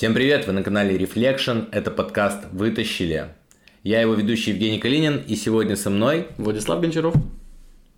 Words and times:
Всем 0.00 0.14
привет, 0.14 0.46
вы 0.46 0.54
на 0.54 0.62
канале 0.62 0.96
Reflection, 0.96 1.68
это 1.72 1.90
подкаст 1.90 2.44
«Вытащили». 2.52 3.34
Я 3.82 4.00
его 4.00 4.14
ведущий 4.14 4.52
Евгений 4.52 4.78
Калинин, 4.78 5.22
и 5.28 5.36
сегодня 5.36 5.76
со 5.76 5.90
мной... 5.90 6.28
Владислав 6.38 6.80
Гончаров. 6.80 7.14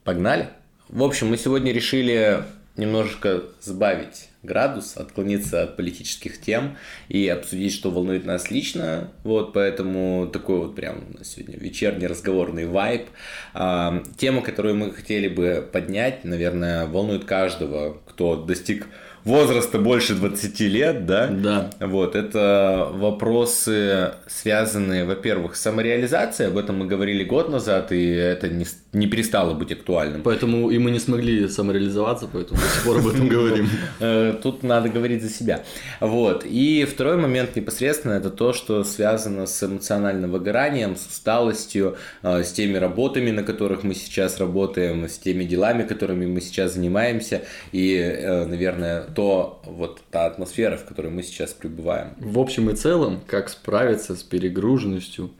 Погнали! 0.02 0.48
В 0.88 1.04
общем, 1.04 1.28
мы 1.28 1.36
сегодня 1.36 1.72
решили 1.72 2.42
немножечко 2.76 3.44
сбавить 3.60 4.30
градус, 4.42 4.96
отклониться 4.96 5.62
от 5.62 5.76
политических 5.76 6.40
тем 6.40 6.76
и 7.08 7.28
обсудить, 7.28 7.72
что 7.72 7.92
волнует 7.92 8.24
нас 8.24 8.50
лично. 8.50 9.12
Вот, 9.22 9.52
поэтому 9.52 10.26
такой 10.26 10.58
вот 10.58 10.74
прям 10.74 11.04
у 11.08 11.18
нас 11.18 11.28
сегодня 11.28 11.56
вечерний 11.56 12.08
разговорный 12.08 12.66
вайб. 12.66 13.10
А, 13.54 14.02
тема, 14.16 14.42
которую 14.42 14.74
мы 14.74 14.90
хотели 14.90 15.28
бы 15.28 15.68
поднять, 15.72 16.24
наверное, 16.24 16.86
волнует 16.86 17.26
каждого, 17.26 18.00
кто 18.06 18.34
достиг 18.34 18.88
возраста 19.24 19.78
больше 19.78 20.14
20 20.14 20.60
лет, 20.60 21.06
да? 21.06 21.28
Да. 21.28 21.70
Вот, 21.80 22.16
это 22.16 22.88
вопросы, 22.92 24.12
связанные, 24.26 25.04
во-первых, 25.04 25.56
с 25.56 25.60
самореализацией, 25.60 26.50
об 26.50 26.58
этом 26.58 26.78
мы 26.78 26.86
говорили 26.86 27.24
год 27.24 27.48
назад, 27.48 27.92
и 27.92 28.04
это 28.04 28.48
не, 28.48 28.66
не 28.92 29.06
перестало 29.06 29.54
быть 29.54 29.72
актуальным. 29.72 30.22
Поэтому 30.22 30.70
и 30.70 30.78
мы 30.78 30.90
не 30.90 30.98
смогли 30.98 31.48
самореализоваться, 31.48 32.28
поэтому 32.32 32.60
до 32.60 32.66
сих 32.66 32.84
пор 32.84 32.98
об 32.98 33.08
этом 33.08 33.28
говорим. 33.36 33.68
Э, 34.00 34.34
тут 34.42 34.62
надо 34.62 34.88
говорить 34.88 35.22
за 35.22 35.30
себя. 35.30 35.62
Вот. 36.00 36.44
И 36.44 36.84
второй 36.84 37.16
момент 37.16 37.56
непосредственно 37.56 38.14
это 38.14 38.30
то, 38.30 38.52
что 38.52 38.84
связано 38.84 39.46
с 39.46 39.62
эмоциональным 39.62 40.32
выгоранием, 40.32 40.96
с 40.96 41.06
усталостью, 41.06 41.96
э, 42.22 42.42
с 42.42 42.52
теми 42.52 42.76
работами, 42.76 43.30
на 43.30 43.42
которых 43.42 43.84
мы 43.84 43.94
сейчас 43.94 44.38
работаем, 44.38 45.08
с 45.08 45.18
теми 45.18 45.44
делами, 45.44 45.84
которыми 45.84 46.26
мы 46.26 46.40
сейчас 46.40 46.74
занимаемся, 46.74 47.42
и, 47.72 47.94
э, 47.94 48.44
наверное, 48.46 49.02
то 49.14 49.62
вот 49.64 50.02
та 50.10 50.26
атмосфера, 50.26 50.76
в 50.76 50.84
которой 50.84 51.10
мы 51.10 51.22
сейчас 51.22 51.52
пребываем. 51.52 52.14
В 52.18 52.38
общем 52.38 52.70
и 52.70 52.74
целом, 52.74 53.20
как 53.26 53.48
справиться 53.48 54.16
с 54.16 54.22
перегруженностью, 54.22 55.30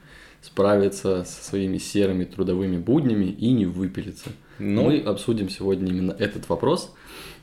справиться 0.41 1.23
со 1.23 1.43
своими 1.43 1.77
серыми 1.77 2.25
трудовыми 2.25 2.77
буднями 2.77 3.25
и 3.25 3.51
не 3.51 3.65
выпилиться. 3.65 4.29
Ну, 4.59 4.83
мы 4.83 4.99
обсудим 4.99 5.49
сегодня 5.49 5.89
именно 5.89 6.15
этот 6.17 6.49
вопрос. 6.49 6.93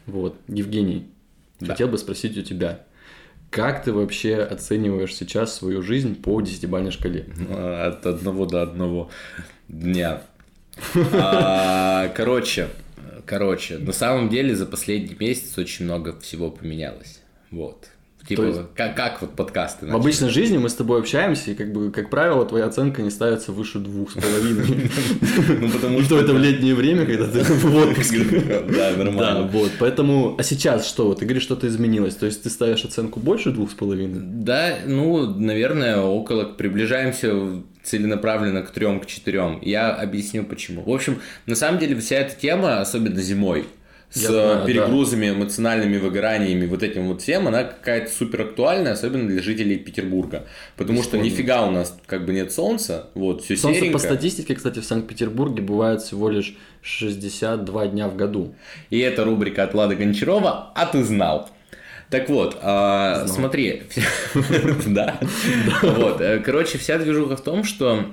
Вот, 0.07 0.37
Евгений, 0.49 1.09
да. 1.61 1.69
хотел 1.69 1.89
бы 1.89 1.99
спросить 1.99 2.37
у 2.37 2.43
тебя, 2.43 2.85
как 3.51 3.83
ты 3.83 3.93
вообще 3.93 4.37
оцениваешь 4.37 5.15
сейчас 5.15 5.55
свою 5.57 5.83
жизнь 5.83 6.21
по 6.21 6.41
десятибалльной 6.41 6.93
шкале? 6.93 7.27
От 7.51 8.07
одного 8.07 8.47
до 8.47 8.63
одного 8.63 9.11
дня. 9.69 10.23
А, 11.13 12.09
короче, 12.17 12.69
Короче, 13.31 13.79
на 13.79 13.93
самом 13.93 14.29
деле 14.29 14.57
за 14.57 14.67
последний 14.67 15.15
месяц 15.15 15.57
очень 15.57 15.85
много 15.85 16.19
всего 16.19 16.51
поменялось. 16.51 17.21
Вот. 17.53 17.87
Типа, 18.27 18.43
есть... 18.43 18.61
как, 18.75 18.97
как 18.97 19.21
вот 19.23 19.35
подкасты 19.35 19.87
начали? 19.87 19.99
В 19.99 20.01
обычной 20.01 20.29
жизни 20.29 20.59
мы 20.59 20.69
с 20.69 20.75
тобой 20.75 21.01
общаемся, 21.01 21.51
и 21.51 21.55
как 21.55 21.73
бы, 21.73 21.91
как 21.91 22.11
правило, 22.11 22.45
твоя 22.45 22.67
оценка 22.67 23.03
не 23.03 23.11
ставится 23.11 23.53
выше 23.53 23.79
двух 23.79 24.11
с 24.11 24.15
половиной. 24.15 24.91
Ну, 25.61 25.69
потому 25.71 26.01
что 26.03 26.21
это 26.21 26.33
в 26.33 26.39
летнее 26.39 26.75
время, 26.75 27.07
когда 27.07 27.27
ты 27.27 27.43
в 27.43 27.77
отпуске. 27.89 28.21
Да, 28.21 28.93
нормально. 28.97 29.17
Да, 29.17 29.43
вот, 29.43 29.73
поэтому, 29.79 30.37
а 30.39 30.43
сейчас 30.43 30.87
что? 30.87 31.15
Ты 31.15 31.25
говоришь, 31.25 31.43
что-то 31.43 31.67
изменилось, 31.67 32.15
то 32.15 32.27
есть 32.27 32.43
ты 32.43 32.51
ставишь 32.51 32.85
оценку 32.85 33.21
больше 33.21 33.51
двух 33.51 33.71
с 33.71 33.75
половиной? 33.75 34.21
Да, 34.23 34.77
ну, 34.87 35.27
наверное, 35.35 35.99
около, 36.01 36.45
приближаемся 36.45 37.63
целенаправленно 37.83 38.63
к 38.63 38.71
трем, 38.71 39.01
к 39.01 39.07
четырем. 39.07 39.59
Я 39.63 39.93
объясню 39.93 40.45
почему. 40.45 40.83
В 40.83 40.93
общем, 40.93 41.21
на 41.47 41.55
самом 41.55 41.81
деле 41.81 41.99
вся 41.99 42.17
эта 42.17 42.39
тема, 42.39 42.81
особенно 42.81 43.21
зимой, 43.21 43.67
с 44.11 44.27
знаю, 44.27 44.67
перегрузами, 44.67 45.29
да. 45.29 45.35
эмоциональными 45.35 45.97
выгораниями, 45.99 46.67
вот 46.67 46.83
этим 46.83 47.07
вот 47.07 47.23
всем, 47.23 47.47
она 47.47 47.63
какая-то 47.63 48.11
супер 48.11 48.43
актуальная, 48.43 48.93
особенно 48.93 49.29
для 49.29 49.41
жителей 49.41 49.77
Петербурга. 49.77 50.47
Потому 50.77 50.99
Бесспорно. 50.99 51.25
что 51.25 51.31
нифига 51.31 51.67
у 51.67 51.71
нас 51.71 51.97
как 52.07 52.27
бы 52.27 52.33
нет 52.33 52.53
солнца, 52.53 53.09
вот, 53.15 53.45
все 53.45 53.57
Солнце 53.57 53.81
серенько. 53.81 53.99
по 53.99 54.05
статистике, 54.05 54.55
кстати, 54.57 54.81
в 54.81 54.85
Санкт-Петербурге 54.85 55.63
бывает 55.63 56.03
всего 56.03 56.29
лишь 56.29 56.57
62 56.83 57.87
дня 57.89 58.09
в 58.09 58.17
году. 58.17 58.55
И 58.91 58.99
это 58.99 59.25
рубрика 59.25 59.63
от 59.63 59.75
Влада 59.75 59.95
Гончарова 59.95 60.73
«А 60.75 60.87
ты 60.87 61.05
знал?». 61.05 61.49
Так 62.11 62.29
вот, 62.29 62.59
а, 62.61 63.29
смотри, 63.29 63.85
да, 64.87 65.21
вот, 65.83 66.21
э, 66.21 66.41
короче, 66.41 66.77
вся 66.77 66.99
движуха 66.99 67.37
в 67.37 67.41
том, 67.41 67.63
что 67.63 68.07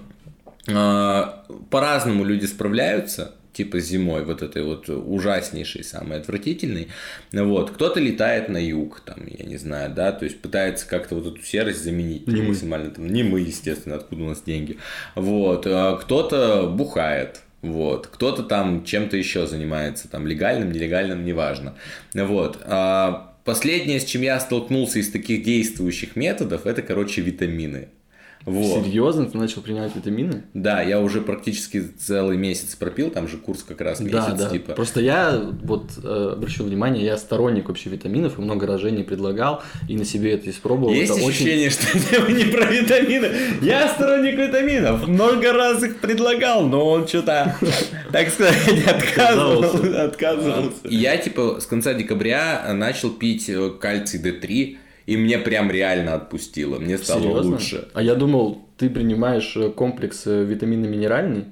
а, 0.72 1.44
по-разному 1.72 2.24
люди 2.24 2.46
справляются, 2.46 3.34
типа 3.58 3.80
зимой, 3.80 4.24
вот 4.24 4.44
этой 4.44 4.64
вот 4.64 4.88
ужаснейшей, 4.88 5.84
самой 5.84 6.20
отвратительной. 6.20 6.90
Вот. 7.34 7.72
Кто-то 7.72 8.00
летает 8.00 8.50
на 8.50 8.64
юг, 8.64 9.02
там, 9.04 9.26
я 9.26 9.46
не 9.46 9.58
знаю, 9.58 9.92
да, 9.94 10.12
то 10.12 10.26
есть 10.26 10.40
пытается 10.40 10.88
как-то 10.88 11.16
вот 11.16 11.26
эту 11.26 11.44
серость 11.44 11.84
заменить 11.84 12.28
не 12.28 12.42
максимально. 12.42 12.90
Мы. 12.90 12.96
Там, 12.96 13.08
не 13.08 13.24
мы, 13.24 13.40
естественно, 13.40 13.96
откуда 13.96 14.24
у 14.24 14.28
нас 14.28 14.44
деньги. 14.44 14.78
Вот. 15.16 15.66
А 15.66 15.96
кто-то 15.98 16.68
бухает, 16.68 17.42
вот. 17.64 18.06
Кто-то 18.08 18.44
там 18.44 18.86
чем-то 18.86 19.18
еще 19.18 19.48
занимается, 19.48 20.08
там, 20.08 20.28
легальным, 20.28 20.72
нелегальным, 20.72 21.26
неважно. 21.26 21.74
Вот. 22.14 22.60
А 22.64 23.34
последнее, 23.44 24.00
с 24.00 24.06
чем 24.06 24.22
я 24.22 24.40
столкнулся 24.40 25.00
из 25.00 25.10
таких 25.10 25.44
действующих 25.44 26.16
методов, 26.16 26.68
это, 26.68 26.84
короче, 26.84 27.22
витамины. 27.22 27.90
Вот. 28.48 28.86
Серьезно? 28.86 29.26
Ты 29.26 29.38
начал 29.38 29.62
принимать 29.62 29.94
витамины? 29.94 30.44
Да, 30.54 30.82
я 30.82 31.02
уже 31.02 31.20
практически 31.20 31.82
целый 31.82 32.38
месяц 32.38 32.76
пропил, 32.76 33.10
там 33.10 33.28
же 33.28 33.36
курс 33.36 33.62
как 33.62 33.82
раз 33.82 34.00
месяц, 34.00 34.14
да, 34.14 34.32
да. 34.32 34.50
типа. 34.50 34.72
Просто 34.72 35.02
я, 35.02 35.38
вот, 35.64 35.92
э, 36.02 36.30
обращу 36.32 36.64
внимание, 36.64 37.04
я 37.04 37.18
сторонник 37.18 37.68
вообще 37.68 37.90
витаминов, 37.90 38.40
и 38.40 38.42
много 38.42 38.66
раз 38.66 38.80
Жене 38.80 39.04
предлагал, 39.04 39.64
и 39.90 39.98
на 39.98 40.06
себе 40.06 40.32
это 40.32 40.50
испробовал. 40.50 40.94
Есть 40.94 41.18
это 41.18 41.28
ощущение, 41.28 41.68
очень... 41.68 41.78
что 41.78 42.16
это 42.16 42.32
не 42.32 42.46
про 42.46 42.72
витамины. 42.72 43.30
Я 43.62 43.90
сторонник 43.90 44.38
витаминов, 44.38 45.06
много 45.10 45.52
раз 45.52 45.84
их 45.84 45.98
предлагал, 45.98 46.66
но 46.66 46.90
он 46.90 47.06
что-то, 47.06 47.54
так 48.14 48.30
сказать, 48.30 48.56
отказывался. 48.88 50.06
отказывался. 50.06 50.72
Я, 50.86 51.18
типа, 51.18 51.58
с 51.60 51.66
конца 51.66 51.94
декабря 51.94 52.66
начал 52.74 53.10
пить 53.10 53.50
э, 53.50 53.72
кальций 53.72 54.22
D3, 54.22 54.78
и 55.08 55.16
мне 55.16 55.40
прям 55.40 55.72
реально 55.72 56.14
отпустило, 56.14 56.78
мне 56.78 56.98
стало 56.98 57.22
Серьезно? 57.22 57.52
лучше. 57.54 57.88
А 57.94 58.04
я 58.04 58.14
думал, 58.14 58.68
ты 58.78 58.90
принимаешь 58.90 59.56
э, 59.56 59.70
комплекс 59.72 60.28
э, 60.28 60.44
витаминно-минеральный, 60.44 61.46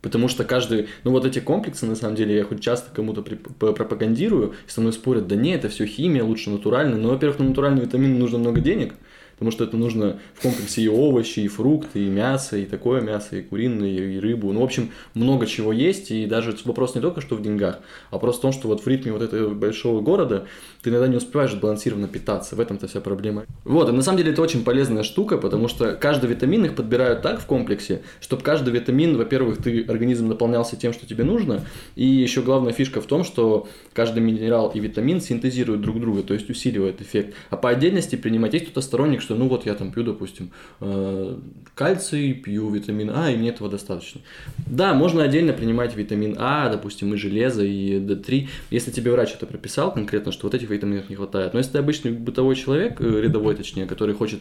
потому 0.00 0.28
что 0.28 0.44
каждый, 0.44 0.88
ну 1.04 1.12
вот 1.12 1.26
эти 1.26 1.38
комплексы, 1.38 1.84
на 1.84 1.94
самом 1.94 2.16
деле, 2.16 2.34
я 2.36 2.44
хоть 2.44 2.62
часто 2.62 2.90
кому-то 2.92 3.22
пропагандирую, 3.22 4.54
и 4.66 4.70
со 4.70 4.80
мной 4.80 4.94
спорят, 4.94 5.28
да 5.28 5.36
нет, 5.36 5.60
это 5.60 5.68
все 5.68 5.84
химия, 5.84 6.24
лучше 6.24 6.48
натуральный, 6.48 6.98
но, 6.98 7.10
во-первых, 7.10 7.38
на 7.38 7.50
натуральные 7.50 7.84
витамины 7.84 8.18
нужно 8.18 8.38
много 8.38 8.60
денег, 8.60 8.94
потому 9.42 9.50
что 9.50 9.64
это 9.64 9.76
нужно 9.76 10.20
в 10.34 10.42
комплексе 10.42 10.82
и 10.82 10.88
овощи, 10.88 11.40
и 11.40 11.48
фрукты, 11.48 11.98
и 11.98 12.08
мясо, 12.08 12.56
и 12.56 12.64
такое 12.64 13.00
мясо, 13.00 13.34
и 13.34 13.42
куриное, 13.42 13.88
и 13.88 14.20
рыбу. 14.20 14.52
Ну, 14.52 14.60
в 14.60 14.62
общем, 14.62 14.90
много 15.14 15.46
чего 15.46 15.72
есть, 15.72 16.12
и 16.12 16.26
даже 16.26 16.54
вопрос 16.64 16.94
не 16.94 17.00
только 17.00 17.20
что 17.20 17.34
в 17.34 17.42
деньгах, 17.42 17.80
а 18.12 18.20
просто 18.20 18.38
в 18.38 18.42
том, 18.42 18.52
что 18.52 18.68
вот 18.68 18.84
в 18.84 18.86
ритме 18.86 19.10
вот 19.10 19.20
этого 19.20 19.52
большого 19.52 20.00
города 20.00 20.46
ты 20.80 20.90
иногда 20.90 21.08
не 21.08 21.16
успеваешь 21.16 21.54
балансированно 21.54 22.06
питаться. 22.06 22.54
В 22.54 22.60
этом-то 22.60 22.86
вся 22.86 23.00
проблема. 23.00 23.44
Вот, 23.64 23.88
и 23.88 23.92
на 23.92 24.02
самом 24.02 24.18
деле 24.18 24.30
это 24.30 24.42
очень 24.42 24.62
полезная 24.62 25.02
штука, 25.02 25.38
потому 25.38 25.66
что 25.66 25.94
каждый 25.94 26.30
витамин 26.30 26.64
их 26.64 26.76
подбирают 26.76 27.22
так 27.22 27.40
в 27.40 27.46
комплексе, 27.46 28.02
чтобы 28.20 28.42
каждый 28.42 28.72
витамин, 28.72 29.16
во-первых, 29.16 29.60
ты 29.60 29.82
организм 29.82 30.28
наполнялся 30.28 30.76
тем, 30.76 30.92
что 30.92 31.04
тебе 31.04 31.24
нужно, 31.24 31.64
и 31.96 32.06
еще 32.06 32.42
главная 32.42 32.72
фишка 32.72 33.00
в 33.00 33.06
том, 33.06 33.24
что 33.24 33.68
каждый 33.92 34.22
минерал 34.22 34.70
и 34.72 34.78
витамин 34.78 35.20
синтезируют 35.20 35.80
друг 35.80 35.98
друга, 35.98 36.22
то 36.22 36.32
есть 36.32 36.48
усиливают 36.48 37.00
эффект. 37.00 37.34
А 37.50 37.56
по 37.56 37.70
отдельности 37.70 38.14
принимать 38.14 38.52
есть 38.52 38.66
кто-то 38.66 38.80
сторонник, 38.80 39.20
что 39.20 39.31
что 39.32 39.38
ну 39.38 39.48
вот 39.48 39.66
я 39.66 39.74
там 39.74 39.90
пью, 39.92 40.02
допустим, 40.02 40.50
э, 40.80 41.38
кальций, 41.74 42.34
пью 42.34 42.70
витамин 42.70 43.10
А, 43.14 43.30
и 43.30 43.36
мне 43.36 43.48
этого 43.48 43.70
достаточно. 43.70 44.20
Да, 44.66 44.94
можно 44.94 45.22
отдельно 45.22 45.52
принимать 45.52 45.96
витамин 45.96 46.36
А, 46.38 46.68
допустим, 46.68 47.14
и 47.14 47.16
железо, 47.16 47.64
и 47.64 47.98
D3, 47.98 48.48
если 48.70 48.90
тебе 48.90 49.10
врач 49.12 49.32
это 49.34 49.46
прописал 49.46 49.92
конкретно, 49.92 50.32
что 50.32 50.46
вот 50.46 50.54
этих 50.54 50.68
витаминов 50.70 51.08
не 51.08 51.16
хватает. 51.16 51.54
Но 51.54 51.58
если 51.58 51.72
ты 51.72 51.78
обычный 51.78 52.12
бытовой 52.12 52.56
человек, 52.56 53.00
э, 53.00 53.20
рядовой 53.20 53.54
точнее, 53.54 53.86
который 53.86 54.14
хочет 54.14 54.40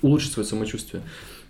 улучшить 0.00 0.32
свое 0.32 0.46
самочувствие, 0.46 1.02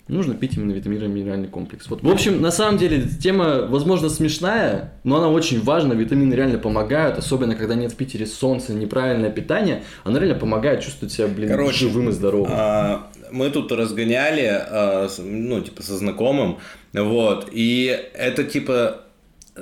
нужно 0.08 0.34
пить 0.34 0.56
именно 0.56 0.72
витаминно-минеральный 0.72 1.48
комплекс. 1.48 1.86
Вот. 1.88 2.02
В 2.02 2.08
общем, 2.08 2.40
на 2.40 2.50
самом 2.50 2.78
деле, 2.78 3.02
тема, 3.02 3.66
возможно, 3.68 4.08
смешная, 4.08 4.92
но 5.04 5.16
она 5.16 5.28
очень 5.28 5.62
важна. 5.62 5.94
Витамины 5.94 6.34
реально 6.34 6.58
помогают, 6.58 7.18
особенно 7.18 7.54
когда 7.54 7.74
нет 7.74 7.92
в 7.92 7.96
Питере 7.96 8.26
солнца, 8.26 8.72
неправильное 8.72 9.30
питание. 9.30 9.82
Она 10.04 10.18
реально 10.18 10.38
помогает 10.38 10.82
чувствовать 10.82 11.12
себя, 11.12 11.28
блин, 11.28 11.48
Короче, 11.48 11.88
живым 11.88 12.08
и 12.08 12.12
здоровым. 12.12 12.50
А, 12.52 13.10
мы 13.30 13.50
тут 13.50 13.70
разгоняли, 13.72 14.48
а, 14.50 15.08
ну, 15.18 15.60
типа, 15.60 15.82
со 15.82 15.96
знакомым, 15.96 16.58
вот, 16.92 17.48
и 17.52 17.96
это, 18.14 18.44
типа, 18.44 19.02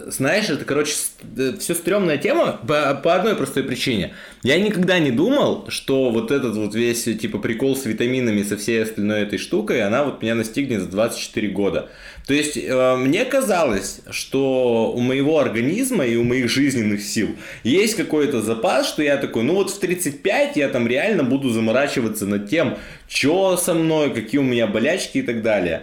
знаешь, 0.07 0.49
это, 0.49 0.65
короче, 0.65 0.95
все 1.59 1.75
стрёмная 1.75 2.19
тема 2.19 2.61
по, 2.67 2.95
по 2.95 3.15
одной 3.15 3.37
простой 3.37 3.63
причине. 3.63 4.15
Я 4.43 4.61
никогда 4.61 4.99
не 4.99 5.11
думал, 5.11 5.67
что 5.69 6.11
вот 6.11 6.31
этот 6.31 6.57
вот 6.57 6.75
весь, 6.75 7.05
типа, 7.05 7.39
прикол 7.39 7.77
с 7.77 7.85
витаминами, 7.85 8.43
со 8.43 8.57
всей 8.57 8.83
остальной 8.83 9.23
этой 9.23 9.39
штукой, 9.39 9.83
она 9.83 10.05
вот 10.05 10.23
меня 10.23 10.35
настигнет 10.35 10.83
за 10.83 10.89
24 10.89 11.49
года. 11.49 11.89
То 12.27 12.35
есть, 12.35 12.57
э, 12.57 12.97
мне 12.97 13.25
казалось, 13.25 14.01
что 14.11 14.93
у 14.95 15.01
моего 15.01 15.39
организма 15.39 16.05
и 16.05 16.17
у 16.17 16.25
моих 16.25 16.49
жизненных 16.49 17.03
сил 17.03 17.29
есть 17.63 17.95
какой-то 17.95 18.43
запас, 18.43 18.89
что 18.89 19.03
я 19.03 19.17
такой, 19.17 19.45
ну 19.45 19.55
вот 19.55 19.71
в 19.71 19.79
35 19.79 20.57
я 20.57 20.69
там 20.69 20.89
реально 20.89 21.23
буду 21.23 21.51
заморачиваться 21.51 22.27
над 22.27 22.49
тем, 22.49 22.77
что 23.09 23.57
со 23.57 23.75
мной, 23.75 24.13
какие 24.13 24.41
у 24.41 24.45
меня 24.45 24.67
болячки 24.67 25.19
и 25.19 25.23
так 25.23 25.43
далее. 25.43 25.83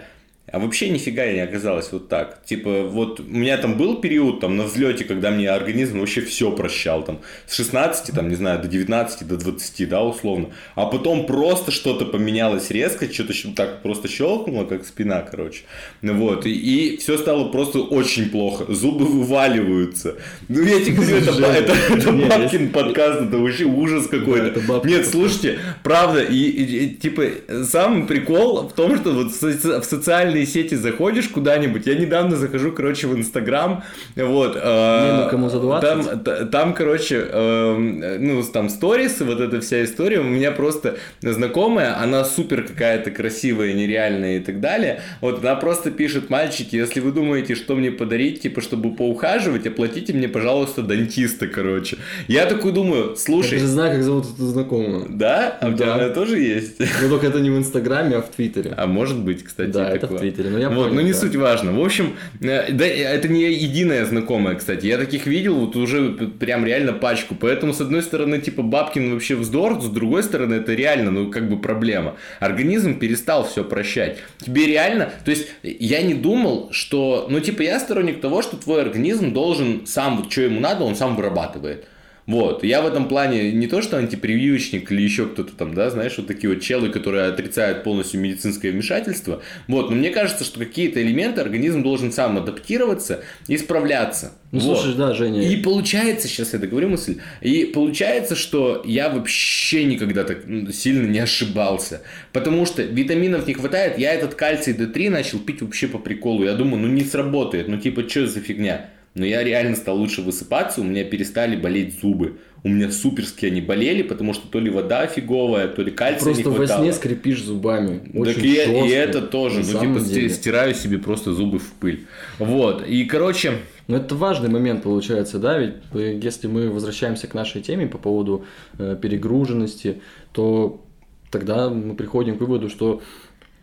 А 0.54 0.60
вообще 0.60 0.90
нифига 0.90 1.26
не 1.32 1.40
оказалось 1.40 1.92
вот 1.92 2.10
так. 2.10 2.46
Типа, 2.46 2.84
вот 2.84 3.20
у 3.20 3.24
меня 3.24 3.58
там 3.58 3.76
был 3.76 3.96
период 3.96 4.40
там 4.40 4.56
на 4.56 4.66
взлете, 4.66 5.04
когда 5.04 5.32
мне 5.32 5.50
организм 5.50 6.00
вообще 6.00 6.22
все 6.22 6.52
прощал. 6.52 7.04
Там 7.04 7.22
с 7.48 7.56
16, 7.56 8.14
там, 8.14 8.30
не 8.30 8.36
знаю, 8.36 8.62
до 8.62 8.68
19, 8.68 9.28
до 9.28 9.38
20, 9.38 9.90
да, 9.90 10.04
условно. 10.04 10.50
А 10.76 10.86
потом 10.86 11.26
просто 11.26 11.72
что-то 11.72 12.06
поменялось 12.06 12.70
резко, 12.70 13.12
что-то 13.12 13.34
так 13.56 13.82
просто 13.82 14.08
щелкнуло, 14.08 14.66
как 14.66 14.86
спина, 14.86 15.22
короче. 15.22 15.62
Ну 16.04 16.14
вот, 16.18 16.46
и, 16.46 16.52
и 16.52 16.98
все 16.98 17.18
стало 17.18 17.50
просто 17.50 17.80
очень 17.80 18.30
плохо. 18.30 18.72
Зубы 18.72 19.06
вываливаются. 19.06 20.18
Ну, 20.50 20.62
я 20.62 20.86
тебе 20.86 20.98
говорю, 20.98 21.16
это, 21.16 21.32
это, 21.32 21.74
это 21.96 22.12
бабкин 22.12 22.70
подкаст, 22.70 23.22
это 23.22 23.40
вообще 23.40 23.64
ужас 23.64 24.06
какой-то. 24.06 24.62
Нет, 24.86 25.08
слушайте, 25.08 25.58
правда, 25.82 26.22
и, 26.22 26.38
и, 26.38 26.86
и 26.86 26.90
типа, 26.94 27.24
самый 27.64 28.06
прикол 28.06 28.68
в 28.68 28.74
том, 28.74 28.96
что 28.98 29.14
вот 29.14 29.32
в 29.32 29.84
социальной 29.84 30.43
социальные 30.44 30.46
сети 30.46 30.76
заходишь 30.76 31.30
куда-нибудь, 31.30 31.88
я 31.88 31.96
недавно 31.96 32.36
захожу, 32.36 32.72
короче, 32.72 33.08
в 33.08 33.16
Инстаграм, 33.18 33.84
вот. 34.16 34.58
Э, 34.62 35.24
ну 35.24 35.30
кому 35.30 35.50
за 35.50 35.60
20? 35.60 36.24
Там, 36.24 36.50
там 36.50 36.74
короче, 36.74 37.26
э, 37.30 38.18
ну, 38.20 38.44
там 38.44 38.70
сторис, 38.70 39.20
вот 39.22 39.40
эта 39.40 39.60
вся 39.60 39.84
история, 39.84 40.20
у 40.20 40.24
меня 40.24 40.52
просто 40.52 40.98
знакомая, 41.22 42.02
она 42.02 42.26
супер 42.26 42.64
какая-то 42.64 43.12
красивая, 43.12 43.74
нереальная 43.74 44.38
и 44.38 44.40
так 44.40 44.60
далее, 44.60 45.02
вот 45.22 45.40
она 45.40 45.56
просто 45.56 45.92
пишет, 45.92 46.30
мальчики, 46.30 46.76
если 46.76 47.02
вы 47.02 47.12
думаете, 47.12 47.56
что 47.56 47.76
мне 47.76 47.92
подарить, 47.92 48.42
типа, 48.42 48.62
чтобы 48.62 48.96
поухаживать, 48.96 49.68
оплатите 49.68 50.14
мне, 50.14 50.28
пожалуйста, 50.28 50.82
дантиста, 50.82 51.48
короче. 51.48 51.98
Я 52.28 52.46
такой 52.46 52.72
думаю, 52.72 53.16
слушай... 53.16 53.54
Я 53.54 53.60
же 53.60 53.68
знаю, 53.68 53.92
как 53.94 54.04
зовут 54.04 54.26
эту 54.34 54.46
знакомую. 54.46 55.06
Да? 55.10 55.58
А 55.62 55.68
у 55.70 55.74
тебя 55.74 55.96
она 55.96 56.10
тоже 56.10 56.40
есть? 56.40 56.80
Ну, 57.02 57.10
только 57.10 57.28
это 57.28 57.40
не 57.40 57.50
в 57.50 57.58
Инстаграме, 57.58 58.18
а 58.18 58.22
в 58.22 58.30
Твиттере. 58.30 58.74
А 58.78 58.88
может 58.88 59.18
быть, 59.18 59.44
кстати, 59.44 59.72
Да, 59.72 59.90
это 59.90 60.08
в 60.08 60.18
Твиттере, 60.18 60.33
но 60.38 60.60
я 60.60 60.70
вот, 60.70 60.86
понял, 60.86 60.96
но 60.96 61.02
не 61.02 61.12
да. 61.12 61.18
суть 61.18 61.36
важно. 61.36 61.74
В 61.74 61.84
общем, 61.84 62.16
э, 62.42 62.72
да, 62.72 62.86
это 62.86 63.28
не 63.28 63.44
единая 63.44 64.06
знакомая, 64.06 64.56
кстати. 64.56 64.86
Я 64.86 64.98
таких 64.98 65.26
видел 65.26 65.56
вот 65.56 65.76
уже 65.76 66.12
прям 66.40 66.66
реально 66.66 66.94
пачку. 66.94 67.36
Поэтому, 67.36 67.74
с 67.74 67.82
одной 67.82 68.02
стороны, 68.02 68.40
типа, 68.40 68.62
Бабкин 68.62 69.14
вообще 69.14 69.36
вздор, 69.36 69.82
с 69.82 69.86
другой 69.86 70.24
стороны, 70.24 70.56
это 70.56 70.74
реально, 70.74 71.12
ну, 71.12 71.32
как 71.32 71.50
бы 71.50 71.60
проблема. 71.60 72.16
Организм 72.40 73.00
перестал 73.00 73.48
все 73.48 73.64
прощать. 73.64 74.18
Тебе 74.40 74.66
реально... 74.66 75.12
То 75.26 75.32
есть, 75.32 75.48
я 75.64 76.02
не 76.02 76.14
думал, 76.14 76.70
что... 76.72 77.28
Ну, 77.30 77.40
типа, 77.40 77.62
я 77.62 77.80
сторонник 77.80 78.22
того, 78.22 78.42
что 78.42 78.58
твой 78.58 78.82
организм 78.82 79.34
должен 79.34 79.86
сам, 79.86 80.18
вот 80.18 80.32
что 80.32 80.42
ему 80.42 80.60
надо, 80.60 80.84
он 80.84 80.96
сам 80.96 81.16
вырабатывает. 81.16 81.86
Вот, 82.26 82.64
я 82.64 82.82
в 82.82 82.88
этом 82.88 83.08
плане 83.10 83.52
не 83.52 83.68
то, 83.68 83.82
что 83.82 83.98
антипрививочник 83.98 84.92
или 84.92 85.02
еще 85.02 85.26
кто-то 85.26 85.54
там, 85.54 85.74
да, 85.74 85.90
знаешь, 85.90 86.18
вот 86.18 86.28
такие 86.28 86.54
вот 86.54 86.62
челы, 86.62 86.90
которые 86.90 87.26
отрицают 87.26 87.84
полностью 87.84 88.22
медицинское 88.22 88.72
вмешательство. 88.72 89.42
Вот, 89.68 89.90
но 89.90 89.96
мне 89.96 90.10
кажется, 90.10 90.46
что 90.46 90.60
какие-то 90.60 91.02
элементы 91.02 91.42
организм 91.42 91.84
должен 91.84 92.12
сам 92.12 92.38
адаптироваться 92.38 93.24
и 93.48 93.58
справляться. 93.58 94.34
Ну, 94.52 94.60
вот. 94.60 94.80
слушай, 94.80 94.96
да, 94.96 95.14
Женя. 95.14 95.42
И 95.42 95.58
получается, 95.58 96.28
сейчас 96.28 96.54
я 96.54 96.60
договорю 96.60 96.90
мысль, 96.90 97.20
и 97.42 97.66
получается, 97.66 98.36
что 98.36 98.84
я 98.86 99.10
вообще 99.10 99.84
никогда 99.84 100.24
так 100.24 100.44
сильно 100.72 101.08
не 101.08 101.20
ошибался. 101.20 102.04
Потому 102.32 102.66
что 102.66 102.84
витаминов 102.84 103.48
не 103.48 103.54
хватает, 103.54 103.98
я 103.98 104.14
этот 104.14 104.36
кальций 104.36 104.74
D3 104.74 105.10
начал 105.10 105.40
пить 105.40 105.62
вообще 105.62 105.88
по 105.88 105.98
приколу. 105.98 106.44
Я 106.44 106.54
думаю, 106.54 106.84
ну 106.84 106.88
не 106.88 107.04
сработает, 107.04 107.68
ну 107.68 107.78
типа, 107.78 108.08
что 108.08 108.28
за 108.28 108.40
фигня? 108.40 108.90
Но 109.16 109.26
я 109.26 109.44
реально 109.44 109.76
стал 109.76 109.98
лучше 109.98 110.22
высыпаться, 110.22 110.82
у 110.82 110.84
меня 110.84 111.04
перестали 111.04 111.56
болеть 111.56 112.00
зубы. 112.00 112.38
У 112.64 112.70
меня 112.70 112.90
суперски 112.92 113.46
они 113.46 113.60
болели, 113.60 114.04
потому 114.04 114.34
что 114.34 114.48
то 114.48 114.60
ли 114.60 114.70
вода 114.70 115.06
фиговая, 115.06 115.68
то 115.68 115.82
ли 115.82 115.92
кальция 115.92 116.34
просто 116.34 116.50
не 116.50 116.56
хватало. 116.56 116.78
во 116.78 116.84
сне 116.84 116.94
скрипишь 116.94 117.44
зубами. 117.44 118.10
Очень 118.14 118.34
так 118.36 118.44
и, 118.44 118.56
жестко, 118.56 118.86
и 118.86 118.90
это 118.90 119.22
тоже. 119.22 119.60
Ну, 119.60 119.80
типа, 119.80 120.00
деле. 120.00 120.30
стираю 120.30 120.74
себе 120.74 120.98
просто 120.98 121.34
зубы 121.34 121.60
в 121.60 121.74
пыль. 121.74 122.06
Вот. 122.40 122.88
И, 122.88 123.04
короче... 123.06 123.60
Ну, 123.88 123.98
это 123.98 124.16
важный 124.16 124.50
момент 124.50 124.82
получается, 124.84 125.40
да, 125.40 125.58
ведь 125.58 125.74
э, 125.94 126.18
если 126.22 126.48
мы 126.48 126.70
возвращаемся 126.70 127.28
к 127.28 127.34
нашей 127.34 127.62
теме 127.62 127.86
по 127.86 127.98
поводу 127.98 128.46
э, 128.80 128.98
перегруженности, 129.00 130.02
то 130.32 130.86
тогда 131.30 131.70
мы 131.70 131.94
приходим 131.96 132.38
к 132.38 132.40
выводу, 132.40 132.70
что 132.70 133.02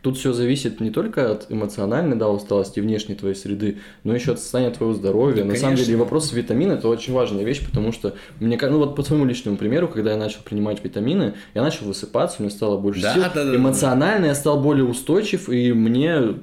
Тут 0.02 0.16
все 0.16 0.32
зависит 0.32 0.80
не 0.80 0.90
только 0.90 1.30
от 1.30 1.46
эмоциональной 1.50 2.16
да, 2.16 2.28
усталости 2.28 2.80
внешней 2.80 3.14
твоей 3.14 3.34
среды, 3.34 3.78
но 4.02 4.14
еще 4.14 4.32
от 4.32 4.40
состояния 4.40 4.72
твоего 4.72 4.94
здоровья. 4.94 5.42
Да, 5.42 5.44
На 5.44 5.56
самом 5.56 5.76
деле 5.76 5.96
вопрос 5.96 6.32
витамина 6.32 6.72
это 6.72 6.88
очень 6.88 7.12
важная 7.12 7.44
вещь, 7.44 7.64
потому 7.66 7.92
что 7.92 8.14
мне 8.38 8.58
ну 8.60 8.78
вот 8.78 8.96
по 8.96 9.02
своему 9.02 9.26
личному 9.26 9.58
примеру, 9.58 9.88
когда 9.88 10.12
я 10.12 10.16
начал 10.16 10.40
принимать 10.42 10.82
витамины, 10.82 11.34
я 11.54 11.62
начал 11.62 11.86
высыпаться, 11.86 12.36
у 12.38 12.42
меня 12.42 12.50
стало 12.50 12.78
больше 12.78 13.02
да, 13.02 13.14
сил. 13.14 13.22
Да, 13.34 13.44
да, 13.44 13.56
Эмоционально 13.56 14.22
да. 14.22 14.26
я 14.28 14.34
стал 14.34 14.60
более 14.60 14.84
устойчив, 14.84 15.50
и 15.50 15.72
мне 15.72 16.34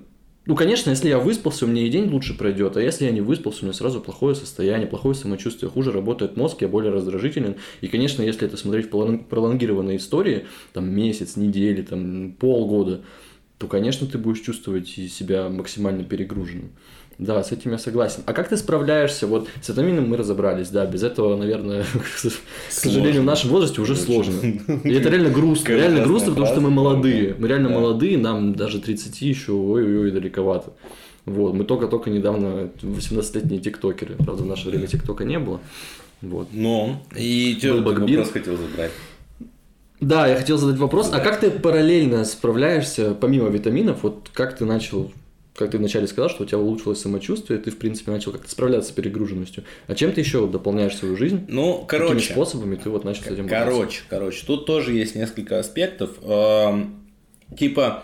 ну, 0.48 0.56
конечно, 0.56 0.92
если 0.92 1.09
я 1.09 1.19
выспался, 1.19 1.65
у 1.65 1.68
меня 1.68 1.86
и 1.86 1.89
день 1.89 2.09
лучше 2.09 2.33
пройдет, 2.38 2.77
а 2.77 2.81
если 2.81 3.04
я 3.04 3.12
не 3.12 3.19
выспался, 3.19 3.59
у 3.62 3.65
меня 3.65 3.74
сразу 3.74 4.00
плохое 4.00 4.33
состояние, 4.33 4.88
плохое 4.88 5.13
самочувствие, 5.13 5.69
хуже 5.69 5.92
работает 5.92 6.38
мозг, 6.38 6.62
я 6.62 6.69
более 6.69 6.94
раздражителен. 6.94 7.57
И, 7.81 7.89
конечно, 7.89 8.21
если 8.21 8.48
это 8.48 8.56
смотреть 8.56 8.89
в 8.89 9.18
пролонгированной 9.30 9.98
истории, 9.98 10.45
там 10.71 10.89
месяц, 10.89 11.36
недели, 11.36 11.81
там 11.81 12.31
полгода, 12.39 13.01
то, 13.57 13.68
конечно, 13.68 14.07
ты 14.07 14.18
будешь 14.18 14.42
чувствовать 14.42 14.88
себя 14.88 15.50
максимально 15.50 16.04
перегруженным. 16.04 16.71
Да, 17.18 17.44
с 17.44 17.51
этим 17.51 17.71
я 17.71 17.80
согласен. 17.80 18.21
А 18.27 18.33
как 18.33 18.48
ты 18.48 18.57
справляешься? 18.57 19.25
Вот 19.25 19.48
с 19.62 19.69
витамином 19.69 20.07
мы 20.07 20.18
разобрались, 20.18 20.69
да, 20.69 20.86
без 20.86 21.01
этого, 21.01 21.36
наверное, 21.36 21.83
к 21.94 22.71
сожалению, 22.71 23.24
в 23.24 23.25
нашем 23.25 23.50
возрасте 23.50 23.81
уже 23.81 23.95
сложно. 23.95 24.39
И 24.83 24.94
это 24.94 25.09
реально 25.09 25.31
грустно, 25.31 25.71
реально 25.71 26.04
грустно, 26.04 26.30
потому 26.30 26.45
что 26.45 26.62
мы 26.62 26.69
молодые. 26.69 27.36
Мы 27.39 27.48
реально 27.48 27.69
молодые, 27.69 28.19
нам 28.19 28.54
даже 28.54 28.80
30 28.80 29.19
еще 29.21 29.54
ой-ой-ой 29.54 30.12
далековато. 30.12 30.74
Вот, 31.25 31.54
мы 31.54 31.65
только-только 31.65 32.12
недавно 32.12 32.69
18-летние 32.81 33.59
тиктокеры. 33.59 34.15
Правда, 34.15 34.44
в 34.44 34.45
наше 34.45 34.69
время 34.69 34.86
тиктока 34.86 35.25
не 35.25 35.39
было. 35.39 35.59
Вот. 36.21 36.50
Ну, 36.51 37.01
и 37.15 37.56
что 37.57 37.81
вопрос 37.81 38.31
хотел 38.31 38.57
забрать. 38.57 38.92
Да, 39.99 40.27
я 40.27 40.35
хотел 40.35 40.57
задать 40.57 40.77
вопрос. 40.77 41.09
А 41.11 41.19
как 41.19 41.39
ты 41.39 41.49
параллельно 41.49 42.23
справляешься, 42.25 43.13
помимо 43.13 43.49
витаминов, 43.49 44.03
вот 44.03 44.29
как 44.33 44.57
ты 44.57 44.65
начал 44.65 45.11
как 45.57 45.71
ты 45.71 45.79
вначале 45.79 46.05
сказал, 46.05 46.29
что 46.29 46.44
у 46.44 46.45
тебя 46.45 46.59
улучшилось 46.59 47.01
самочувствие, 47.01 47.57
ты, 47.59 47.71
в 47.71 47.79
принципе, 47.79 48.11
начал 48.11 48.31
как-то 48.31 48.47
справляться 48.49 48.91
с 48.91 48.94
перегруженностью. 48.94 49.63
А 49.88 49.95
чем 49.95 50.11
ты 50.11 50.21
еще 50.21 50.45
дополняешь 50.47 50.95
свою 50.95 51.17
жизнь? 51.17 51.45
Ну, 51.47 51.83
короче. 51.88 52.13
Какими 52.13 52.31
способами 52.31 52.75
ты 52.75 52.91
вот 52.91 53.03
начал 53.03 53.23
с 53.23 53.27
этим 53.27 53.47
бороться? 53.47 53.65
Короче, 53.65 54.01
короче, 54.07 54.45
тут 54.45 54.67
тоже 54.67 54.94
есть 54.94 55.15
несколько 55.15 55.57
аспектов. 55.57 56.11
Эм, 56.21 57.07
типа, 57.57 58.03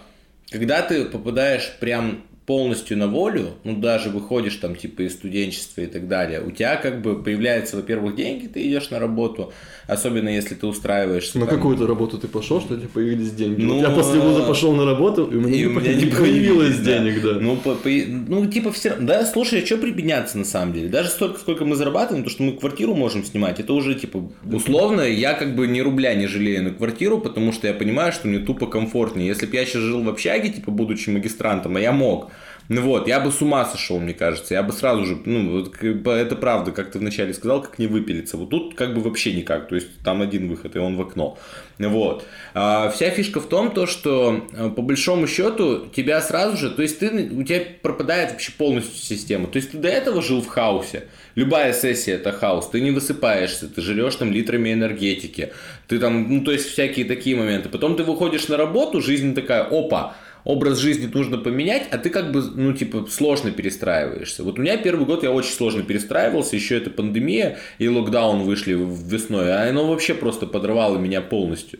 когда 0.50 0.82
ты 0.82 1.06
попадаешь 1.06 1.78
прям 1.80 2.24
полностью 2.46 2.98
на 2.98 3.08
волю, 3.08 3.52
ну 3.64 3.78
даже 3.78 4.10
выходишь 4.10 4.56
там 4.58 4.76
типа 4.76 5.04
из 5.04 5.14
студенчества 5.14 5.82
и 5.82 5.86
так 5.86 6.08
далее, 6.08 6.42
у 6.42 6.52
тебя 6.52 6.76
как 6.76 7.02
бы 7.02 7.22
появляются, 7.22 7.78
во-первых, 7.78 8.16
деньги, 8.16 8.48
ты 8.48 8.68
идешь 8.68 8.90
на 8.90 9.00
работу, 9.00 9.54
особенно 9.88 10.30
если 10.30 10.56
ты 10.56 10.68
устраиваешься. 10.68 11.40
На 11.40 11.46
там... 11.46 11.56
какую-то 11.56 11.88
работу 11.88 12.18
ты 12.18 12.28
пошел, 12.28 12.60
что 12.60 12.74
у 12.74 12.78
тебя 12.78 12.90
появились 12.94 13.32
деньги? 13.32 13.62
Ну, 13.62 13.80
я 13.80 13.90
после 13.90 14.20
вуза 14.20 14.44
пошел 14.44 14.74
на 14.74 14.86
работу, 14.86 15.26
и 15.26 15.36
у 15.36 15.42
меня, 15.42 15.56
и 15.56 15.60
не, 15.60 15.66
у 15.68 15.80
меня 15.80 15.94
не 15.94 16.06
появилось 16.06 16.78
да. 16.80 17.00
денег, 17.00 17.22
да. 17.22 17.40
Ну, 17.40 17.56
по, 17.56 17.76
по, 17.76 17.90
ну, 17.90 18.46
типа 18.48 18.72
все 18.72 18.96
да, 19.00 19.26
слушай, 19.26 19.62
а 19.62 19.66
что 19.66 19.78
прибедняться 19.78 20.38
на 20.38 20.46
самом 20.46 20.74
деле? 20.74 20.90
Даже 20.90 21.10
столько, 21.10 21.40
сколько 21.40 21.64
мы 21.64 21.76
зарабатываем, 21.76 22.26
то, 22.26 22.30
что 22.30 22.44
мы 22.44 22.54
квартиру 22.54 22.94
можем 22.94 23.24
снимать, 23.24 23.60
это 23.60 23.74
уже 23.74 23.96
типа 23.96 24.30
условно, 24.52 25.02
я 25.02 25.34
как 25.34 25.56
бы 25.56 25.68
ни 25.68 25.80
рубля 25.80 26.14
не 26.14 26.28
жалею 26.28 26.64
на 26.64 26.72
квартиру, 26.72 27.20
потому 27.20 27.54
что 27.54 27.68
я 27.68 27.74
понимаю, 27.74 28.12
что 28.12 28.28
мне 28.28 28.40
тупо 28.40 28.68
комфортнее. 28.68 29.28
Если 29.28 29.46
бы 29.46 29.56
я 29.56 29.66
сейчас 29.66 29.82
жил 29.82 30.04
в 30.04 30.10
общаге, 30.10 30.50
типа 30.50 30.72
будучи 30.72 31.10
магистрантом, 31.10 31.78
а 31.78 31.80
я 31.80 31.92
мог, 31.92 32.32
ну 32.70 32.82
вот, 32.82 33.08
я 33.08 33.20
бы 33.20 33.32
с 33.32 33.42
ума 33.42 33.66
сошел, 33.66 34.00
мне 34.00 34.14
кажется. 34.14 34.54
Я 34.54 34.64
бы 34.64 34.72
сразу 34.72 35.06
же, 35.06 35.18
ну, 35.26 35.60
это 35.62 36.36
правда, 36.36 36.72
как 36.72 36.92
ты 36.92 37.00
вначале 37.00 37.34
сказал, 37.34 37.62
как 37.62 37.78
не 37.78 37.88
выпилиться. 37.88 38.38
Вот 38.38 38.50
тут 38.50 38.76
как 38.76 38.94
бы 38.94 39.02
вообще 39.02 39.34
никак. 39.34 39.68
То 39.68 39.76
есть 39.76 40.00
там 40.04 40.22
один 40.22 40.48
выход, 40.48 40.76
и 40.76 40.80
он 40.80 40.96
в 40.96 41.02
окно. 41.02 41.38
Вот. 41.78 42.26
А, 42.54 42.90
вся 42.90 43.10
фишка 43.10 43.42
в 43.42 43.48
том, 43.48 43.72
то, 43.72 43.86
что 43.86 44.48
э, 44.54 44.70
по 44.70 44.82
большому 44.82 45.28
счету 45.28 45.88
тебя 45.88 46.22
сразу 46.22 46.56
же, 46.56 46.70
то 46.70 46.82
есть 46.82 47.00
ты, 47.00 47.10
у 47.10 47.44
тебя 47.44 47.62
пропадает 47.82 48.32
вообще 48.32 48.52
полностью 48.54 48.96
система. 48.96 49.48
То 49.48 49.58
есть 49.58 49.72
ты 49.72 49.78
до 49.78 49.90
этого 49.90 50.22
жил 50.22 50.42
в 50.42 50.48
хаосе. 50.48 51.08
Любая 51.36 51.74
сессия 51.74 52.14
это 52.14 52.32
хаос. 52.32 52.70
Ты 52.70 52.80
не 52.80 52.92
высыпаешься, 52.92 53.68
ты 53.68 53.82
жрешь 53.82 54.16
там 54.16 54.32
литрами 54.32 54.72
энергетики. 54.72 55.52
Ты 55.88 56.00
там, 56.00 56.28
ну 56.30 56.44
то 56.44 56.52
есть 56.52 56.70
всякие 56.70 57.06
такие 57.06 57.36
моменты. 57.36 57.70
Потом 57.70 57.98
ты 57.98 58.04
выходишь 58.04 58.48
на 58.48 58.56
работу, 58.56 59.02
жизнь 59.02 59.34
такая, 59.34 59.64
опа, 59.64 60.16
образ 60.44 60.80
жизни 60.80 61.10
нужно 61.14 61.38
поменять, 61.38 61.88
а 61.92 61.98
ты 61.98 62.10
как 62.10 62.32
бы, 62.32 62.42
ну, 62.42 62.74
типа, 62.74 63.08
сложно 63.10 63.52
перестраиваешься. 63.52 64.44
Вот 64.44 64.60
у 64.60 64.62
меня 64.62 64.78
первый 64.78 65.06
год 65.06 65.24
я 65.24 65.32
очень 65.32 65.54
сложно 65.54 65.84
перестраивался, 65.84 66.56
еще 66.56 66.78
это 66.78 66.90
пандемия 66.90 67.58
и 67.80 67.88
локдаун 67.88 68.42
вышли 68.44 68.74
весной, 68.74 69.54
а 69.54 69.70
оно 69.70 69.88
вообще 69.88 70.14
просто 70.14 70.46
подрывало 70.46 70.98
меня 70.98 71.22
полностью. 71.22 71.80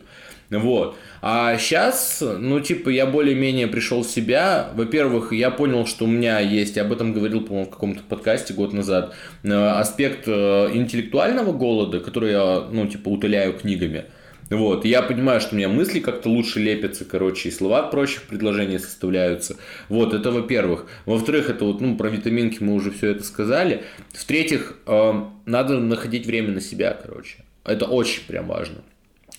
Вот. 0.50 0.96
А 1.22 1.56
сейчас, 1.56 2.22
ну, 2.22 2.60
типа, 2.60 2.90
я 2.90 3.06
более-менее 3.06 3.66
пришел 3.66 4.02
в 4.02 4.06
себя. 4.06 4.70
Во-первых, 4.74 5.32
я 5.32 5.50
понял, 5.50 5.86
что 5.86 6.04
у 6.04 6.08
меня 6.08 6.38
есть, 6.38 6.76
я 6.76 6.82
об 6.82 6.92
этом 6.92 7.12
говорил, 7.12 7.40
по-моему, 7.40 7.66
в 7.66 7.70
каком-то 7.70 8.02
подкасте 8.06 8.52
год 8.52 8.72
назад, 8.72 9.14
э, 9.42 9.52
аспект 9.52 10.24
э, 10.26 10.70
интеллектуального 10.74 11.52
голода, 11.52 12.00
который 12.00 12.32
я, 12.32 12.68
ну, 12.70 12.86
типа, 12.86 13.08
утоляю 13.08 13.54
книгами. 13.54 14.04
Вот, 14.50 14.84
я 14.84 15.02
понимаю, 15.02 15.40
что 15.40 15.54
у 15.54 15.58
меня 15.58 15.68
мысли 15.68 16.00
как-то 16.00 16.28
лучше 16.28 16.60
лепятся, 16.60 17.04
короче, 17.04 17.48
и 17.48 17.52
слова 17.52 17.84
проще 17.84 18.18
в 18.18 18.24
предложении 18.24 18.76
составляются. 18.76 19.56
Вот, 19.88 20.12
это 20.12 20.30
во-первых. 20.30 20.86
Во-вторых, 21.06 21.48
это 21.48 21.64
вот, 21.64 21.80
ну, 21.80 21.96
про 21.96 22.08
витаминки 22.08 22.62
мы 22.62 22.74
уже 22.74 22.90
все 22.90 23.10
это 23.10 23.24
сказали. 23.24 23.84
В-третьих, 24.12 24.78
э, 24.86 25.12
надо 25.46 25.80
находить 25.80 26.26
время 26.26 26.52
на 26.52 26.60
себя, 26.60 26.98
короче. 27.00 27.38
Это 27.64 27.86
очень 27.86 28.22
прям 28.26 28.46
важно. 28.48 28.82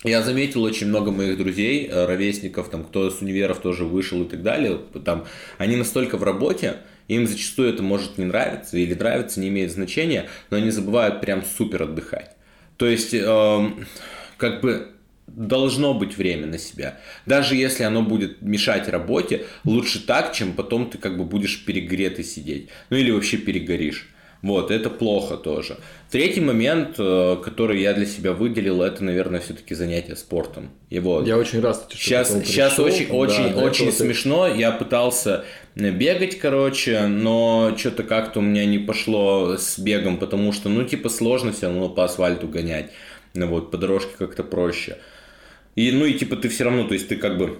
Я 0.02 0.22
заметил 0.22 0.62
очень 0.62 0.88
много 0.88 1.10
моих 1.10 1.38
друзей, 1.38 1.88
э, 1.88 2.04
ровесников, 2.04 2.68
там, 2.68 2.84
кто 2.84 3.10
с 3.10 3.22
универов 3.22 3.60
тоже 3.60 3.84
вышел 3.84 4.22
и 4.22 4.28
так 4.28 4.42
далее, 4.42 4.80
там, 5.04 5.24
они 5.58 5.76
настолько 5.76 6.18
в 6.18 6.22
работе, 6.22 6.78
им 7.08 7.26
зачастую 7.26 7.70
это 7.70 7.82
может 7.82 8.18
не 8.18 8.24
нравиться 8.24 8.76
или 8.76 8.94
нравится, 8.94 9.40
не 9.40 9.48
имеет 9.48 9.72
значения, 9.72 10.28
но 10.50 10.58
они 10.58 10.70
забывают 10.70 11.20
прям 11.20 11.44
супер 11.44 11.84
отдыхать. 11.84 12.32
То 12.76 12.86
есть, 12.86 13.14
э, 13.14 13.70
как 14.36 14.60
бы 14.60 14.88
должно 15.26 15.94
быть 15.94 16.16
время 16.16 16.46
на 16.46 16.58
себя. 16.58 16.98
Даже 17.26 17.56
если 17.56 17.82
оно 17.82 18.02
будет 18.02 18.42
мешать 18.42 18.88
работе, 18.88 19.44
лучше 19.64 20.04
так, 20.04 20.32
чем 20.32 20.52
потом 20.52 20.88
ты 20.90 20.98
как 20.98 21.18
бы 21.18 21.24
будешь 21.24 21.64
перегретый 21.64 22.24
сидеть. 22.24 22.68
Ну 22.90 22.96
или 22.96 23.10
вообще 23.10 23.36
перегоришь. 23.36 24.08
Вот, 24.42 24.70
это 24.70 24.90
плохо 24.90 25.36
тоже. 25.36 25.78
Третий 26.10 26.40
момент, 26.40 26.96
э, 26.98 27.36
который 27.42 27.80
я 27.80 27.94
для 27.94 28.06
себя 28.06 28.32
выделил, 28.32 28.82
это, 28.82 29.02
наверное, 29.02 29.40
все-таки 29.40 29.74
занятие 29.74 30.14
спортом. 30.14 30.70
И 30.88 31.00
вот. 31.00 31.26
Я 31.26 31.36
очень 31.36 31.60
рад, 31.60 31.86
что 31.88 31.96
сейчас, 31.96 32.32
сейчас 32.44 32.78
очень, 32.78 33.08
очень, 33.08 33.54
да, 33.54 33.64
очень 33.64 33.90
смешно. 33.90 34.46
Я 34.46 34.70
пытался 34.70 35.44
бегать, 35.74 36.38
короче, 36.38 37.06
но 37.06 37.74
что-то 37.76 38.02
как-то 38.02 38.38
у 38.40 38.42
меня 38.42 38.64
не 38.66 38.78
пошло 38.78 39.56
с 39.58 39.78
бегом, 39.78 40.18
потому 40.18 40.52
что, 40.52 40.68
ну, 40.68 40.84
типа, 40.84 41.08
сложно 41.08 41.52
все 41.52 41.66
равно 41.66 41.88
по 41.88 42.04
асфальту 42.04 42.46
гонять. 42.46 42.92
Ну, 43.34 43.48
вот, 43.48 43.70
по 43.70 43.78
дорожке 43.78 44.12
как-то 44.16 44.44
проще. 44.44 44.98
И, 45.76 45.92
ну, 45.92 46.04
и 46.04 46.14
типа 46.14 46.36
ты 46.36 46.48
все 46.48 46.64
равно, 46.64 46.84
то 46.84 46.94
есть 46.94 47.06
ты 47.06 47.16
как 47.16 47.38
бы 47.38 47.58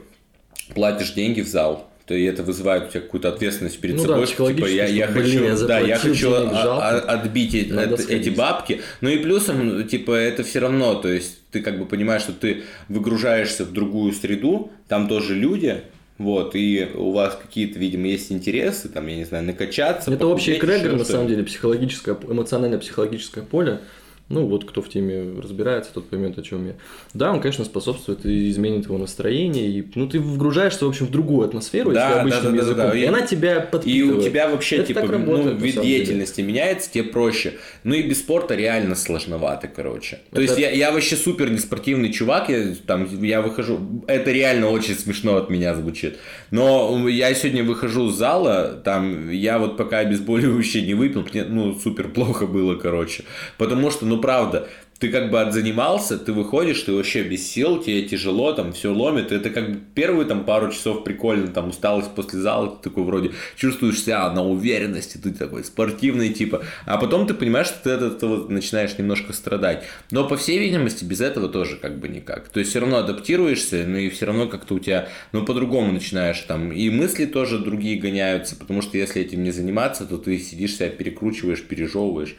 платишь 0.74 1.12
деньги 1.12 1.42
в 1.42 1.46
зал, 1.46 1.88
то 2.06 2.14
и 2.14 2.22
это 2.24 2.42
вызывает 2.42 2.88
у 2.88 2.90
тебя 2.90 3.00
какую-то 3.00 3.28
ответственность 3.28 3.80
перед 3.80 3.96
ну, 3.96 4.02
собой, 4.02 4.20
да, 4.20 4.26
что, 4.26 4.52
типа 4.52 4.66
я, 4.66 4.86
я 4.86 5.08
блин, 5.08 5.24
хочу, 5.24 5.44
я 5.44 5.56
да, 5.66 5.80
я 5.80 5.98
хочу 5.98 6.32
а, 6.32 6.98
отбить 7.00 7.54
это, 7.54 8.00
эти 8.08 8.30
бабки. 8.30 8.80
Ну 9.00 9.08
и 9.10 9.18
плюсом, 9.18 9.86
типа, 9.86 10.12
это 10.12 10.44
все 10.44 10.60
равно, 10.60 10.94
то 10.94 11.08
есть 11.08 11.38
ты 11.50 11.60
как 11.60 11.78
бы 11.78 11.84
понимаешь, 11.84 12.22
что 12.22 12.32
ты 12.32 12.62
выгружаешься 12.88 13.64
в 13.64 13.72
другую 13.72 14.12
среду, 14.12 14.70
там 14.88 15.08
тоже 15.08 15.34
люди, 15.34 15.82
вот, 16.18 16.54
и 16.54 16.88
у 16.94 17.10
вас 17.10 17.36
какие-то, 17.40 17.78
видимо, 17.78 18.06
есть 18.06 18.30
интересы, 18.30 18.88
там, 18.88 19.06
я 19.08 19.16
не 19.16 19.24
знаю, 19.24 19.44
накачаться. 19.44 20.10
Это 20.12 20.26
общий 20.26 20.56
эгрегор, 20.56 20.96
на 20.96 21.04
самом 21.04 21.26
деле, 21.26 21.42
психологическое, 21.42 22.16
эмоциональное 22.28 22.78
психологическое 22.78 23.42
поле. 23.42 23.80
Ну, 24.28 24.44
вот 24.46 24.64
кто 24.64 24.82
в 24.82 24.88
теме 24.88 25.40
разбирается, 25.40 25.92
тот 25.94 26.08
поймет, 26.08 26.36
о 26.36 26.42
чем 26.42 26.66
я. 26.66 26.72
Да, 27.14 27.32
он, 27.32 27.40
конечно, 27.40 27.64
способствует 27.64 28.26
и 28.26 28.50
изменит 28.50 28.86
его 28.86 28.98
настроение. 28.98 29.68
И, 29.68 29.86
ну, 29.94 30.08
ты 30.08 30.18
вгружаешься, 30.18 30.84
в 30.84 30.88
общем, 30.88 31.06
в 31.06 31.10
другую 31.12 31.46
атмосферу, 31.46 31.92
да, 31.92 32.08
если 32.08 32.20
обычным 32.20 32.42
да, 32.42 32.50
да, 32.50 32.56
языком. 32.56 32.76
Да, 32.76 32.90
да. 32.90 32.98
И, 32.98 33.02
и 33.02 33.04
она 33.04 33.22
тебя 33.22 33.60
подпитывает. 33.60 34.16
И 34.16 34.18
у 34.18 34.22
тебя 34.28 34.48
вообще, 34.48 34.76
Это 34.76 34.86
типа, 34.86 35.02
работает, 35.02 35.60
ну, 35.60 35.64
вид 35.64 35.80
деятельности 35.80 36.38
деле. 36.38 36.48
меняется, 36.48 36.90
тебе 36.90 37.04
проще. 37.04 37.54
Ну, 37.84 37.94
и 37.94 38.02
без 38.02 38.18
спорта 38.18 38.56
реально 38.56 38.96
сложновато, 38.96 39.68
короче. 39.68 40.18
То 40.32 40.40
это... 40.40 40.42
есть, 40.42 40.58
я, 40.58 40.70
я 40.70 40.90
вообще 40.90 41.14
супер 41.14 41.48
неспортивный 41.48 42.12
чувак, 42.12 42.48
я, 42.48 42.74
там, 42.84 43.06
я 43.22 43.42
выхожу... 43.42 44.02
Это 44.08 44.32
реально 44.32 44.70
очень 44.70 44.96
смешно 44.96 45.36
от 45.36 45.50
меня 45.50 45.76
звучит. 45.76 46.18
Но 46.50 47.08
я 47.08 47.32
сегодня 47.34 47.62
выхожу 47.62 48.10
с 48.10 48.16
зала, 48.16 48.80
там, 48.84 49.30
я 49.30 49.60
вот 49.60 49.76
пока 49.76 49.98
обезболивающее 49.98 50.84
не 50.84 50.94
выпил, 50.94 51.24
мне, 51.30 51.44
ну, 51.44 51.78
супер 51.78 52.08
плохо 52.08 52.48
было, 52.48 52.74
короче. 52.74 53.22
Потому 53.56 53.92
что, 53.92 54.04
ну, 54.04 54.15
ну 54.16 54.22
правда, 54.22 54.66
ты 54.98 55.10
как 55.10 55.30
бы 55.30 55.42
отзанимался, 55.42 56.16
ты 56.16 56.32
выходишь, 56.32 56.80
ты 56.80 56.92
вообще 56.92 57.22
без 57.22 57.46
сил, 57.46 57.82
тебе 57.82 58.00
тяжело, 58.02 58.54
там 58.54 58.72
все 58.72 58.94
ломит. 58.94 59.30
Это 59.30 59.50
как 59.50 59.70
бы 59.70 59.78
первые 59.94 60.26
там 60.26 60.44
пару 60.44 60.72
часов 60.72 61.04
прикольно, 61.04 61.48
там 61.48 61.68
усталость 61.68 62.14
после 62.14 62.38
зала, 62.38 62.68
ты 62.68 62.88
такой 62.88 63.04
вроде 63.04 63.32
чувствуешь 63.56 64.00
себя 64.00 64.32
на 64.32 64.42
уверенности, 64.42 65.18
ты 65.18 65.32
такой 65.32 65.64
спортивный 65.64 66.30
типа. 66.30 66.64
А 66.86 66.96
потом 66.96 67.26
ты 67.26 67.34
понимаешь, 67.34 67.66
что 67.66 67.82
ты 67.84 67.90
от 67.90 68.00
этого 68.00 68.48
начинаешь 68.48 68.96
немножко 68.96 69.34
страдать. 69.34 69.84
Но 70.10 70.26
по 70.26 70.38
всей 70.38 70.58
видимости 70.58 71.04
без 71.04 71.20
этого 71.20 71.50
тоже 71.50 71.76
как 71.76 71.98
бы 71.98 72.08
никак. 72.08 72.48
То 72.48 72.60
есть 72.60 72.70
все 72.70 72.80
равно 72.80 72.96
адаптируешься, 72.96 73.84
ну 73.86 73.98
и 73.98 74.08
все 74.08 74.24
равно 74.24 74.48
как-то 74.48 74.76
у 74.76 74.78
тебя, 74.78 75.10
ну 75.32 75.44
по-другому 75.44 75.92
начинаешь 75.92 76.40
там. 76.40 76.72
И 76.72 76.88
мысли 76.88 77.26
тоже 77.26 77.58
другие 77.58 78.00
гоняются, 78.00 78.56
потому 78.56 78.80
что 78.80 78.96
если 78.96 79.20
этим 79.20 79.44
не 79.44 79.50
заниматься, 79.50 80.06
то 80.06 80.16
ты 80.16 80.38
сидишь 80.38 80.76
себя 80.76 80.88
перекручиваешь, 80.88 81.62
пережевываешь 81.62 82.34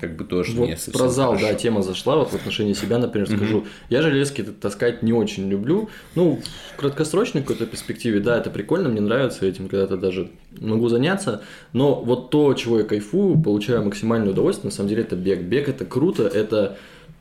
как 0.00 0.16
бы 0.16 0.24
тоже 0.24 0.52
вот 0.52 0.68
не 0.68 0.76
совсем 0.76 0.94
Про 0.94 1.08
зал, 1.08 1.30
хорошо. 1.32 1.46
да, 1.46 1.54
тема 1.54 1.82
зашла, 1.82 2.16
вот 2.16 2.30
в 2.30 2.34
отношении 2.34 2.72
себя, 2.72 2.98
например, 2.98 3.28
скажу. 3.28 3.66
Я 3.88 4.02
железки 4.02 4.42
таскать 4.42 5.02
не 5.02 5.12
очень 5.12 5.48
люблю. 5.48 5.88
Ну, 6.14 6.40
в 6.72 6.76
краткосрочной 6.76 7.42
какой-то 7.42 7.66
перспективе, 7.66 8.20
да, 8.20 8.38
это 8.38 8.50
прикольно, 8.50 8.88
мне 8.88 9.00
нравится 9.00 9.46
этим, 9.46 9.68
когда-то 9.68 9.96
даже 9.96 10.30
могу 10.58 10.88
заняться. 10.88 11.42
Но 11.72 11.94
вот 11.94 12.30
то, 12.30 12.52
чего 12.54 12.78
я 12.78 12.84
кайфую, 12.84 13.40
получаю 13.40 13.84
максимальное 13.84 14.30
удовольствие, 14.30 14.70
на 14.70 14.74
самом 14.74 14.88
деле, 14.88 15.02
это 15.02 15.16
бег. 15.16 15.40
Бег 15.42 15.68
это 15.68 15.84
круто, 15.84 16.26
это 16.26 16.78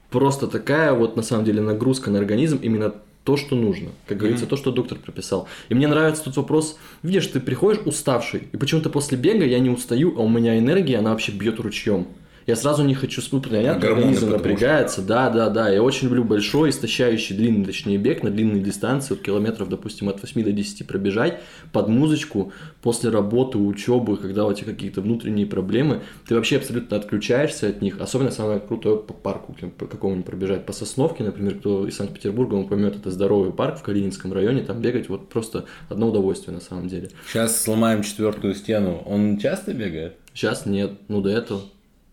просто 0.10 0.48
такая 0.48 0.93
вот, 0.93 1.15
на 1.15 1.24
самом 1.24 1.46
деле, 1.46 1.62
нагрузка 1.62 2.12
на 2.12 2.19
организм, 2.19 2.60
именно 2.62 2.93
то, 3.24 3.36
что 3.36 3.57
нужно. 3.57 3.89
Как 4.05 4.17
говорится, 4.17 4.46
mm-hmm. 4.46 4.50
то, 4.50 4.55
что 4.55 4.72
доктор 4.72 4.98
прописал. 5.00 5.50
И 5.67 5.75
мне 5.75 5.88
нравится 5.88 6.24
тут 6.24 6.38
вопрос, 6.38 6.77
видишь, 7.03 7.27
ты 7.27 7.41
приходишь 7.41 7.81
уставший, 7.84 8.48
и 8.53 8.55
почему-то 8.55 8.89
после 8.89 9.17
бега 9.17 9.43
я 9.43 9.60
не 9.60 9.69
устаю, 9.69 10.13
а 10.17 10.22
у 10.22 10.29
меня 10.29 10.57
энергия, 10.57 11.00
она 11.00 11.12
вообще 11.12 11.34
бьет 11.34 11.60
ручьем 11.60 12.07
я 12.47 12.55
сразу 12.55 12.83
не 12.83 12.95
хочу 12.95 13.21
спутать, 13.21 13.51
понятно, 13.51 13.89
организм 13.89 14.29
напрягается, 14.31 15.01
да, 15.01 15.29
да, 15.29 15.49
да, 15.49 15.69
я 15.69 15.83
очень 15.83 16.07
люблю 16.07 16.23
большой, 16.23 16.69
истощающий 16.69 17.35
длинный, 17.35 17.65
точнее, 17.65 17.97
бег 17.97 18.23
на 18.23 18.31
длинной 18.31 18.61
дистанции, 18.61 19.15
от 19.15 19.21
километров, 19.21 19.67
допустим, 19.67 20.07
от 20.07 20.21
8 20.21 20.43
до 20.43 20.53
10 20.53 20.87
пробежать 20.87 21.41
под 21.73 21.89
музычку 21.89 22.53
после 22.81 23.09
работы, 23.09 23.57
учебы, 23.57 24.15
когда 24.15 24.45
у 24.45 24.53
тебя 24.53 24.71
какие-то 24.71 25.01
внутренние 25.01 25.45
проблемы, 25.45 26.01
ты 26.25 26.35
вообще 26.35 26.55
абсолютно 26.55 26.95
отключаешься 26.95 27.67
от 27.67 27.81
них, 27.81 27.99
особенно 27.99 28.31
самое 28.31 28.61
крутое 28.61 28.97
по 28.97 29.13
парку 29.13 29.53
по 29.77 29.85
какому-нибудь 29.85 30.25
пробежать, 30.25 30.65
по 30.65 30.71
Сосновке, 30.71 31.25
например, 31.25 31.55
кто 31.55 31.85
из 31.85 31.97
Санкт-Петербурга, 31.97 32.55
он 32.55 32.69
поймет, 32.69 32.95
это 32.95 33.11
здоровый 33.11 33.51
парк 33.51 33.77
в 33.77 33.83
Калининском 33.83 34.31
районе, 34.31 34.61
там 34.61 34.79
бегать 34.79 35.09
вот 35.09 35.27
просто 35.27 35.65
одно 35.89 36.07
удовольствие 36.07 36.55
на 36.55 36.61
самом 36.61 36.87
деле. 36.87 37.09
Сейчас 37.27 37.61
сломаем 37.61 38.03
четвертую 38.03 38.55
стену, 38.55 39.03
он 39.05 39.37
часто 39.37 39.73
бегает? 39.73 40.15
Сейчас 40.33 40.65
нет, 40.65 40.93
ну 41.09 41.19
до 41.21 41.29
этого. 41.29 41.61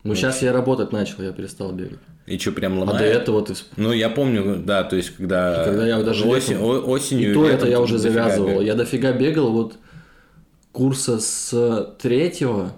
Ну, 0.05 0.15
сейчас 0.15 0.43
я 0.43 0.53
работать 0.53 0.93
начал, 0.93 1.23
я 1.23 1.33
перестал 1.33 1.73
бегать. 1.73 1.99
И 2.27 2.39
что, 2.39 2.53
прям 2.53 2.79
ломает? 2.79 3.01
А 3.01 3.05
до 3.05 3.05
этого 3.07 3.43
ты... 3.43 3.55
Ну, 3.77 3.91
я 3.91 4.11
помню, 4.11 4.63
да, 4.65 4.85
то 4.85 4.97
есть, 4.97 5.17
когда... 5.17 5.63
И 5.63 5.65
когда 5.65 5.87
я 5.87 6.03
даже 6.03 6.27
осень, 6.27 6.55
летом... 6.55 6.89
осенью... 6.89 7.31
И 7.31 7.35
то 7.35 7.49
это 7.49 7.67
я 7.67 7.81
уже 7.81 7.99
завязывал. 7.99 8.49
Бегал. 8.49 8.63
Я 8.63 8.75
дофига 8.75 9.13
бегал 9.13 9.51
вот 9.51 9.77
курса 10.73 11.19
с 11.21 11.95
третьего 12.03 12.73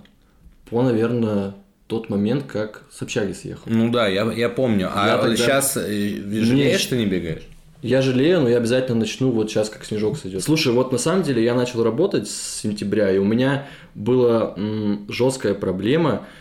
по, 0.71 0.83
наверное, 0.83 1.55
тот 1.89 2.11
момент, 2.11 2.45
как 2.47 2.83
с 2.93 3.03
общаги 3.03 3.33
съехал. 3.33 3.63
Ну 3.67 3.91
да, 3.91 4.07
я, 4.07 4.31
я 4.33 4.49
помню. 4.49 4.89
А 4.95 5.09
я 5.09 5.19
тогда... 5.19 5.37
сейчас 5.37 5.77
э, 5.77 5.81
жалеешь, 5.81 6.81
что 6.81 6.97
не 6.97 7.07
бегаешь? 7.07 7.43
Я 7.83 8.03
жалею, 8.03 8.41
но 8.43 8.49
я 8.49 8.59
обязательно 8.59 9.01
начну 9.01 9.31
вот 9.31 9.51
сейчас, 9.51 9.69
как 9.69 9.85
снежок 9.85 10.17
сойдет. 10.17 10.45
Слушай, 10.45 10.73
вот 10.73 10.93
на 10.93 10.99
самом 10.99 11.25
деле 11.25 11.43
я 11.43 11.55
начал 11.55 11.83
работать 11.83 12.29
с 12.29 12.61
сентября, 12.61 13.11
и 13.11 13.19
у 13.19 13.25
меня 13.25 13.67
была 13.97 14.55
м, 14.57 15.07
жесткая 15.09 15.55
проблема– 15.55 16.25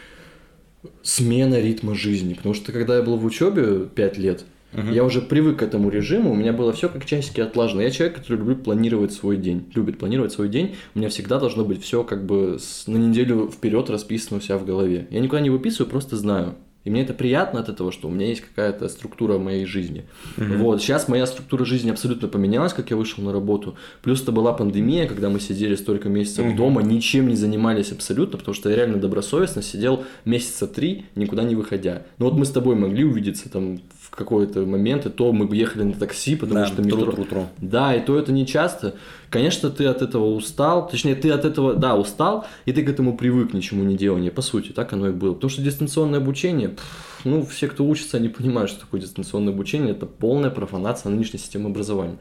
смена 1.03 1.59
ритма 1.59 1.95
жизни. 1.95 2.33
Потому 2.33 2.55
что 2.55 2.71
когда 2.71 2.97
я 2.97 3.01
был 3.01 3.17
в 3.17 3.25
учебе 3.25 3.87
5 3.93 4.17
лет, 4.17 4.45
угу. 4.73 4.87
я 4.91 5.03
уже 5.03 5.21
привык 5.21 5.59
к 5.59 5.63
этому 5.63 5.89
режиму, 5.89 6.31
у 6.31 6.35
меня 6.35 6.53
было 6.53 6.73
все 6.73 6.89
как 6.89 7.05
часики 7.05 7.41
отлажено. 7.41 7.81
Я 7.81 7.91
человек, 7.91 8.17
который 8.17 8.37
любит 8.37 8.63
планировать 8.63 9.13
свой 9.13 9.37
день. 9.37 9.65
Любит 9.73 9.97
планировать 9.97 10.31
свой 10.31 10.49
день. 10.49 10.75
У 10.93 10.99
меня 10.99 11.09
всегда 11.09 11.39
должно 11.39 11.65
быть 11.65 11.83
все 11.83 12.03
как 12.03 12.25
бы 12.25 12.57
на 12.87 12.97
неделю 12.97 13.49
вперед 13.49 13.89
расписано 13.89 14.37
у 14.37 14.41
себя 14.41 14.57
в 14.57 14.65
голове. 14.65 15.07
Я 15.09 15.19
никуда 15.19 15.41
не 15.41 15.49
выписываю, 15.49 15.89
просто 15.89 16.17
знаю. 16.17 16.55
И 16.85 16.89
мне 16.91 17.01
это 17.01 17.13
приятно 17.13 17.59
от 17.59 17.67
этого, 17.67 17.91
что 17.91 18.07
у 18.07 18.11
меня 18.11 18.27
есть 18.27 18.41
какая-то 18.41 18.87
структура 18.89 19.37
моей 19.39 19.65
жизни. 19.65 20.05
Mm-hmm. 20.37 20.57
Вот, 20.57 20.81
сейчас 20.81 21.07
моя 21.07 21.25
структура 21.25 21.65
жизни 21.65 21.89
абсолютно 21.89 22.27
поменялась, 22.27 22.73
как 22.73 22.91
я 22.91 22.95
вышел 22.95 23.23
на 23.23 23.33
работу. 23.33 23.75
Плюс 24.03 24.21
это 24.21 24.31
была 24.31 24.53
пандемия, 24.53 25.07
когда 25.07 25.29
мы 25.29 25.39
сидели 25.39 25.75
столько 25.75 26.09
месяцев 26.09 26.45
mm-hmm. 26.45 26.55
дома, 26.55 26.83
ничем 26.83 27.27
не 27.27 27.35
занимались 27.35 27.91
абсолютно, 27.91 28.37
потому 28.37 28.53
что 28.53 28.69
я 28.69 28.75
реально 28.75 28.97
добросовестно 28.97 29.63
сидел 29.63 30.05
месяца 30.25 30.67
три, 30.67 31.05
никуда 31.15 31.43
не 31.43 31.55
выходя. 31.55 32.03
Ну 32.19 32.25
вот 32.25 32.35
мы 32.35 32.45
с 32.45 32.51
тобой 32.51 32.75
могли 32.75 33.03
увидеться 33.03 33.49
там 33.49 33.79
какой-то 34.15 34.61
момент, 34.65 35.05
и 35.05 35.09
то 35.09 35.31
мы 35.31 35.45
бы 35.45 35.55
ехали 35.55 35.83
на 35.83 35.93
такси, 35.93 36.35
потому 36.35 36.61
Да, 36.61 36.67
что 36.67 36.81
метро... 36.81 37.03
тру, 37.03 37.11
тру, 37.11 37.25
тру. 37.25 37.47
Да, 37.57 37.93
и 37.93 38.03
то 38.03 38.17
это 38.17 38.31
не 38.31 38.47
часто. 38.47 38.95
Конечно, 39.29 39.69
ты 39.69 39.85
от 39.85 40.01
этого 40.01 40.33
устал, 40.33 40.87
точнее, 40.87 41.15
ты 41.15 41.29
от 41.31 41.45
этого, 41.45 41.73
да, 41.73 41.95
устал, 41.95 42.45
и 42.65 42.71
ты 42.71 42.83
к 42.83 42.89
этому 42.89 43.17
привык, 43.17 43.53
ничему 43.53 43.83
не 43.83 43.95
делания, 43.95 44.31
по 44.31 44.41
сути, 44.41 44.71
так 44.71 44.93
оно 44.93 45.09
и 45.09 45.11
было. 45.11 45.33
Потому 45.33 45.49
что 45.49 45.61
дистанционное 45.61 46.19
обучение, 46.19 46.69
пф, 46.69 47.21
ну, 47.25 47.45
все, 47.45 47.67
кто 47.67 47.85
учится, 47.85 48.17
они 48.17 48.29
понимают, 48.29 48.71
что 48.71 48.81
такое 48.81 49.01
дистанционное 49.01 49.53
обучение, 49.53 49.91
это 49.91 50.05
полная 50.05 50.49
профанация 50.49 51.09
нынешней 51.09 51.39
системы 51.39 51.69
образования. 51.69 52.17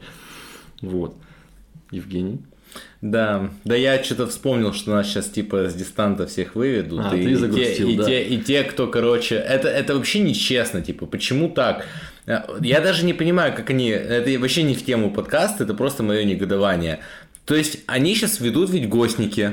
Вот. 0.81 1.15
Евгений. 1.91 2.39
Да, 3.01 3.51
да 3.63 3.75
я 3.75 4.03
что-то 4.03 4.27
вспомнил, 4.27 4.73
что 4.73 4.91
нас 4.91 5.07
сейчас 5.07 5.29
типа 5.29 5.69
с 5.69 5.75
дистанта 5.75 6.25
всех 6.27 6.55
выведут. 6.55 7.01
А, 7.03 7.15
и, 7.15 7.23
ты 7.23 7.31
и 7.31 7.35
загрустил, 7.35 7.87
те, 7.87 7.93
и, 7.93 7.97
да. 7.97 8.03
те, 8.05 8.23
и 8.23 8.37
те, 8.41 8.63
кто, 8.63 8.87
короче, 8.87 9.35
это, 9.35 9.67
это 9.67 9.95
вообще 9.95 10.19
нечестно, 10.19 10.81
типа, 10.81 11.05
почему 11.05 11.49
так? 11.49 11.85
Э, 12.25 12.39
Я 12.61 12.81
даже 12.81 13.05
не 13.05 13.13
понимаю, 13.13 13.53
как 13.55 13.69
они, 13.69 13.89
это 13.89 14.39
вообще 14.39 14.63
не 14.63 14.73
в 14.73 14.83
тему 14.83 15.11
подкаста, 15.11 15.63
это 15.65 15.73
просто 15.73 16.03
мое 16.03 16.23
негодование. 16.23 16.99
То 17.45 17.55
есть, 17.55 17.79
они 17.85 18.15
сейчас 18.15 18.39
ведут 18.39 18.71
ведь 18.71 18.89
гостники. 18.89 19.51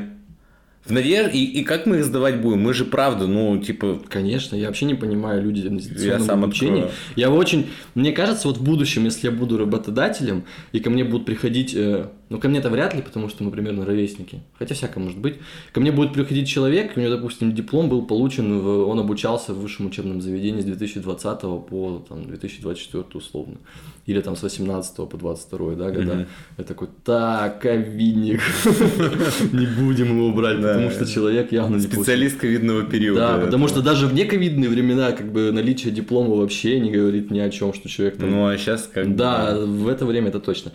В 0.84 0.90
надежде, 0.90 1.38
и, 1.38 1.60
и 1.60 1.64
как 1.64 1.86
мы 1.86 1.98
их 1.98 2.04
сдавать 2.04 2.40
будем? 2.40 2.60
Мы 2.60 2.74
же 2.74 2.84
правда, 2.84 3.28
ну, 3.28 3.56
типа, 3.58 4.00
Конечно, 4.08 4.56
я 4.56 4.66
вообще 4.66 4.84
не 4.84 4.94
понимаю 4.94 5.40
люди 5.42 5.66
на 5.68 5.78
дистанционном 5.78 6.26
сам 6.26 6.44
обучении. 6.44 6.82
открою. 6.82 6.94
Я 7.14 7.30
очень, 7.30 7.66
мне 7.94 8.10
кажется, 8.12 8.48
вот 8.48 8.58
в 8.58 8.64
будущем, 8.64 9.04
если 9.04 9.28
я 9.28 9.32
буду 9.32 9.58
работодателем, 9.58 10.44
и 10.72 10.80
ко 10.80 10.90
мне 10.90 11.04
будут 11.04 11.24
приходить, 11.24 11.72
э, 11.76 12.08
ну, 12.30 12.38
ко 12.38 12.48
мне-то 12.48 12.68
вряд 12.68 12.94
ли, 12.94 13.02
потому 13.02 13.28
что 13.28 13.44
мы 13.44 13.52
примерно 13.52 13.86
ровесники, 13.86 14.40
хотя 14.58 14.74
всякое 14.74 15.00
может 15.00 15.18
быть, 15.18 15.36
ко 15.72 15.80
мне 15.80 15.92
будет 15.92 16.14
приходить 16.14 16.48
человек, 16.48 16.96
у 16.96 17.00
него, 17.00 17.10
допустим, 17.10 17.54
диплом 17.54 17.88
был 17.88 18.04
получен, 18.04 18.58
в, 18.58 18.88
он 18.88 18.98
обучался 18.98 19.54
в 19.54 19.60
высшем 19.60 19.86
учебном 19.86 20.20
заведении 20.20 20.62
с 20.62 20.64
2020 20.64 21.40
по 21.40 22.04
там, 22.08 22.24
2024 22.24 23.04
условно, 23.14 23.58
или 24.06 24.20
там 24.20 24.36
с 24.36 24.42
18 24.42 24.96
по 25.08 25.16
22 25.16 25.74
да, 25.74 25.90
года. 25.90 26.14
Мгм. 26.14 26.26
Я 26.58 26.64
такой, 26.64 26.88
так, 27.04 27.60
ковидник, 27.60 28.40
не 29.52 29.66
будем 29.66 30.16
его 30.16 30.32
брать, 30.32 30.60
потому 30.60 30.90
что 30.90 31.06
человек 31.06 31.52
явно 31.52 31.76
не 31.76 31.82
специалист 31.82 32.36
ковидного 32.36 32.82
периода. 32.82 33.20
Да, 33.20 33.38
потому 33.38 33.68
что 33.68 33.80
даже 33.82 34.06
в 34.06 34.14
нековидные 34.14 34.68
времена 34.68 35.12
как 35.12 35.30
бы 35.30 35.52
наличие 35.52 35.92
диплома 35.92 36.34
вообще 36.34 36.80
не 36.80 36.90
говорит 36.90 37.30
ни 37.30 37.38
о 37.38 37.50
чем, 37.50 37.72
что 37.74 37.88
человек 37.88 38.16
там... 38.16 38.30
Ну, 38.30 38.48
а 38.48 38.56
сейчас 38.58 38.90
как 38.92 39.08
бы, 39.08 39.14
да, 39.14 39.56
в 39.58 39.88
это 39.88 40.04
время 40.04 40.28
это 40.28 40.40
точно. 40.40 40.72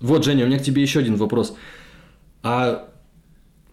Вот, 0.00 0.24
Женя, 0.24 0.44
у 0.44 0.48
меня 0.48 0.58
к 0.58 0.62
тебе 0.62 0.80
еще 0.80 1.00
один 1.00 1.16
вопрос. 1.16 1.54
А 2.42 2.89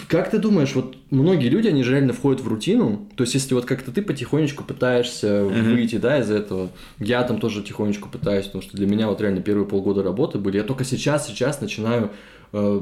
как 0.08 0.32
ты 0.32 0.38
думаешь, 0.38 0.74
вот 0.74 0.96
многие 1.10 1.50
люди, 1.50 1.68
они 1.68 1.84
же 1.84 1.92
реально 1.92 2.14
входят 2.14 2.42
в 2.42 2.48
рутину, 2.48 3.08
то 3.16 3.24
есть 3.24 3.34
если 3.34 3.54
вот 3.54 3.66
как-то 3.66 3.92
ты 3.92 4.02
потихонечку 4.02 4.64
пытаешься 4.64 5.44
Мгм. 5.44 5.72
выйти, 5.76 5.98
да, 5.98 6.20
из 6.20 6.32
этого, 6.32 6.70
я 7.00 7.24
там 7.24 7.40
тоже 7.40 7.62
тихонечку 7.62 8.08
пытаюсь, 8.10 8.46
потому 8.46 8.62
что 8.62 8.78
для 8.78 8.88
меня 8.88 9.08
вот 9.10 9.20
реально 9.22 9.42
первые 9.42 9.68
полгода 9.68 10.04
работы 10.04 10.38
были, 10.38 10.58
я 10.58 10.64
только 10.64 10.86
сейчас, 10.86 11.28
сейчас 11.28 11.60
начинаю 11.60 12.12
э, 12.54 12.82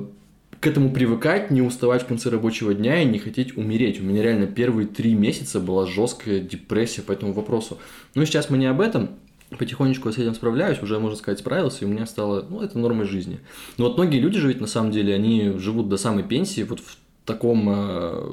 к 0.60 0.68
этому 0.68 0.92
привыкать, 0.92 1.52
не 1.52 1.62
уставать 1.62 2.04
в 2.04 2.06
конце 2.08 2.30
рабочего 2.30 2.74
дня 2.74 3.02
и 3.02 3.06
не 3.06 3.20
хотеть 3.20 3.58
умереть. 3.58 4.00
У 4.00 4.04
меня 4.04 4.24
реально 4.24 4.48
первые 4.48 4.88
три 4.88 5.14
месяца 5.14 5.60
была 5.60 5.86
жесткая 5.86 6.40
депрессия 6.40 7.02
по 7.02 7.12
этому 7.12 7.34
вопросу. 7.34 7.78
Но 8.14 8.26
сейчас 8.26 8.50
мы 8.50 8.58
не 8.58 8.66
об 8.68 8.82
этом, 8.82 9.10
потихонечку 9.58 10.10
я 10.10 10.14
с 10.14 10.18
этим 10.18 10.34
справляюсь, 10.34 10.82
уже, 10.82 11.00
можно 11.00 11.18
сказать, 11.18 11.40
справился, 11.40 11.84
и 11.84 11.88
у 11.88 11.92
меня 11.92 12.06
стало, 12.06 12.46
ну, 12.50 12.62
это 12.62 12.80
нормой 12.80 13.06
жизни. 13.06 13.40
Но 13.78 13.86
вот 13.86 13.98
многие 13.98 14.20
люди 14.20 14.40
же 14.40 14.48
ведь, 14.48 14.62
на 14.62 14.68
самом 14.68 14.92
деле, 14.92 15.14
они 15.14 15.54
живут 15.58 15.90
до 15.90 15.98
самой 15.98 16.24
пенсии 16.24 16.62
вот 16.64 16.80
в 16.80 16.98
таком, 17.26 17.70
э, 17.70 18.30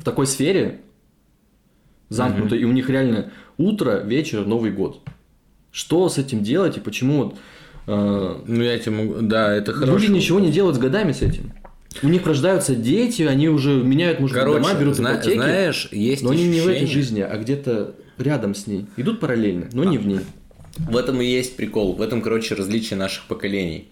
в 0.00 0.04
такой 0.04 0.26
сфере 0.26 0.80
замкнутой, 2.08 2.60
и 2.60 2.64
у 2.64 2.72
них 2.72 2.88
реально 2.90 3.30
утро, 3.56 4.00
вечер, 4.00 4.46
Новый 4.46 4.70
год. 4.70 5.00
Что 5.70 6.08
с 6.08 6.18
этим 6.18 6.42
делать 6.42 6.76
и 6.76 6.80
почему 6.80 7.24
вот 7.24 7.36
э, 7.86 8.36
Ну, 8.46 8.62
я 8.62 8.78
тебе 8.78 8.92
могу... 8.92 9.14
Да, 9.20 9.54
это 9.54 9.72
хорошо. 9.72 9.98
люди 9.98 10.10
ничего 10.10 10.40
не 10.40 10.50
делают 10.50 10.76
с 10.76 10.78
годами 10.78 11.12
с 11.12 11.22
этим? 11.22 11.52
У 12.02 12.08
них 12.08 12.26
рождаются 12.26 12.74
дети, 12.74 13.22
они 13.22 13.48
уже 13.48 13.82
меняют, 13.82 14.18
Короче, 14.18 14.60
дома, 14.62 14.74
берут 14.78 14.96
зна- 14.96 15.14
ипотеки, 15.14 15.34
знаешь, 15.36 15.88
есть 15.90 16.22
но 16.22 16.30
они 16.30 16.46
не 16.48 16.60
в 16.60 16.68
этой 16.68 16.86
жизни, 16.86 17.20
а 17.20 17.36
где-то 17.36 17.94
рядом 18.18 18.54
с 18.54 18.66
ней. 18.66 18.86
Идут 18.96 19.20
параллельно, 19.20 19.68
но 19.72 19.84
не 19.84 19.98
в 19.98 20.06
ней. 20.06 20.20
В 20.76 20.96
этом 20.96 21.20
и 21.20 21.26
есть 21.26 21.56
прикол. 21.56 21.94
В 21.94 22.02
этом, 22.02 22.22
короче, 22.22 22.54
различие 22.54 22.98
наших 22.98 23.24
поколений. 23.24 23.88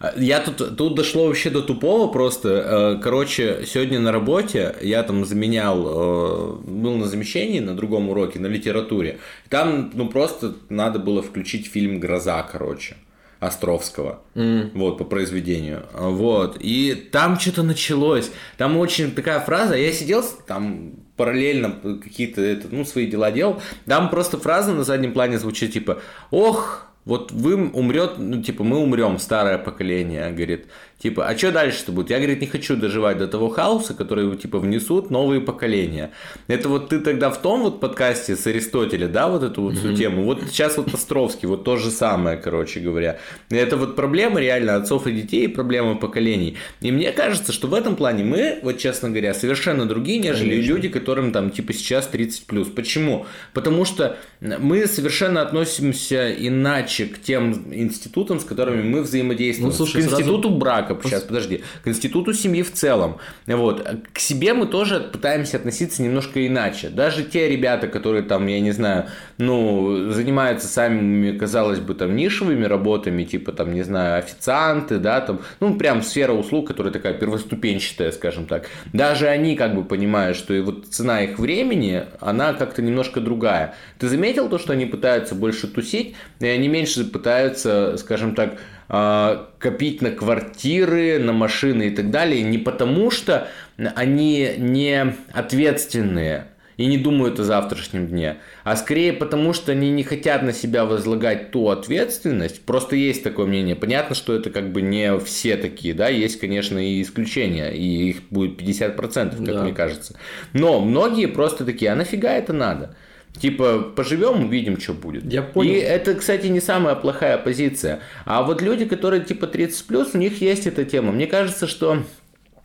А, 0.00 0.14
Я 0.16 0.40
тут, 0.40 0.76
тут 0.76 0.94
дошло 0.94 1.26
вообще 1.26 1.50
до 1.50 1.60
тупого 1.60 2.10
просто. 2.10 2.48
Э, 2.96 3.02
Короче, 3.02 3.64
сегодня 3.66 4.00
на 4.00 4.12
работе 4.12 4.74
я 4.80 5.02
там 5.02 5.24
заменял, 5.24 5.78
э, 5.86 6.56
был 6.64 6.96
на 6.96 7.06
замещении 7.06 7.60
на 7.60 7.74
другом 7.76 8.08
уроке, 8.08 8.38
на 8.40 8.46
литературе. 8.46 9.18
Там, 9.48 9.90
ну, 9.94 10.08
просто 10.08 10.54
надо 10.70 10.98
было 10.98 11.22
включить 11.22 11.66
фильм 11.66 12.00
«Гроза», 12.00 12.42
короче, 12.42 12.96
Островского. 13.40 14.20
М. 14.34 14.70
Вот, 14.74 14.98
по 14.98 15.04
произведению. 15.04 15.84
Вот. 15.94 16.56
И 16.60 16.94
там 16.94 17.38
что-то 17.38 17.62
началось. 17.62 18.30
Там 18.58 18.76
очень 18.78 19.12
такая 19.12 19.40
фраза. 19.40 19.76
Я 19.76 19.92
сидел 19.92 20.22
там 20.46 20.92
параллельно 21.16 21.78
какие-то 22.02 22.40
это, 22.42 22.68
ну, 22.70 22.84
свои 22.84 23.06
дела 23.06 23.30
делал. 23.30 23.60
Там 23.86 24.08
просто 24.10 24.38
фраза 24.38 24.72
на 24.72 24.84
заднем 24.84 25.12
плане 25.12 25.38
звучит 25.38 25.72
типа 25.72 26.00
«Ох, 26.30 26.86
вот 27.10 27.32
вы 27.32 27.56
умрет, 27.56 28.18
ну, 28.18 28.40
типа, 28.40 28.62
мы 28.62 28.78
умрем, 28.78 29.18
старое 29.18 29.58
поколение, 29.58 30.30
говорит, 30.30 30.66
типа, 31.00 31.26
а 31.26 31.36
что 31.36 31.50
дальше-то 31.50 31.92
будет? 31.92 32.10
Я, 32.10 32.18
говорит, 32.18 32.40
не 32.40 32.46
хочу 32.46 32.76
доживать 32.76 33.18
до 33.18 33.26
того 33.26 33.48
хаоса, 33.48 33.94
который, 33.94 34.36
типа, 34.36 34.58
внесут 34.58 35.10
новые 35.10 35.40
поколения. 35.40 36.10
Это 36.46 36.68
вот 36.68 36.90
ты 36.90 37.00
тогда 37.00 37.30
в 37.30 37.40
том 37.40 37.62
вот 37.62 37.80
подкасте 37.80 38.36
с 38.36 38.46
Аристотеля, 38.46 39.08
да, 39.08 39.28
вот 39.28 39.42
эту 39.42 39.62
вот 39.62 39.76
всю 39.76 39.94
тему, 39.94 40.24
вот 40.24 40.42
сейчас 40.48 40.76
вот 40.76 40.92
Островский, 40.94 41.48
вот 41.48 41.64
то 41.64 41.76
же 41.76 41.90
самое, 41.90 42.36
короче 42.36 42.80
говоря. 42.80 43.18
Это 43.48 43.76
вот 43.76 43.96
проблема 43.96 44.40
реально 44.40 44.76
отцов 44.76 45.06
и 45.06 45.12
детей, 45.12 45.48
проблема 45.48 45.96
поколений. 45.96 46.56
И 46.80 46.92
мне 46.92 47.12
кажется, 47.12 47.52
что 47.52 47.66
в 47.66 47.74
этом 47.74 47.96
плане 47.96 48.22
мы, 48.24 48.60
вот 48.62 48.78
честно 48.78 49.08
говоря, 49.08 49.34
совершенно 49.34 49.86
другие, 49.86 50.18
нежели 50.18 50.50
Конечно. 50.50 50.68
люди, 50.68 50.88
которым 50.88 51.32
там, 51.32 51.50
типа, 51.50 51.72
сейчас 51.72 52.06
30 52.06 52.46
плюс. 52.46 52.68
Почему? 52.68 53.26
Потому 53.54 53.84
что 53.84 54.16
мы 54.40 54.86
совершенно 54.86 55.42
относимся 55.42 56.30
иначе 56.32 57.06
к 57.06 57.20
тем 57.20 57.72
институтам, 57.74 58.40
с 58.40 58.44
которыми 58.44 58.82
мы 58.82 59.02
взаимодействуем. 59.02 59.70
Ну, 59.70 59.76
слушай, 59.76 60.02
к 60.02 60.04
сразу- 60.04 60.16
институту 60.22 60.50
брака, 60.94 61.08
сейчас, 61.08 61.22
подожди, 61.22 61.62
к 61.82 61.88
институту 61.88 62.32
семьи 62.32 62.62
в 62.62 62.72
целом. 62.72 63.18
Вот. 63.46 63.86
К 64.12 64.18
себе 64.18 64.54
мы 64.54 64.66
тоже 64.66 65.00
пытаемся 65.00 65.56
относиться 65.56 66.02
немножко 66.02 66.46
иначе. 66.46 66.88
Даже 66.88 67.24
те 67.24 67.48
ребята, 67.48 67.88
которые 67.88 68.22
там, 68.22 68.46
я 68.46 68.60
не 68.60 68.72
знаю, 68.72 69.06
ну, 69.38 70.10
занимаются 70.10 70.68
самыми, 70.68 71.36
казалось 71.36 71.80
бы, 71.80 71.94
там, 71.94 72.16
нишевыми 72.16 72.64
работами, 72.64 73.24
типа, 73.24 73.52
там, 73.52 73.74
не 73.74 73.82
знаю, 73.82 74.18
официанты, 74.18 74.98
да, 74.98 75.20
там, 75.20 75.40
ну, 75.60 75.74
прям 75.74 76.02
сфера 76.02 76.32
услуг, 76.32 76.68
которая 76.68 76.92
такая 76.92 77.14
первоступенчатая, 77.14 78.12
скажем 78.12 78.46
так. 78.46 78.68
Даже 78.92 79.28
они 79.28 79.56
как 79.56 79.74
бы 79.74 79.84
понимают, 79.84 80.36
что 80.36 80.54
и 80.54 80.60
вот 80.60 80.86
цена 80.88 81.22
их 81.22 81.38
времени, 81.38 82.04
она 82.20 82.52
как-то 82.52 82.82
немножко 82.82 83.20
другая. 83.20 83.74
Ты 83.98 84.08
заметил 84.08 84.48
то, 84.48 84.58
что 84.58 84.72
они 84.72 84.86
пытаются 84.86 85.34
больше 85.34 85.66
тусить, 85.66 86.14
и 86.40 86.46
они 86.46 86.68
меньше 86.68 87.04
пытаются, 87.04 87.96
скажем 87.96 88.34
так, 88.34 88.58
копить 88.90 90.02
на 90.02 90.10
квартиры, 90.10 91.20
на 91.20 91.32
машины 91.32 91.88
и 91.88 91.90
так 91.90 92.10
далее, 92.10 92.42
не 92.42 92.58
потому 92.58 93.10
что 93.12 93.46
они 93.94 94.54
не 94.58 95.14
ответственные 95.32 96.48
и 96.76 96.86
не 96.86 96.96
думают 96.96 97.38
о 97.38 97.44
завтрашнем 97.44 98.08
дне, 98.08 98.38
а 98.64 98.74
скорее 98.74 99.12
потому, 99.12 99.52
что 99.52 99.70
они 99.70 99.90
не 99.90 100.02
хотят 100.02 100.42
на 100.42 100.52
себя 100.52 100.86
возлагать 100.86 101.50
ту 101.50 101.68
ответственность. 101.68 102.62
Просто 102.64 102.96
есть 102.96 103.22
такое 103.22 103.46
мнение. 103.46 103.76
Понятно, 103.76 104.16
что 104.16 104.34
это 104.34 104.48
как 104.50 104.72
бы 104.72 104.80
не 104.80 105.18
все 105.20 105.56
такие, 105.56 105.92
да, 105.94 106.08
есть, 106.08 106.40
конечно, 106.40 106.78
и 106.78 107.02
исключения, 107.02 107.70
и 107.70 108.08
их 108.08 108.22
будет 108.30 108.58
50%, 108.58 109.36
как 109.36 109.54
Да. 109.54 109.62
мне 109.62 109.72
кажется. 109.74 110.16
Но 110.54 110.80
многие 110.80 111.26
просто 111.26 111.64
такие, 111.66 111.92
а 111.92 111.96
нафига 111.96 112.32
это 112.32 112.52
надо? 112.54 112.96
Типа, 113.38 113.78
поживем, 113.80 114.44
увидим, 114.44 114.78
что 114.80 114.92
будет. 114.92 115.32
Я 115.32 115.42
понял. 115.42 115.72
И 115.72 115.76
это, 115.76 116.14
кстати, 116.14 116.48
не 116.48 116.60
самая 116.60 116.94
плохая 116.94 117.38
позиция. 117.38 118.00
А 118.26 118.42
вот 118.42 118.60
люди, 118.60 118.84
которые 118.84 119.24
типа 119.24 119.46
30 119.46 119.86
плюс, 119.86 120.10
у 120.14 120.18
них 120.18 120.40
есть 120.40 120.66
эта 120.66 120.84
тема. 120.84 121.12
Мне 121.12 121.26
кажется, 121.26 121.66
что 121.66 122.04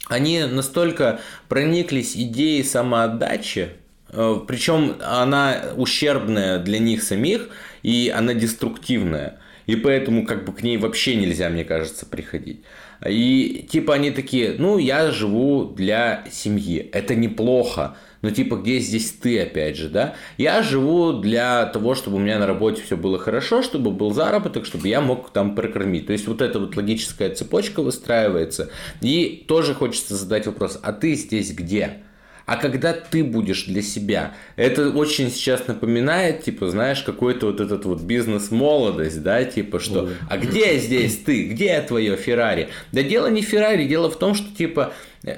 они 0.08 0.44
настолько 0.44 1.20
прониклись 1.48 2.16
идеей 2.16 2.64
самоотдачи, 2.64 3.70
э, 4.10 4.40
причем 4.48 4.96
она 5.02 5.62
ущербная 5.78 6.60
для 6.60 6.80
них 6.80 7.04
самих, 7.04 7.50
и 7.82 8.12
она 8.16 8.34
деструктивная. 8.34 9.40
И 9.66 9.76
поэтому 9.76 10.26
как 10.26 10.46
бы 10.46 10.54
к 10.54 10.62
ней 10.62 10.78
вообще 10.78 11.16
нельзя, 11.16 11.50
мне 11.50 11.64
кажется, 11.64 12.06
приходить. 12.06 12.62
И 13.08 13.66
типа 13.70 13.96
они 13.96 14.12
такие, 14.12 14.56
ну 14.58 14.78
я 14.78 15.12
живу 15.12 15.66
для 15.66 16.24
семьи, 16.32 16.90
это 16.92 17.16
неплохо, 17.16 17.98
но 18.26 18.32
типа 18.32 18.56
где 18.56 18.80
здесь 18.80 19.12
ты 19.12 19.40
опять 19.40 19.78
же, 19.78 19.88
да? 19.88 20.16
Я 20.40 20.64
живу 20.64 21.14
для 21.14 21.68
того, 21.68 21.94
чтобы 21.94 22.18
у 22.18 22.20
меня 22.20 22.40
на 22.40 22.48
работе 22.48 22.82
все 22.82 22.98
было 22.98 23.20
хорошо, 23.20 23.62
чтобы 23.62 23.92
был 23.92 24.16
заработок, 24.16 24.66
чтобы 24.66 24.88
я 24.88 25.00
мог 25.00 25.30
там 25.30 25.54
прокормить. 25.54 26.08
То 26.08 26.14
есть 26.14 26.28
вот 26.28 26.42
эта 26.42 26.60
вот 26.60 26.76
логическая 26.76 27.30
цепочка 27.36 27.84
выстраивается. 27.84 28.72
И 29.02 29.46
тоже 29.48 29.76
хочется 29.76 30.16
задать 30.16 30.48
вопрос, 30.48 30.80
а 30.82 30.92
ты 30.92 31.14
здесь 31.14 31.54
где? 31.54 31.98
А 32.46 32.58
когда 32.58 32.94
ты 32.94 33.24
будешь 33.24 33.66
для 33.66 33.82
себя. 33.82 34.36
Это 34.56 34.90
очень 34.92 35.32
сейчас 35.32 35.68
напоминает, 35.68 36.44
типа, 36.44 36.70
знаешь, 36.70 37.02
какой-то 37.02 37.48
вот 37.48 37.60
этот 37.60 37.86
вот 37.86 38.02
бизнес-молодость, 38.02 39.24
да, 39.24 39.44
типа, 39.44 39.80
что, 39.80 40.10
а 40.30 40.38
где 40.38 40.78
здесь 40.78 41.18
ты, 41.18 41.48
где 41.48 41.82
твое 41.82 42.16
Феррари? 42.16 42.70
Да 42.92 43.02
дело 43.02 43.28
не 43.28 43.42
Феррари, 43.42 43.88
дело 43.88 44.12
в 44.12 44.18
том, 44.18 44.36
что, 44.36 44.56
типа, 44.56 44.94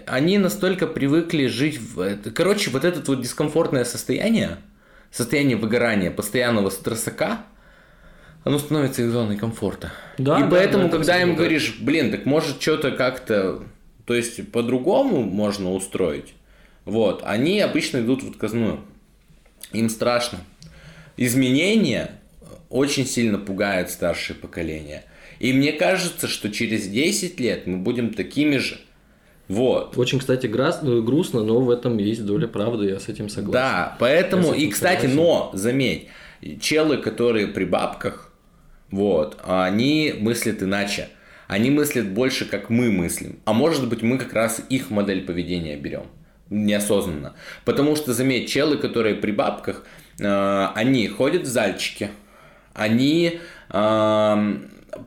они 0.06 0.38
настолько 0.38 0.86
привыкли 0.86 1.48
жить 1.48 1.80
в... 1.80 2.18
Короче, 2.34 2.72
вот 2.72 2.84
это 2.84 3.02
вот 3.10 3.22
дискомфортное 3.22 3.86
состояние, 3.86 4.58
состояние 5.12 5.56
выгорания, 5.56 6.12
постоянного 6.12 6.70
стрессака, 6.70 7.46
оно 8.44 8.60
становится 8.60 9.02
их 9.04 9.12
зоной 9.12 9.38
комфорта. 9.38 9.92
Да, 10.18 10.40
и 10.40 10.44
да, 10.44 10.48
поэтому, 10.50 10.86
да, 10.86 10.90
когда 10.90 11.22
им 11.22 11.32
да. 11.32 11.36
говоришь, 11.36 11.78
блин, 11.80 12.12
так 12.12 12.26
может 12.26 12.62
что-то 12.62 12.92
как-то, 12.92 13.64
то 14.06 14.14
есть 14.14 14.52
по-другому 14.52 15.22
можно 15.24 15.72
устроить, 15.72 16.34
вот, 16.88 17.22
они 17.26 17.60
обычно 17.60 17.98
идут 17.98 18.24
в 18.24 18.30
отказную. 18.30 18.80
Им 19.74 19.90
страшно. 19.90 20.40
Изменения 21.18 22.12
очень 22.70 23.06
сильно 23.06 23.38
пугают 23.38 23.90
старшее 23.90 24.38
поколение. 24.38 25.04
И 25.40 25.52
мне 25.52 25.74
кажется, 25.74 26.30
что 26.30 26.50
через 26.50 26.88
10 26.88 27.42
лет 27.42 27.68
мы 27.68 27.78
будем 27.78 28.14
такими 28.14 28.56
же. 28.56 28.80
Вот. 29.50 29.98
Очень, 29.98 30.20
кстати, 30.20 30.48
грустно, 30.48 31.44
но 31.44 31.60
в 31.60 31.70
этом 31.70 31.98
есть 31.98 32.26
доля 32.26 32.48
правды, 32.48 32.86
я 32.86 33.02
с 33.02 33.10
этим 33.10 33.28
согласен. 33.28 33.52
Да, 33.52 33.98
поэтому, 34.00 34.54
и, 34.54 34.70
кстати, 34.70 35.08
согласен. 35.08 35.18
но, 35.18 35.52
заметь, 35.54 36.08
челы, 36.62 37.00
которые 37.00 37.48
при 37.48 37.66
бабках, 37.66 38.32
вот, 38.92 39.38
они 39.44 40.16
мыслят 40.18 40.64
иначе. 40.64 41.10
Они 41.50 41.70
мыслят 41.70 42.08
больше, 42.10 42.46
как 42.46 42.70
мы 42.70 42.92
мыслим. 42.92 43.40
А 43.44 43.52
может 43.52 43.90
быть, 43.90 44.02
мы 44.04 44.18
как 44.18 44.32
раз 44.32 44.62
их 44.70 44.90
модель 44.90 45.26
поведения 45.26 45.76
берем 45.76 46.06
неосознанно. 46.50 47.34
Потому 47.66 47.96
что, 47.96 48.14
заметь, 48.14 48.50
челы, 48.50 48.78
которые 48.78 49.16
при 49.16 49.32
бабках, 49.32 49.84
э, 50.20 50.68
они 50.76 51.08
ходят 51.08 51.44
в 51.44 51.48
зальчики, 51.48 52.10
они 52.74 53.40
э, 53.70 54.56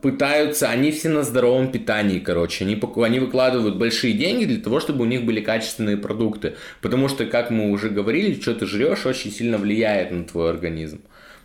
пытаются, 0.03 0.68
они 0.68 0.90
все 0.92 1.09
на 1.09 1.22
здоровом 1.22 1.70
питании, 1.70 2.18
короче, 2.18 2.64
они, 2.64 2.81
они 2.96 3.18
выкладывают 3.18 3.76
большие 3.76 4.12
деньги 4.14 4.44
для 4.44 4.61
того, 4.61 4.81
чтобы 4.81 5.03
у 5.03 5.07
них 5.07 5.24
были 5.24 5.40
качественные 5.40 5.96
продукты. 5.96 6.57
Потому 6.81 7.09
что, 7.09 7.26
как 7.26 7.50
мы 7.50 7.70
уже 7.70 7.88
говорили, 7.88 8.40
что 8.40 8.55
ты 8.55 8.66
жрешь 8.66 9.07
очень 9.07 9.33
сильно 9.33 9.59
влияет 9.59 10.11
на 10.11 10.24
твой 10.24 10.50
организм. 10.50 11.00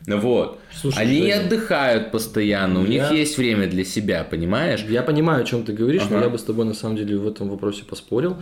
Вот. 0.08 0.60
Слушай, 0.72 1.02
Они 1.02 1.32
что 1.32 1.42
отдыхают 1.42 2.12
постоянно, 2.12 2.82
у 2.82 2.86
я... 2.86 2.90
них 2.90 3.12
есть 3.12 3.38
время 3.38 3.68
для 3.68 3.84
себя, 3.84 4.24
понимаешь? 4.24 4.86
Я 4.88 5.02
понимаю, 5.02 5.42
о 5.44 5.46
чем 5.46 5.64
ты 5.64 5.74
говоришь, 5.74 6.04
ага. 6.04 6.18
но 6.18 6.24
я 6.24 6.30
бы 6.30 6.38
с 6.38 6.44
тобой 6.44 6.66
на 6.66 6.74
самом 6.74 6.98
деле 6.98 7.18
в 7.18 7.28
этом 7.28 7.50
вопросе 7.50 7.84
поспорил. 7.86 8.38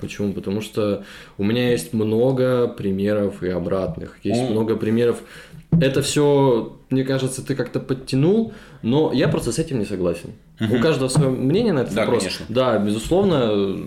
Почему? 0.00 0.32
Потому 0.32 0.60
что 0.60 1.04
у 1.36 1.44
меня 1.44 1.70
есть 1.70 1.92
много 1.92 2.68
примеров 2.68 3.42
и 3.42 3.48
обратных. 3.48 4.18
Есть 4.22 4.42
mm. 4.42 4.50
много 4.50 4.76
примеров. 4.76 5.22
Это 5.80 6.02
все, 6.02 6.78
мне 6.88 7.04
кажется, 7.04 7.44
ты 7.44 7.54
как-то 7.54 7.80
подтянул, 7.80 8.52
но 8.82 9.12
я 9.12 9.28
просто 9.28 9.52
с 9.52 9.58
этим 9.58 9.78
не 9.78 9.84
согласен. 9.84 10.30
Uh-huh. 10.58 10.78
У 10.78 10.80
каждого 10.80 11.08
свое 11.08 11.30
мнение 11.30 11.72
на 11.72 11.80
этот 11.80 11.94
да, 11.94 12.02
вопрос. 12.02 12.22
Конечно. 12.22 12.46
Да, 12.48 12.78
безусловно, 12.78 13.78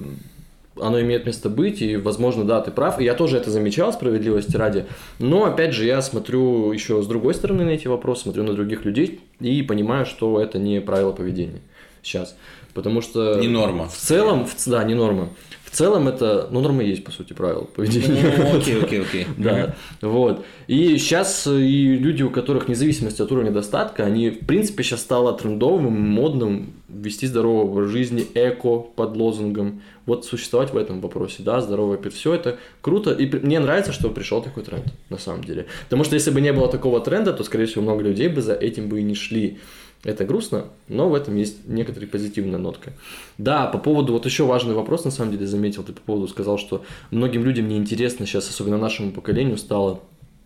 оно 0.81 1.01
имеет 1.01 1.25
место 1.25 1.49
быть, 1.49 1.81
и, 1.81 1.97
возможно, 1.97 2.43
да, 2.43 2.61
ты 2.61 2.71
прав. 2.71 2.99
И 2.99 3.03
я 3.03 3.13
тоже 3.13 3.37
это 3.37 3.49
замечал, 3.51 3.93
справедливости 3.93 4.55
ради. 4.55 4.85
Но, 5.19 5.45
опять 5.45 5.73
же, 5.73 5.85
я 5.85 6.01
смотрю 6.01 6.71
еще 6.71 7.01
с 7.01 7.07
другой 7.07 7.33
стороны 7.33 7.63
на 7.63 7.69
эти 7.69 7.87
вопросы, 7.87 8.23
смотрю 8.23 8.43
на 8.43 8.53
других 8.53 8.85
людей 8.85 9.21
и 9.39 9.61
понимаю, 9.61 10.05
что 10.05 10.41
это 10.41 10.59
не 10.59 10.81
правило 10.81 11.11
поведения 11.11 11.61
сейчас. 12.01 12.35
Потому 12.73 13.01
что... 13.01 13.35
Не 13.35 13.47
норма. 13.47 13.87
В 13.87 13.95
целом, 13.95 14.45
в, 14.45 14.55
да, 14.65 14.83
не 14.83 14.95
норма. 14.95 15.29
В 15.71 15.77
целом 15.77 16.09
это, 16.09 16.49
ну, 16.51 16.59
норма 16.59 16.83
есть, 16.83 17.03
по 17.05 17.11
сути, 17.11 17.31
правил 17.31 17.69
поведения. 17.73 18.33
Ну, 18.37 18.57
окей, 18.57 18.83
окей, 18.83 19.01
окей. 19.01 19.27
Да, 19.37 19.73
вот. 20.01 20.45
И 20.67 20.97
сейчас 20.97 21.47
и 21.47 21.95
люди, 21.97 22.23
у 22.23 22.29
которых 22.29 22.67
независимость 22.67 23.21
от 23.21 23.31
уровня 23.31 23.51
достатка, 23.51 24.03
они, 24.03 24.31
в 24.31 24.45
принципе, 24.45 24.83
сейчас 24.83 24.99
стало 24.99 25.31
трендовым, 25.31 25.93
модным 25.93 26.73
вести 26.89 27.25
здоровый 27.25 27.71
образ 27.71 27.89
жизни, 27.89 28.27
эко 28.33 28.79
под 28.79 29.15
лозунгом. 29.15 29.81
Вот 30.05 30.25
существовать 30.25 30.73
в 30.73 30.77
этом 30.77 30.99
вопросе, 30.99 31.37
да, 31.39 31.61
здоровое 31.61 31.97
пить, 31.97 32.15
все 32.15 32.33
это 32.33 32.57
круто. 32.81 33.11
И 33.11 33.25
мне 33.25 33.59
нравится, 33.59 33.93
что 33.93 34.09
пришел 34.09 34.41
такой 34.41 34.63
тренд, 34.63 34.85
на 35.09 35.17
самом 35.17 35.45
деле. 35.45 35.67
Потому 35.85 36.03
что 36.03 36.15
если 36.15 36.31
бы 36.31 36.41
не 36.41 36.51
было 36.51 36.69
такого 36.69 36.99
тренда, 36.99 37.31
то, 37.31 37.45
скорее 37.45 37.67
всего, 37.67 37.81
много 37.81 38.03
людей 38.03 38.27
бы 38.27 38.41
за 38.41 38.53
этим 38.55 38.89
бы 38.89 38.99
и 38.99 39.03
не 39.03 39.15
шли. 39.15 39.59
Это 40.03 40.25
грустно, 40.25 40.65
но 40.87 41.09
в 41.09 41.13
этом 41.13 41.35
есть 41.35 41.67
некоторая 41.67 42.09
позитивная 42.09 42.57
нотка. 42.57 42.93
Да, 43.37 43.67
по 43.67 43.77
поводу, 43.77 44.13
вот 44.13 44.25
еще 44.25 44.45
важный 44.45 44.73
вопрос, 44.73 45.05
на 45.05 45.11
самом 45.11 45.31
деле, 45.31 45.45
заметил, 45.45 45.83
ты 45.83 45.93
по 45.93 46.01
поводу 46.01 46.27
сказал, 46.27 46.57
что 46.57 46.83
многим 47.11 47.45
людям 47.45 47.67
неинтересно 47.67 48.25
сейчас, 48.25 48.49
особенно 48.49 48.79
нашему 48.79 49.11
поколению, 49.11 49.57
стало 49.57 49.99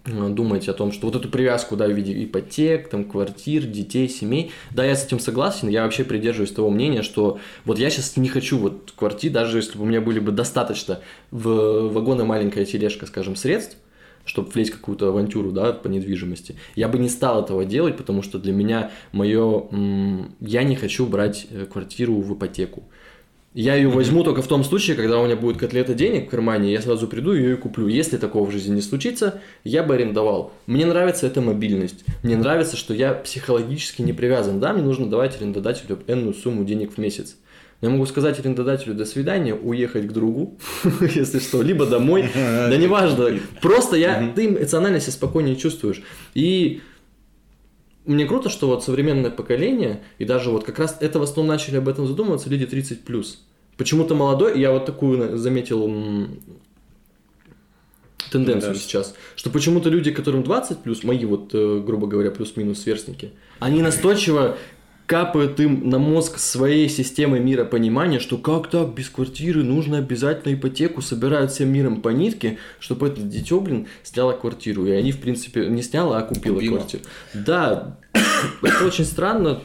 э, 0.04 0.30
думать 0.30 0.68
о 0.68 0.74
том, 0.74 0.92
что 0.92 1.08
вот 1.08 1.16
эту 1.16 1.30
привязку, 1.30 1.78
да, 1.78 1.88
в 1.88 1.92
виде 1.92 2.26
ипотек, 2.26 2.90
там, 2.90 3.06
квартир, 3.06 3.64
детей, 3.64 4.10
семей, 4.10 4.52
да, 4.72 4.84
я 4.84 4.94
с 4.94 5.06
этим 5.06 5.22
согласен, 5.22 5.70
я 5.70 5.84
вообще 5.84 6.04
придерживаюсь 6.04 6.52
того 6.52 6.70
мнения, 6.70 7.02
что 7.02 7.40
вот 7.64 7.80
я 7.80 7.90
сейчас 7.90 8.18
не 8.18 8.28
хочу 8.28 8.58
вот 8.58 8.92
квартир, 8.94 9.32
даже 9.32 9.60
если 9.60 9.78
бы 9.78 9.86
у 9.86 9.88
меня 9.88 10.02
были 10.02 10.20
бы 10.20 10.34
достаточно 10.34 11.00
в 11.32 11.94
вагоны 11.94 12.26
маленькая 12.26 12.66
тележка, 12.66 13.06
скажем, 13.06 13.38
средств, 13.38 13.78
чтобы 14.26 14.50
влезть 14.50 14.72
в 14.72 14.78
какую-то 14.78 15.10
авантюру, 15.10 15.52
да, 15.52 15.72
по 15.72 15.88
недвижимости. 15.88 16.56
Я 16.76 16.88
бы 16.88 16.98
не 16.98 17.10
стал 17.10 17.44
этого 17.44 17.64
делать, 17.66 17.98
потому 17.98 18.22
что 18.22 18.40
для 18.40 18.54
меня 18.54 18.92
мое... 19.12 19.66
Я 20.40 20.64
не 20.64 20.76
хочу 20.76 21.06
брать 21.06 21.48
э, 21.50 21.66
квартиру 21.66 22.16
в 22.16 22.34
ипотеку. 22.34 22.84
Я 23.56 23.76
ее 23.76 23.88
возьму 23.88 24.26
только 24.26 24.42
в 24.42 24.48
том 24.48 24.66
случае, 24.66 24.98
когда 24.98 25.18
у 25.18 25.26
меня 25.26 25.38
будет 25.38 25.56
котлета 25.56 25.94
денег 25.94 26.28
в 26.28 26.30
кармане, 26.30 26.74
я 26.74 26.82
сразу 26.82 27.08
приду 27.08 27.32
и 27.32 27.40
ее 27.42 27.56
куплю. 27.56 27.88
Если 27.88 28.18
такого 28.18 28.46
в 28.46 28.52
жизни 28.52 28.76
не 28.76 28.82
случится, 28.82 29.40
я 29.64 29.82
бы 29.82 29.94
арендовал. 29.96 30.52
Мне 30.66 30.86
нравится 30.86 31.26
эта 31.26 31.40
мобильность. 31.40 32.04
Мне 32.22 32.36
нравится, 32.36 32.76
что 32.76 32.94
я 32.94 33.14
психологически 33.14 34.02
не 34.02 34.12
привязан. 34.12 34.60
Да, 34.60 34.74
мне 34.74 34.84
нужно 34.84 35.10
давать 35.10 35.38
арендодателю 35.38 36.00
энную 36.08 36.34
сумму 36.34 36.66
денег 36.66 36.96
в 36.96 36.98
месяц. 36.98 37.38
Я 37.82 37.90
могу 37.90 38.06
сказать 38.06 38.40
арендодателю 38.40 38.94
до 38.96 39.06
свидания, 39.06 39.54
уехать 39.54 40.08
к 40.08 40.12
другу, 40.12 40.58
если 41.02 41.40
что, 41.40 41.62
либо 41.62 41.86
домой, 41.86 42.30
да 42.34 42.76
неважно. 42.78 43.40
Просто 43.62 43.98
я, 43.98 44.32
ты 44.36 44.48
эмоционально 44.48 45.00
себя 45.00 45.12
спокойнее 45.12 45.56
чувствуешь. 45.56 46.02
И 46.34 46.82
мне 48.06 48.26
круто, 48.26 48.50
что 48.50 48.68
вот 48.68 48.84
современное 48.84 49.32
поколение, 49.32 50.04
и 50.20 50.26
даже 50.26 50.52
вот 50.52 50.64
как 50.64 50.80
раз 50.80 50.98
это 51.00 51.20
в 51.20 51.24
основном 51.24 51.56
начали 51.56 51.78
об 51.78 51.88
этом 51.90 52.08
задумываться 52.08 52.50
люди 52.50 52.66
30 52.66 53.04
плюс. 53.04 53.42
Почему-то 53.78 54.16
молодой, 54.16 54.60
я 54.60 54.72
вот 54.72 54.86
такую 54.86 55.38
заметил 55.38 56.30
тенденцию 58.32 58.74
да. 58.74 58.80
сейчас, 58.80 59.16
что 59.36 59.50
почему-то 59.50 59.90
люди, 59.90 60.12
которым 60.12 60.44
20 60.44 60.80
плюс, 60.80 61.04
мои 61.04 61.26
вот, 61.26 61.52
э, 61.54 61.82
грубо 61.86 62.08
говоря, 62.08 62.32
плюс-минус 62.32 62.82
сверстники, 62.82 63.32
они 63.60 63.82
настойчиво 63.82 64.58
капают 65.06 65.60
им 65.60 65.90
на 65.90 66.00
мозг 66.00 66.40
своей 66.40 66.90
системой 66.90 67.40
миропонимания, 67.40 68.20
что 68.20 68.38
как 68.38 68.70
так, 68.70 68.94
без 68.94 69.10
квартиры, 69.10 69.64
нужно 69.64 70.00
обязательно 70.00 70.54
ипотеку, 70.54 71.02
собирают 71.02 71.52
всем 71.52 71.70
миром 71.70 72.02
по 72.02 72.10
нитке, 72.10 72.58
чтобы 72.80 73.08
это 73.08 73.22
дитё, 73.22 73.60
блин, 73.60 73.88
сняло 74.04 74.34
квартиру. 74.34 74.86
И 74.86 74.92
они, 74.92 75.12
в 75.12 75.20
принципе, 75.20 75.68
не 75.68 75.84
сняла, 75.84 76.20
а 76.20 76.22
купила, 76.24 76.56
купила. 76.56 76.78
квартиру. 76.78 77.04
Да, 77.34 77.98
это 78.62 78.86
очень 78.86 79.06
странно, 79.06 79.62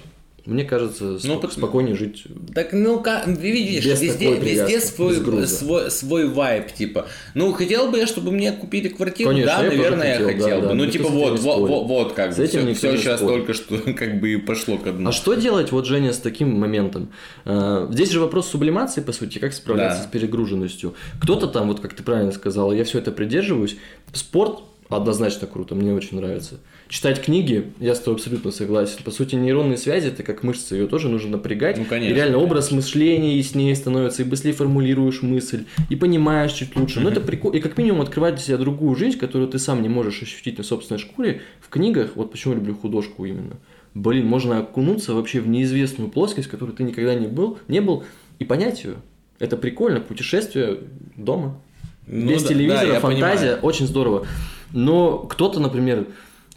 мне 0.47 0.65
кажется, 0.65 1.19
ну, 1.25 1.39
так, 1.39 1.53
спокойнее 1.53 1.95
жить. 1.95 2.25
Так, 2.55 2.73
ну, 2.73 3.01
как, 3.01 3.27
видишь, 3.27 3.85
без 3.85 4.01
везде, 4.01 4.35
везде 4.37 4.81
свой, 4.81 5.47
свой, 5.47 5.91
свой 5.91 6.29
вайб, 6.29 6.73
типа. 6.73 7.07
Ну, 7.35 7.53
хотел 7.53 7.91
бы 7.91 7.99
я, 7.99 8.07
чтобы 8.07 8.33
мне 8.33 8.53
купили 8.53 8.89
квартиру, 8.89 9.31
Конечно, 9.31 9.55
да, 9.55 9.65
я 9.65 9.71
наверное, 9.71 10.13
хотел, 10.13 10.29
я 10.29 10.35
хотел 10.35 10.49
да, 10.49 10.61
бы. 10.61 10.67
Да, 10.69 10.75
ну, 10.75 10.87
типа, 10.87 11.09
вот, 11.09 11.39
вот, 11.41 11.69
вот, 11.69 11.87
вот, 11.87 12.13
как 12.15 12.33
С 12.33 12.37
бы, 12.37 12.45
этим 12.45 12.75
все, 12.75 12.75
все 12.75 12.97
сейчас 12.97 13.21
спорит. 13.21 13.47
только 13.47 13.55
что, 13.55 13.79
как 13.95 14.21
бы, 14.21 14.33
и 14.33 14.37
пошло 14.37 14.79
к 14.79 14.91
дну. 14.91 15.09
А 15.09 15.13
что 15.13 15.35
делать, 15.35 15.73
вот, 15.73 15.87
Женя, 15.87 16.13
с 16.13 16.19
таким 16.19 16.59
моментом? 16.59 17.13
А, 17.45 17.89
здесь 17.93 18.11
же 18.11 18.21
вопрос 18.21 18.49
сублимации, 18.49 19.03
по 19.03 19.13
сути, 19.13 19.39
как 19.39 19.53
справляться 19.53 20.03
да. 20.03 20.09
с 20.09 20.11
перегруженностью. 20.11 20.95
Кто-то 21.21 21.49
там, 21.49 21.69
вот, 21.69 21.81
как 21.81 21.95
ты 21.95 22.03
правильно 22.03 22.33
сказал, 22.33 22.73
я 22.73 22.85
все 22.85 22.99
это 22.99 23.13
придерживаюсь. 23.13 23.77
Спорт 24.13 24.61
однозначно 24.89 25.47
круто, 25.47 25.75
мне 25.75 25.93
очень 25.93 26.17
нравится. 26.17 26.61
Читать 26.91 27.23
книги, 27.23 27.71
я 27.79 27.95
с 27.95 28.01
тобой 28.01 28.17
абсолютно 28.17 28.51
согласен. 28.51 28.99
По 29.05 29.13
сути, 29.13 29.37
нейронные 29.37 29.79
связи 29.79 30.09
это 30.09 30.25
как 30.25 30.43
мышцы, 30.43 30.75
ее 30.75 30.89
тоже 30.89 31.09
нужно 31.09 31.31
напрягать. 31.31 31.79
Ну, 31.79 31.85
конечно. 31.85 32.13
И 32.13 32.17
реально 32.17 32.35
конечно. 32.35 32.51
образ 32.51 32.73
мышления 32.73 33.37
яснее 33.37 33.77
становится, 33.77 34.23
и 34.23 34.25
быстрее 34.25 34.55
формулируешь 34.55 35.23
мысль, 35.23 35.67
и 35.89 35.95
понимаешь 35.95 36.53
чуть 36.53 36.75
лучше. 36.75 36.99
Но 36.99 37.11
это 37.11 37.21
прикольно. 37.21 37.57
И 37.57 37.61
как 37.61 37.79
минимум 37.79 38.01
открывать 38.01 38.35
для 38.35 38.43
себя 38.43 38.57
другую 38.57 38.97
жизнь, 38.97 39.19
которую 39.19 39.49
ты 39.49 39.61
сам 39.61 39.83
не 39.83 39.89
можешь 39.89 40.21
ощутить 40.21 40.59
на 40.59 40.65
собственной 40.65 40.99
шкуре. 40.99 41.43
В 41.61 41.69
книгах, 41.69 42.17
вот 42.17 42.33
почему 42.33 42.55
люблю 42.55 42.75
художку 42.75 43.25
именно. 43.25 43.57
Блин, 43.95 44.27
можно 44.27 44.59
окунуться 44.59 45.15
вообще 45.15 45.39
в 45.39 45.47
неизвестную 45.47 46.11
плоскость, 46.11 46.49
в 46.49 46.51
которой 46.51 46.73
ты 46.73 46.83
никогда 46.83 47.15
не 47.15 47.29
был, 47.29 47.61
не 47.69 47.81
был, 47.81 48.03
и 48.41 48.45
понять 48.45 48.83
ее. 48.83 48.97
Это 49.39 49.57
прикольно, 49.57 50.01
путешествие 50.01 50.79
дома. 51.17 51.61
Ну, 52.09 52.31
Без 52.31 52.43
да, 52.43 52.49
телевизора, 52.49 52.95
да, 52.95 53.01
фантазия, 53.01 53.41
понимаю. 53.43 53.61
очень 53.63 53.87
здорово. 53.87 54.27
Но 54.73 55.19
кто-то, 55.19 55.61
например, 55.61 56.07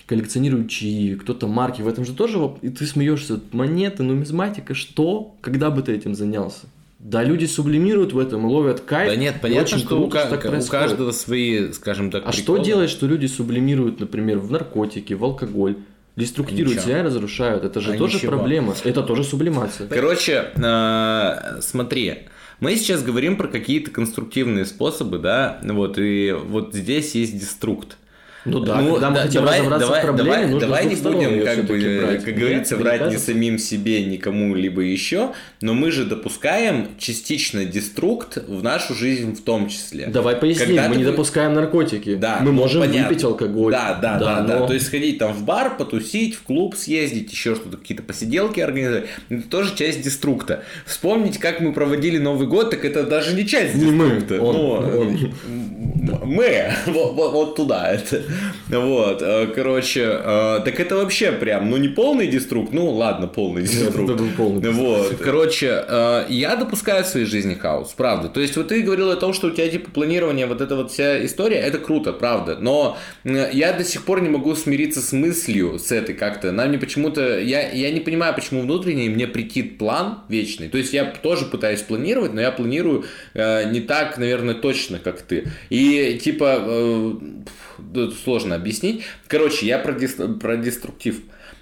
коллекционируют 0.05 0.69
чаи, 0.69 1.15
кто-то 1.15 1.47
марки, 1.47 1.81
в 1.81 1.87
этом 1.87 2.05
же 2.05 2.13
тоже, 2.13 2.37
и 2.61 2.69
ты 2.69 2.85
смеешься, 2.85 3.39
монеты, 3.51 4.03
нумизматика, 4.03 4.73
что? 4.73 5.35
Когда 5.41 5.69
бы 5.71 5.81
ты 5.81 5.93
этим 5.93 6.15
занялся? 6.15 6.65
Да, 6.99 7.21
люди 7.23 7.45
сублимируют 7.45 8.13
в 8.13 8.19
этом 8.19 8.47
и 8.47 8.49
ловят 8.49 8.79
кайф. 8.81 9.09
Да 9.09 9.15
нет, 9.17 9.35
понятно, 9.41 9.77
что 9.77 9.95
у, 9.97 10.09
круто, 10.09 10.29
ка- 10.37 10.37
так 10.37 10.63
у 10.63 10.65
каждого 10.67 11.11
свои, 11.11 11.71
скажем 11.73 12.11
так, 12.11 12.23
А 12.25 12.31
что 12.31 12.53
приколы. 12.53 12.63
делать, 12.65 12.89
что 12.89 13.07
люди 13.07 13.25
сублимируют, 13.25 13.99
например, 13.99 14.39
в 14.39 14.49
наркотики, 14.51 15.13
в 15.13 15.23
алкоголь? 15.23 15.75
Деструктируют 16.15 16.79
себя 16.81 16.99
и 16.99 17.01
разрушают. 17.01 17.63
Это 17.63 17.81
же 17.81 17.93
А 17.93 17.97
тоже 17.97 18.17
ничего. 18.17 18.33
проблема. 18.37 18.75
Это 18.83 19.01
тоже 19.01 19.23
сублимация. 19.23 19.87
Короче, 19.87 20.51
э, 20.55 21.59
смотри, 21.61 22.19
мы 22.59 22.75
сейчас 22.75 23.01
говорим 23.03 23.35
про 23.35 23.47
какие-то 23.47 23.89
конструктивные 23.91 24.65
способы, 24.65 25.17
да, 25.17 25.59
вот, 25.63 25.97
и 25.97 26.31
вот 26.31 26.73
здесь 26.75 27.15
есть 27.15 27.37
деструкт. 27.37 27.97
Ну 28.45 28.59
да, 28.59 28.73
когда 28.75 29.09
мы 29.09 29.15
да, 29.15 29.21
хотим 29.23 29.41
давай, 29.41 29.59
разобраться 29.59 29.87
давай, 29.87 30.01
в 30.01 30.03
проблеме, 30.03 30.29
давай, 30.29 30.47
нужно 30.47 30.59
давай 30.67 30.85
не 30.85 30.95
будем, 30.95 31.45
как 31.45 31.65
бы, 31.65 31.99
брать. 32.01 32.23
как 32.25 32.35
говорится, 32.35 32.75
Нет, 32.75 32.83
врать 32.83 32.99
ни 33.01 33.03
кажется- 33.05 33.25
самим 33.27 33.57
себе, 33.57 34.03
ни 34.03 34.17
кому-либо 34.17 34.81
еще, 34.81 35.29
но 35.61 35.73
мы 35.73 35.91
же 35.91 36.03
допускаем 36.05 36.89
частично 36.97 37.63
деструкт 37.63 38.37
в 38.45 38.61
нашу 38.61 38.95
жизнь 38.95 39.33
в 39.35 39.41
том 39.43 39.69
числе. 39.69 40.07
Давай 40.07 40.35
поясним, 40.35 40.67
Когда 40.67 40.87
мы 40.89 40.93
ты 40.95 40.99
не 40.99 41.05
допускаем 41.05 41.53
наркотики. 41.53 42.15
Да, 42.15 42.39
мы 42.41 42.47
ну, 42.47 42.51
можем 42.53 42.81
понятно. 42.81 43.07
выпить 43.09 43.23
алкоголь. 43.23 43.71
Да, 43.71 43.97
да, 44.01 44.17
да, 44.19 44.41
да, 44.41 44.59
но- 44.59 44.67
То 44.67 44.73
есть 44.73 44.87
сходить 44.87 45.19
там 45.19 45.31
в 45.33 45.43
бар, 45.45 45.77
потусить, 45.77 46.35
в 46.35 46.43
клуб 46.43 46.75
съездить, 46.75 47.31
еще 47.31 47.55
что-то, 47.55 47.77
какие-то 47.77 48.03
посиделки 48.03 48.59
организовать. 48.59 49.05
Это 49.29 49.43
тоже 49.49 49.73
часть 49.75 50.01
деструкта. 50.01 50.63
Вспомнить, 50.85 51.37
как 51.37 51.61
мы 51.61 51.71
проводили 51.71 52.17
Новый 52.17 52.47
год, 52.47 52.71
так 52.71 52.83
это 52.83 53.03
даже 53.03 53.33
не 53.35 53.47
часть 53.47 53.75
Не 53.75 53.85
мы, 53.91 54.09
деструкта. 54.19 54.41
он, 54.43 54.55
Ну, 54.55 54.71
он. 54.99 55.33
Мы, 56.25 56.71
вот- 56.87 57.13
вот 57.31 57.55
туда 57.55 57.89
это. 57.93 58.21
Вот, 58.69 59.21
э, 59.21 59.47
короче, 59.47 60.01
э, 60.01 60.59
так 60.65 60.79
это 60.79 60.95
вообще 60.95 61.31
прям, 61.31 61.69
ну 61.69 61.77
не 61.77 61.87
полный 61.87 62.27
деструкт, 62.27 62.73
ну 62.73 62.89
ладно, 62.89 63.27
полный 63.27 63.63
деструкт. 63.63 63.95
это 63.95 64.13
был 64.13 64.29
полный 64.37 64.71
Вот, 64.71 65.15
короче, 65.21 65.83
э, 65.87 66.25
я 66.29 66.55
допускаю 66.55 67.03
в 67.03 67.07
своей 67.07 67.25
жизни 67.25 67.53
хаос, 67.53 67.93
правда. 67.95 68.29
То 68.29 68.39
есть 68.39 68.55
вот 68.57 68.69
ты 68.69 68.81
говорил 68.81 69.11
о 69.11 69.15
том, 69.15 69.33
что 69.33 69.47
у 69.47 69.51
тебя 69.51 69.69
типа 69.69 69.91
планирование, 69.91 70.45
вот 70.45 70.61
эта 70.61 70.75
вот 70.75 70.91
вся 70.91 71.23
история, 71.25 71.57
это 71.57 71.77
круто, 71.77 72.13
правда. 72.13 72.57
Но 72.59 72.97
я 73.23 73.73
до 73.73 73.83
сих 73.83 74.05
пор 74.05 74.21
не 74.21 74.29
могу 74.29 74.55
смириться 74.55 75.01
с 75.01 75.11
мыслью, 75.13 75.79
с 75.79 75.91
этой 75.91 76.15
как-то. 76.15 76.51
Нам 76.51 76.71
не 76.71 76.77
почему-то, 76.77 77.39
я, 77.39 77.71
я 77.71 77.91
не 77.91 77.99
понимаю, 77.99 78.33
почему 78.33 78.61
внутренне 78.61 79.09
мне 79.09 79.27
притит 79.27 79.77
план 79.77 80.19
вечный. 80.29 80.69
То 80.69 80.77
есть 80.77 80.93
я 80.93 81.05
тоже 81.05 81.45
пытаюсь 81.45 81.81
планировать, 81.81 82.33
но 82.33 82.41
я 82.41 82.51
планирую 82.51 83.05
э, 83.33 83.69
не 83.69 83.81
так, 83.81 84.17
наверное, 84.17 84.55
точно, 84.55 84.99
как 84.99 85.21
ты. 85.21 85.45
И 85.69 86.19
типа, 86.23 86.57
э, 86.59 87.13
сложно 88.23 88.55
объяснить. 88.55 89.03
Короче, 89.27 89.65
я 89.65 89.77
про, 89.79 89.93
дес- 89.93 90.39
про 90.39 90.57
деструктив. 90.57 91.21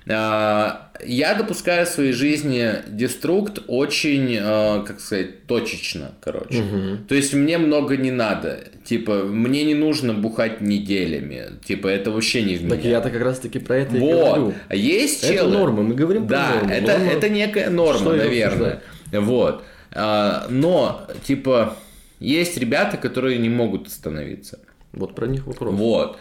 А, 0.10 0.90
Я 1.04 1.34
допускаю 1.36 1.86
в 1.86 1.90
своей 1.90 2.12
жизни 2.12 2.74
деструкт 2.88 3.60
очень, 3.68 4.36
э, 4.40 4.84
как 4.86 5.00
сказать, 5.00 5.46
точечно, 5.48 6.12
короче. 6.22 6.64
То 7.08 7.16
есть 7.16 7.34
мне 7.34 7.58
много 7.58 7.98
не 7.98 8.12
надо. 8.12 8.60
Типа, 8.84 9.24
мне 9.24 9.64
не 9.64 9.74
нужно 9.76 10.14
бухать 10.14 10.62
неделями. 10.62 11.44
Типа, 11.66 11.88
это 11.88 12.12
вообще 12.12 12.44
не 12.44 12.56
в 12.56 12.64
меня. 12.64 12.76
Так 12.76 12.86
я-то 12.86 13.10
как 13.10 13.22
раз 13.24 13.40
таки 13.40 13.60
про 13.60 13.78
это 13.78 13.98
и 13.98 14.00
Вот. 14.00 14.36
говорю. 14.38 14.54
А 14.70 14.76
есть 14.76 15.24
Это 15.24 15.34
челы? 15.34 15.52
норма, 15.58 15.82
мы 15.84 15.96
говорим 15.96 16.28
про 16.28 16.36
Да, 16.38 16.50
норму. 16.56 16.70
это, 16.72 16.92
Норма- 16.98 17.12
это 17.12 17.30
некая 17.30 17.70
норма, 17.70 18.00
Что 18.00 18.14
наверное. 18.16 18.82
Вот. 19.12 19.64
А, 19.94 20.48
Но, 20.50 21.08
типа, 21.26 21.76
есть 22.20 22.58
ребята, 22.58 22.98
которые 22.98 23.38
не 23.40 23.50
могут 23.50 23.88
остановиться. 23.88 24.60
Вот 24.94 25.16
про 25.16 25.26
них 25.28 25.48
вопрос. 25.48 25.74
Вот. 25.76 26.18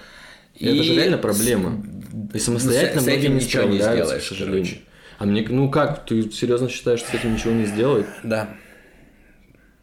И 0.57 0.67
Это 0.67 0.83
же 0.83 0.95
реально 0.95 1.19
проблема. 1.19 1.83
И 2.35 2.39
самостоятельно 2.39 3.01
с 3.01 3.05
многие 3.05 3.21
этим 3.21 3.37
ничего 3.37 3.63
не 3.65 3.79
сделаешь, 3.79 4.23
к 4.23 4.27
сожалению. 4.27 4.65
короче. 4.65 4.81
А 5.19 5.25
мне, 5.27 5.47
ну 5.49 5.71
как, 5.71 6.07
ты 6.07 6.31
серьезно 6.31 6.69
считаешь, 6.69 7.01
что 7.01 7.11
с 7.11 7.15
этим 7.15 7.35
ничего 7.35 7.53
не 7.53 7.67
сделает? 7.67 8.07
Да. 8.25 8.51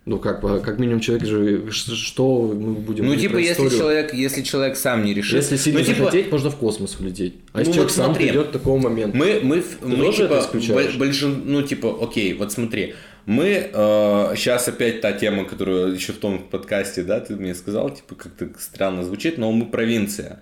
Ну 0.06 0.20
как, 0.20 0.40
как 0.42 0.80
минимум 0.80 1.02
человек 1.02 1.26
же, 1.28 1.70
что 1.72 2.42
мы 2.56 2.74
будем 2.76 3.06
Ну, 3.06 3.16
типа, 3.18 3.36
если 3.38 3.52
историю? 3.64 3.78
человек, 3.78 4.14
если 4.14 4.42
человек 4.42 4.78
сам 4.78 5.04
не 5.04 5.14
решит. 5.14 5.34
Если 5.36 5.58
сильно 5.58 5.80
ну, 5.80 5.86
типа, 5.86 5.98
захотеть, 6.00 6.32
можно 6.32 6.50
в 6.50 6.56
космос 6.56 6.98
улететь. 7.00 7.36
А 7.52 7.60
если 7.60 7.72
Ну, 7.72 7.76
человек 7.76 7.92
вот 7.92 7.98
сам 7.98 8.06
смотри. 8.06 8.28
придет 8.28 8.48
к 8.48 8.52
такому 8.52 8.78
моменту? 8.78 9.18
Мы, 9.18 9.42
мы, 9.44 9.62
в- 9.62 9.82
мы 9.86 9.98
тоже 9.98 10.24
это 10.24 10.36
типа, 10.36 10.46
исключаешь? 10.46 10.96
боль- 10.96 11.08
большин- 11.10 11.42
ну, 11.46 11.62
типа, 11.62 11.98
окей, 12.02 12.34
вот 12.36 12.54
смотри, 12.54 12.96
мы, 13.26 13.70
сейчас 14.38 14.70
опять 14.70 15.02
та 15.02 15.12
тема, 15.12 15.44
которую 15.44 15.94
еще 15.94 16.14
в 16.14 16.18
том 16.20 16.40
подкасте, 16.40 17.04
да, 17.04 17.20
ты 17.20 17.36
мне 17.36 17.54
сказал, 17.54 17.90
типа, 17.90 18.16
как-то 18.16 18.48
странно 18.60 19.04
звучит, 19.04 19.38
но 19.38 19.52
мы 19.52 19.66
провинция. 19.66 20.42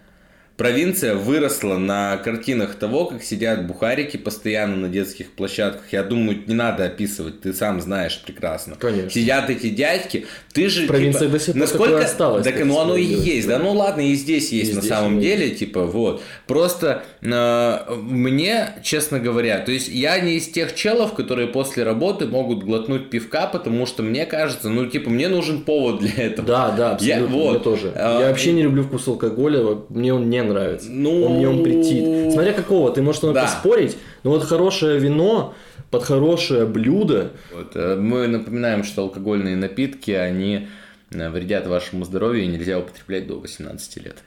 Провинция 0.58 1.15
выросла 1.15 1.78
на 1.78 2.15
картинах 2.18 2.76
того, 2.76 3.06
как 3.08 3.24
сидят 3.24 3.68
бухарики 3.68 4.15
постоянно 4.15 4.78
на 4.78 4.88
детских 4.88 5.32
площадках. 5.32 5.91
Я 5.91 6.02
думаю, 6.04 6.44
не 6.48 6.54
надо 6.54 6.86
описывать, 6.86 7.41
ты 7.41 7.54
сам 7.54 7.82
знаешь 7.82 8.22
прекрасно. 8.26 8.76
Конечно. 8.80 9.10
Сидят 9.10 9.50
эти 9.50 9.70
дядьки, 9.70 10.26
ты 10.54 10.70
же... 10.70 10.88
Провинция 10.88 11.28
типа, 11.28 11.32
до 11.34 11.39
сих 11.39 11.54
пор 11.54 11.62
насколько... 11.62 11.86
такое 11.86 12.06
осталось, 12.06 12.44
Так, 12.46 12.63
ну 12.63 12.80
оно 12.80 12.96
и 12.96 13.04
есть, 13.04 13.48
да, 13.50 13.58
да. 13.58 13.63
ну 13.65 13.74
ладно, 13.74 14.00
и 14.10 14.13
здесь 14.15 14.54
есть 14.54 14.72
И 14.72 14.76
на 14.76 14.80
здесь 14.80 14.94
самом 14.94 15.20
деле, 15.20 15.48
есть. 15.48 15.60
типа, 15.60 15.84
вот. 15.84 16.22
Просто 16.48 17.04
э, 17.22 17.78
мне, 17.98 18.70
честно 18.82 19.20
говоря, 19.20 19.60
то 19.60 19.74
есть 19.74 19.89
я 19.89 20.18
не 20.22 20.36
из 20.38 20.48
тех 20.48 20.74
челов, 20.74 21.15
которые 21.15 21.50
после 21.50 21.84
работы 21.84 22.28
могут 22.28 22.63
глотнуть 22.63 23.10
пивка, 23.10 23.48
потому 23.48 23.86
что 23.86 24.04
мне 24.04 24.26
кажется, 24.26 24.70
ну, 24.70 24.86
типа, 24.86 25.10
мне 25.10 25.28
нужен 25.28 25.63
повод 25.63 26.00
для 26.00 26.24
этого. 26.28 26.48
Да, 26.48 26.72
да, 26.72 26.91
абсолютно, 26.94 27.22
Я- 27.24 27.28
вот. 27.28 27.52
мне 27.52 27.60
тоже. 27.60 27.91
А, 27.94 28.22
я 28.22 28.30
вообще 28.30 28.54
не 28.54 28.63
люблю 28.63 28.84
вкус 28.84 29.06
алкоголя, 29.10 29.80
мне 29.89 30.13
он 30.13 30.30
не 30.30 30.45
нравится. 30.46 30.90
Ну, 30.90 31.26
он 31.26 31.34
мне 31.34 31.48
он 31.48 31.64
претит. 31.64 32.34
Смотря 32.34 32.54
какого, 32.54 32.92
ты 32.92 33.02
можешь 33.02 33.22
да. 33.22 33.34
поспорить, 33.34 33.98
но 34.24 34.32
вот 34.32 34.44
хорошее 34.44 35.00
вино 35.00 35.54
под 35.92 36.04
хорошее 36.04 36.66
блюдо, 36.66 37.32
Вот, 37.54 37.76
э, 37.76 37.96
Мы 37.96 38.28
напоминаем, 38.28 38.84
что 38.84 39.04
алкогольные 39.04 39.56
напитки, 39.56 40.12
они 40.12 40.68
э, 41.12 41.30
вредят 41.30 41.68
вашему 41.68 42.06
здоровью 42.06 42.44
и 42.44 42.48
нельзя 42.48 42.80
употреблять 42.80 43.28
до 43.28 43.40
18 43.40 43.98
лет. 44.04 44.18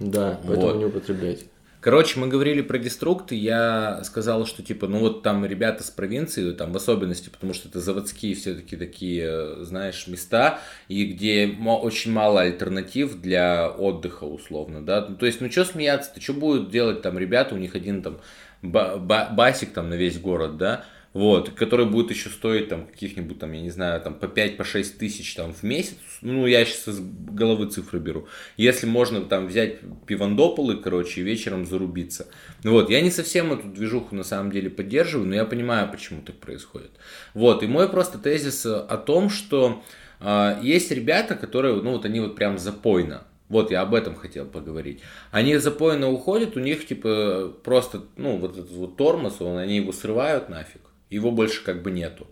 да, 0.00 0.40
поэтому 0.46 0.66
Вот. 0.66 0.76
не 0.76 0.84
употребляйте. 0.86 1.44
Короче, 1.80 2.18
мы 2.18 2.26
говорили 2.26 2.60
про 2.60 2.76
деструкт, 2.78 3.30
и 3.30 3.36
я 3.36 4.02
сказал, 4.02 4.46
что 4.46 4.64
типа, 4.64 4.88
ну 4.88 4.98
вот 4.98 5.22
там 5.22 5.46
ребята 5.46 5.84
с 5.84 5.90
провинции, 5.90 6.50
там 6.52 6.72
в 6.72 6.76
особенности, 6.76 7.28
потому 7.28 7.54
что 7.54 7.68
это 7.68 7.78
заводские 7.78 8.34
все-таки 8.34 8.76
такие, 8.76 9.64
знаешь, 9.64 10.08
места, 10.08 10.58
и 10.88 11.04
где 11.04 11.56
очень 11.64 12.10
мало 12.10 12.40
альтернатив 12.40 13.20
для 13.20 13.68
отдыха 13.70 14.24
условно, 14.24 14.84
да. 14.84 15.06
Ну, 15.08 15.14
то 15.14 15.26
есть, 15.26 15.40
ну 15.40 15.48
что 15.52 15.64
смеяться, 15.64 16.10
ты 16.12 16.20
что 16.20 16.34
будут 16.34 16.70
делать 16.70 17.00
там 17.00 17.16
ребята, 17.16 17.54
у 17.54 17.58
них 17.58 17.76
один 17.76 18.02
там 18.02 18.18
ба- 18.60 18.96
ба- 18.96 19.28
басик 19.30 19.72
там 19.72 19.88
на 19.88 19.94
весь 19.94 20.18
город, 20.18 20.56
да, 20.56 20.84
вот, 21.18 21.50
который 21.50 21.84
будет 21.84 22.12
еще 22.12 22.28
стоить 22.28 22.68
там 22.68 22.86
каких-нибудь 22.86 23.40
там, 23.40 23.50
я 23.50 23.60
не 23.60 23.70
знаю, 23.70 24.00
там 24.00 24.14
по 24.14 24.26
5-6 24.26 24.56
по 24.56 24.64
тысяч 25.00 25.34
там 25.34 25.52
в 25.52 25.64
месяц, 25.64 25.96
ну 26.20 26.46
я 26.46 26.64
сейчас 26.64 26.86
из 26.94 27.00
головы 27.00 27.66
цифры 27.66 27.98
беру, 27.98 28.28
если 28.56 28.86
можно 28.86 29.22
там 29.22 29.48
взять 29.48 29.80
пивандополы, 30.06 30.76
короче, 30.76 31.20
и 31.20 31.24
вечером 31.24 31.66
зарубиться. 31.66 32.28
Ну 32.62 32.70
Вот, 32.70 32.88
я 32.88 33.00
не 33.00 33.10
совсем 33.10 33.52
эту 33.52 33.66
движуху 33.66 34.14
на 34.14 34.22
самом 34.22 34.52
деле 34.52 34.70
поддерживаю, 34.70 35.26
но 35.26 35.34
я 35.34 35.44
понимаю, 35.44 35.90
почему 35.90 36.22
так 36.22 36.36
происходит. 36.36 36.92
Вот, 37.34 37.64
и 37.64 37.66
мой 37.66 37.88
просто 37.88 38.18
тезис 38.18 38.64
э, 38.64 38.76
о 38.76 38.96
том, 38.96 39.28
что 39.28 39.82
а, 40.20 40.60
есть 40.62 40.92
ребята, 40.92 41.34
которые, 41.34 41.82
ну 41.82 41.94
вот 41.94 42.04
они 42.04 42.20
вот 42.20 42.36
прям 42.36 42.58
запойно, 42.58 43.24
вот, 43.48 43.72
я 43.72 43.80
об 43.80 43.94
этом 43.94 44.14
хотел 44.14 44.46
поговорить. 44.46 45.00
Они 45.32 45.56
запойно 45.56 46.10
уходят, 46.10 46.56
у 46.56 46.60
них 46.60 46.86
типа 46.86 47.54
просто, 47.64 48.04
ну, 48.16 48.36
вот 48.36 48.56
этот 48.56 48.70
вот 48.70 48.96
тормоз, 48.96 49.40
он, 49.40 49.56
они 49.56 49.76
его 49.78 49.90
срывают 49.90 50.48
нафиг, 50.48 50.82
его 51.10 51.30
больше 51.30 51.62
как 51.64 51.82
бы 51.82 51.90
нету. 51.90 52.26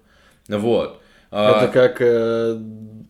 Вот. 0.48 1.00
А, 1.30 1.64
Это 1.64 1.72
как 1.72 2.00
э, 2.00 2.56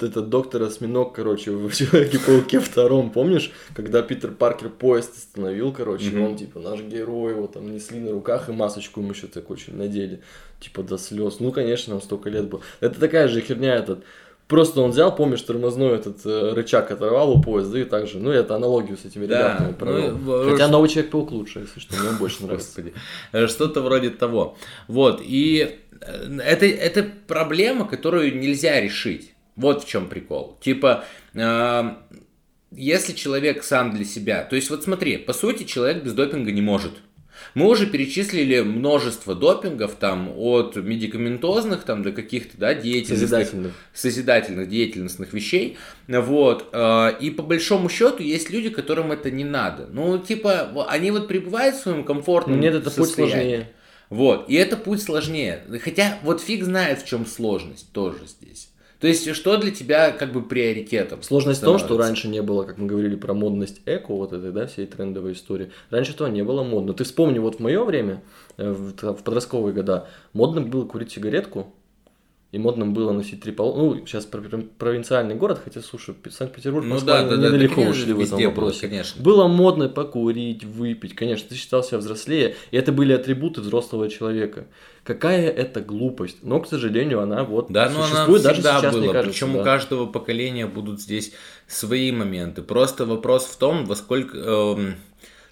этот 0.00 0.31
доктор 0.31 0.62
осьминог, 0.62 1.14
короче, 1.14 1.50
в 1.50 1.70
Человеке-пауке 1.74 2.61
втором, 2.61 3.11
помнишь? 3.11 3.52
Когда 3.74 4.02
Питер 4.02 4.31
Паркер 4.33 4.70
поезд 4.70 5.16
остановил, 5.16 5.72
короче, 5.72 6.11
Мгм. 6.11 6.22
он, 6.22 6.37
типа, 6.37 6.61
наш 6.61 6.81
герой, 6.81 7.33
его 7.33 7.46
там 7.46 7.70
несли 7.72 8.00
на 8.00 8.12
руках, 8.12 8.48
и 8.48 8.52
масочку 8.52 9.00
ему 9.00 9.12
еще 9.12 9.26
так 9.26 9.50
очень 9.50 9.76
надели, 9.76 10.22
типа, 10.61 10.83
до 10.83 10.96
слез. 10.96 11.40
Ну, 11.40 11.52
конечно, 11.52 11.94
он 11.94 12.00
столько 12.02 12.31
лет 12.31 12.48
был. 12.48 12.62
Это 12.81 12.98
такая 12.98 13.29
же 13.29 13.40
херня, 13.42 13.74
этот, 13.74 14.02
Просто 14.48 14.80
он 14.80 14.92
взял, 14.92 15.12
помнишь, 15.14 15.42
тормозной 15.42 15.96
этот 15.96 16.24
э, 16.24 16.52
рычаг 16.54 16.90
оторвал 16.92 17.32
у 17.32 17.42
поезда 17.42 17.80
и 17.80 17.85
так 17.85 18.06
же. 18.06 18.18
Ну, 18.20 18.30
это 18.30 18.54
аналогию 18.54 18.96
с 18.96 19.04
этими 19.04 19.26
Да, 19.26 19.38
ребятами 19.38 19.72
провел. 19.72 20.12
ну, 20.12 20.18
в- 20.18 20.50
Хотя 20.52 20.68
новый 20.68 20.88
Человек-паук 20.88 21.32
лучше, 21.32 21.61
если 21.61 21.80
что, 21.80 21.96
мне 21.96 22.11
он 22.11 22.16
больше 22.16 22.42
нравится. 22.46 22.82
Э, 23.32 23.46
Что-то 23.48 23.80
вроде 23.82 24.11
того. 24.11 24.56
Вот. 24.87 25.20
И 25.24 25.78
э, 26.00 26.38
это, 26.44 26.64
это 26.66 27.04
проблема, 27.26 27.88
которую 27.88 28.38
нельзя 28.38 28.80
решить. 28.80 29.35
Вот 29.56 29.82
в 29.82 29.88
чем 29.88 30.09
прикол. 30.09 30.56
Типа, 30.61 31.04
э, 31.35 31.82
если 32.70 33.14
человек 33.14 33.64
сам 33.64 33.94
для 33.96 34.04
себя... 34.04 34.44
То 34.44 34.54
есть, 34.54 34.70
вот 34.70 34.85
смотри, 34.85 35.16
по 35.16 35.32
сути, 35.32 35.64
человек 35.64 36.04
без 36.04 36.12
допинга 36.12 36.52
не 36.52 36.61
может. 36.62 36.92
Мы 37.57 37.69
уже 37.71 37.87
перечислили 37.87 38.61
множество 38.61 39.35
допингов, 39.35 39.95
там, 39.95 40.31
от 40.37 40.77
медикаментозных, 40.77 41.85
там, 41.85 42.03
до 42.03 42.12
каких-то, 42.12 42.59
да, 42.59 42.75
деятельностных 42.75 43.31
Созидательных. 43.31 43.73
созидательных, 43.95 44.69
деятельностных 44.69 45.33
вещей, 45.33 45.79
вот, 46.07 46.69
э, 46.71 47.12
и 47.19 47.31
по 47.31 47.42
большому 47.42 47.88
счету 47.88 48.23
есть 48.23 48.51
люди, 48.51 48.69
которым 48.69 49.11
это 49.11 49.31
не 49.31 49.45
надо, 49.45 49.88
ну, 49.90 50.19
типа, 50.19 50.85
они 50.90 51.11
вот 51.11 51.29
пребывают 51.29 51.77
в 51.77 51.81
своем 51.81 52.05
комфортном 52.05 52.61
Нет, 52.61 52.75
это 52.75 52.90
путь 52.90 53.07
состоянии. 53.09 53.33
сложнее. 53.33 53.73
Вот, 54.11 54.51
и 54.51 54.55
это 54.55 54.77
путь 54.77 55.03
сложнее. 55.03 55.62
Хотя 55.83 56.19
вот 56.23 56.42
фиг 56.42 56.62
знает, 56.62 57.01
в 57.01 57.07
чем 57.07 57.25
сложность 57.25 57.90
тоже 57.92 58.27
здесь. 58.27 58.69
То 59.00 59.06
есть, 59.06 59.35
что 59.35 59.56
для 59.59 59.70
тебя 59.70 60.11
как 60.11 60.32
бы 60.32 60.42
приоритетом? 60.42 61.22
Сложность 61.22 61.61
в 61.61 61.64
том, 61.64 61.78
что 61.78 61.98
раньше 61.98 62.28
не 62.28 62.42
было, 62.42 62.64
как 62.64 62.78
мы 62.78 62.87
говорили 62.87 63.16
про 63.16 63.35
модность 63.35 63.80
эко, 63.85 64.14
вот 64.14 64.32
этой, 64.32 64.52
да, 64.52 64.66
всей 64.66 64.87
трендовой 64.87 65.32
истории. 65.32 65.70
Раньше 65.90 66.12
этого 66.12 66.28
не 66.28 66.42
было 66.42 66.62
модно. 66.62 66.94
Ты 66.94 67.04
вспомни, 67.04 67.38
вот 67.38 67.56
в 67.56 67.61
мое 67.61 67.85
время, 67.85 68.22
э, 68.56 68.70
в 68.70 69.22
подростковые 69.22 69.74
года, 69.74 70.09
модно 70.32 70.62
было 70.62 70.87
курить 70.87 71.12
сигаретку, 71.12 71.72
и 72.52 72.59
модным 72.59 72.94
было 72.94 73.12
носить 73.12 73.40
три 73.40 73.52
пол... 73.52 73.76
Ну, 73.76 74.06
сейчас 74.06 74.24
провинциальный 74.24 75.35
город, 75.35 75.61
хотя, 75.64 75.82
слушай, 75.82 76.14
Санкт-Петербург, 76.30 76.87
ну, 76.87 76.94
Москва 76.94 77.22
да, 77.22 77.37
да, 77.37 77.48
недалеко 77.48 77.82
да, 77.82 77.90
ушли 77.90 78.12
в 78.12 78.20
этом 78.20 78.42
вопросе. 78.42 78.82
Было, 78.82 78.90
конечно. 78.90 79.22
было 79.22 79.48
модно 79.48 79.88
покурить, 79.88 80.64
выпить, 80.64 81.14
конечно, 81.14 81.48
ты 81.48 81.56
считал 81.56 81.82
себя 81.82 81.98
взрослее, 81.98 82.54
и 82.70 82.76
это 82.76 82.92
были 82.92 83.12
атрибуты 83.12 83.61
взрослого 83.61 84.09
человека. 84.09 84.66
Какая 85.02 85.50
это 85.50 85.80
глупость, 85.80 86.38
но, 86.42 86.61
к 86.61 86.68
сожалению, 86.68 87.20
она 87.20 87.44
вот 87.44 87.70
да, 87.70 87.90
существует 87.90 88.42
даже 88.42 88.62
сейчас, 88.62 88.92
было. 88.92 89.00
мне 89.00 89.12
кажется. 89.12 89.30
Причем 89.32 89.52
да. 89.52 89.61
у 89.61 89.64
каждого 89.64 90.06
поколения 90.06 90.66
будут 90.66 91.00
здесь 91.00 91.32
свои 91.66 92.12
моменты. 92.12 92.62
Просто 92.62 93.06
вопрос 93.06 93.44
в 93.44 93.59
том, 93.59 93.87
во 93.87 93.96
сколько... 93.96 94.37
Э, 94.38 94.92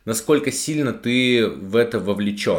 насколько 0.05 0.53
сильно 0.53 0.93
ты 0.93 1.47
в 1.47 1.77
это 1.77 1.99
вовлечен. 1.99 2.55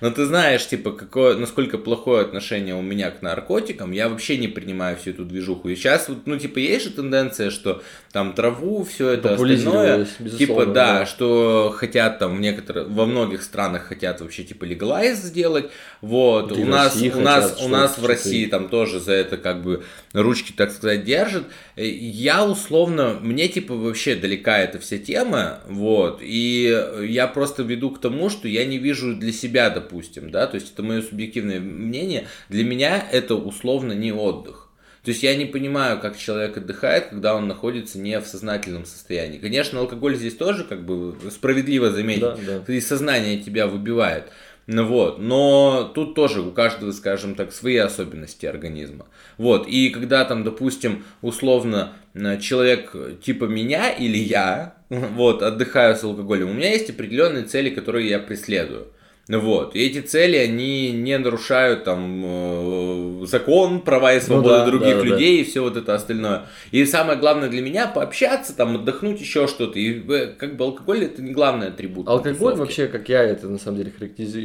Но 0.00 0.10
ты 0.10 0.24
знаешь, 0.24 0.66
типа, 0.66 0.92
какое, 0.92 1.36
насколько 1.36 1.76
плохое 1.76 2.22
отношение 2.22 2.74
у 2.74 2.82
меня 2.82 3.10
к 3.10 3.20
наркотикам, 3.20 3.92
я 3.92 4.08
вообще 4.08 4.38
не 4.38 4.48
принимаю 4.48 4.96
всю 4.96 5.10
эту 5.10 5.24
движуху. 5.24 5.68
И 5.68 5.76
сейчас, 5.76 6.08
вот, 6.08 6.26
ну, 6.26 6.38
типа, 6.38 6.58
есть 6.58 6.84
же 6.84 6.90
тенденция, 6.90 7.50
что 7.50 7.82
там 8.12 8.32
траву, 8.32 8.84
все 8.84 9.10
это 9.10 9.34
остальное, 9.34 10.06
типа, 10.38 10.66
да, 10.66 11.00
да, 11.00 11.06
что 11.06 11.74
хотят 11.76 12.18
там 12.18 12.36
в 12.36 12.40
некоторых, 12.40 12.88
во 12.88 13.06
многих 13.06 13.42
странах 13.42 13.84
хотят 13.84 14.20
вообще, 14.20 14.44
типа, 14.44 14.64
легалайз 14.64 15.18
сделать, 15.18 15.70
вот, 16.00 16.52
у 16.52 16.64
нас, 16.64 16.96
у 16.96 17.20
нас, 17.20 17.60
у 17.62 17.68
нас 17.68 17.98
в 17.98 18.06
России 18.06 18.46
там 18.46 18.68
тоже 18.68 19.00
за 19.00 19.12
это 19.12 19.36
как 19.36 19.62
бы 19.62 19.82
ручки, 20.12 20.52
так 20.52 20.70
сказать, 20.70 21.04
держат. 21.04 21.44
Я 21.76 22.44
условно, 22.44 23.18
мне, 23.20 23.48
типа, 23.48 23.74
вообще 23.74 24.14
далека 24.14 24.58
эта 24.58 24.78
вся 24.78 24.98
тема, 24.98 25.60
вот, 25.68 26.20
и 26.22 26.83
я 27.02 27.26
просто 27.26 27.62
веду 27.62 27.90
к 27.90 28.00
тому, 28.00 28.30
что 28.30 28.48
я 28.48 28.64
не 28.64 28.78
вижу 28.78 29.14
для 29.14 29.32
себя, 29.32 29.70
допустим, 29.70 30.30
да, 30.30 30.46
то 30.46 30.56
есть 30.56 30.72
это 30.72 30.82
мое 30.82 31.02
субъективное 31.02 31.60
мнение, 31.60 32.26
для 32.48 32.64
меня 32.64 33.06
это 33.10 33.34
условно 33.34 33.92
не 33.92 34.12
отдых. 34.12 34.64
То 35.04 35.10
есть 35.10 35.22
я 35.22 35.36
не 35.36 35.44
понимаю, 35.44 36.00
как 36.00 36.16
человек 36.16 36.56
отдыхает, 36.56 37.08
когда 37.08 37.34
он 37.34 37.46
находится 37.46 37.98
не 37.98 38.18
в 38.18 38.26
сознательном 38.26 38.86
состоянии. 38.86 39.38
Конечно, 39.38 39.78
алкоголь 39.78 40.16
здесь 40.16 40.34
тоже 40.34 40.64
как 40.64 40.86
бы 40.86 41.14
справедливо 41.30 41.90
заметить, 41.90 42.22
да, 42.22 42.62
да. 42.66 42.72
и 42.72 42.80
сознание 42.80 43.38
тебя 43.38 43.66
выбивает. 43.66 44.30
Ну 44.66 44.86
вот, 44.86 45.18
но 45.18 45.90
тут 45.94 46.14
тоже 46.14 46.40
у 46.40 46.50
каждого, 46.50 46.92
скажем 46.92 47.34
так, 47.34 47.52
свои 47.52 47.76
особенности 47.76 48.46
организма. 48.46 49.06
Вот, 49.36 49.68
и 49.68 49.90
когда 49.90 50.24
там, 50.24 50.42
допустим, 50.42 51.04
условно 51.20 51.92
э, 52.14 52.38
человек 52.40 52.94
типа 53.22 53.44
меня 53.44 53.90
или 53.90 54.16
я, 54.16 54.76
вот, 54.88 55.42
отдыхаю 55.42 55.96
с 55.96 56.04
алкоголем, 56.04 56.50
у 56.50 56.54
меня 56.54 56.70
есть 56.70 56.88
определенные 56.88 57.44
цели, 57.44 57.68
которые 57.68 58.08
я 58.08 58.18
преследую. 58.18 58.88
Вот. 59.28 59.74
И 59.74 59.80
эти 59.80 60.00
цели, 60.00 60.36
они 60.36 60.92
не 60.92 61.16
нарушают 61.16 61.84
там 61.84 62.22
э, 62.24 63.26
закон, 63.26 63.80
права 63.80 64.12
и 64.12 64.20
свободы 64.20 64.48
ну, 64.48 64.54
да, 64.54 64.66
других 64.66 64.96
да, 64.96 65.02
людей 65.02 65.36
да. 65.36 65.42
и 65.42 65.44
все 65.44 65.62
вот 65.62 65.76
это 65.78 65.94
остальное. 65.94 66.46
И 66.72 66.84
самое 66.84 67.18
главное 67.18 67.48
для 67.48 67.62
меня 67.62 67.86
пообщаться, 67.86 68.54
там, 68.54 68.76
отдохнуть, 68.76 69.20
еще 69.20 69.46
что-то. 69.46 69.78
И 69.78 70.02
э, 70.12 70.26
как 70.26 70.56
бы 70.56 70.64
алкоголь 70.64 71.04
это 71.04 71.22
не 71.22 71.32
главный 71.32 71.68
атрибут. 71.68 72.06
Алкоголь 72.06 72.54
вообще, 72.54 72.86
как 72.86 73.08
я 73.08 73.22
это 73.22 73.48
на 73.48 73.58
самом 73.58 73.78
деле 73.78 73.92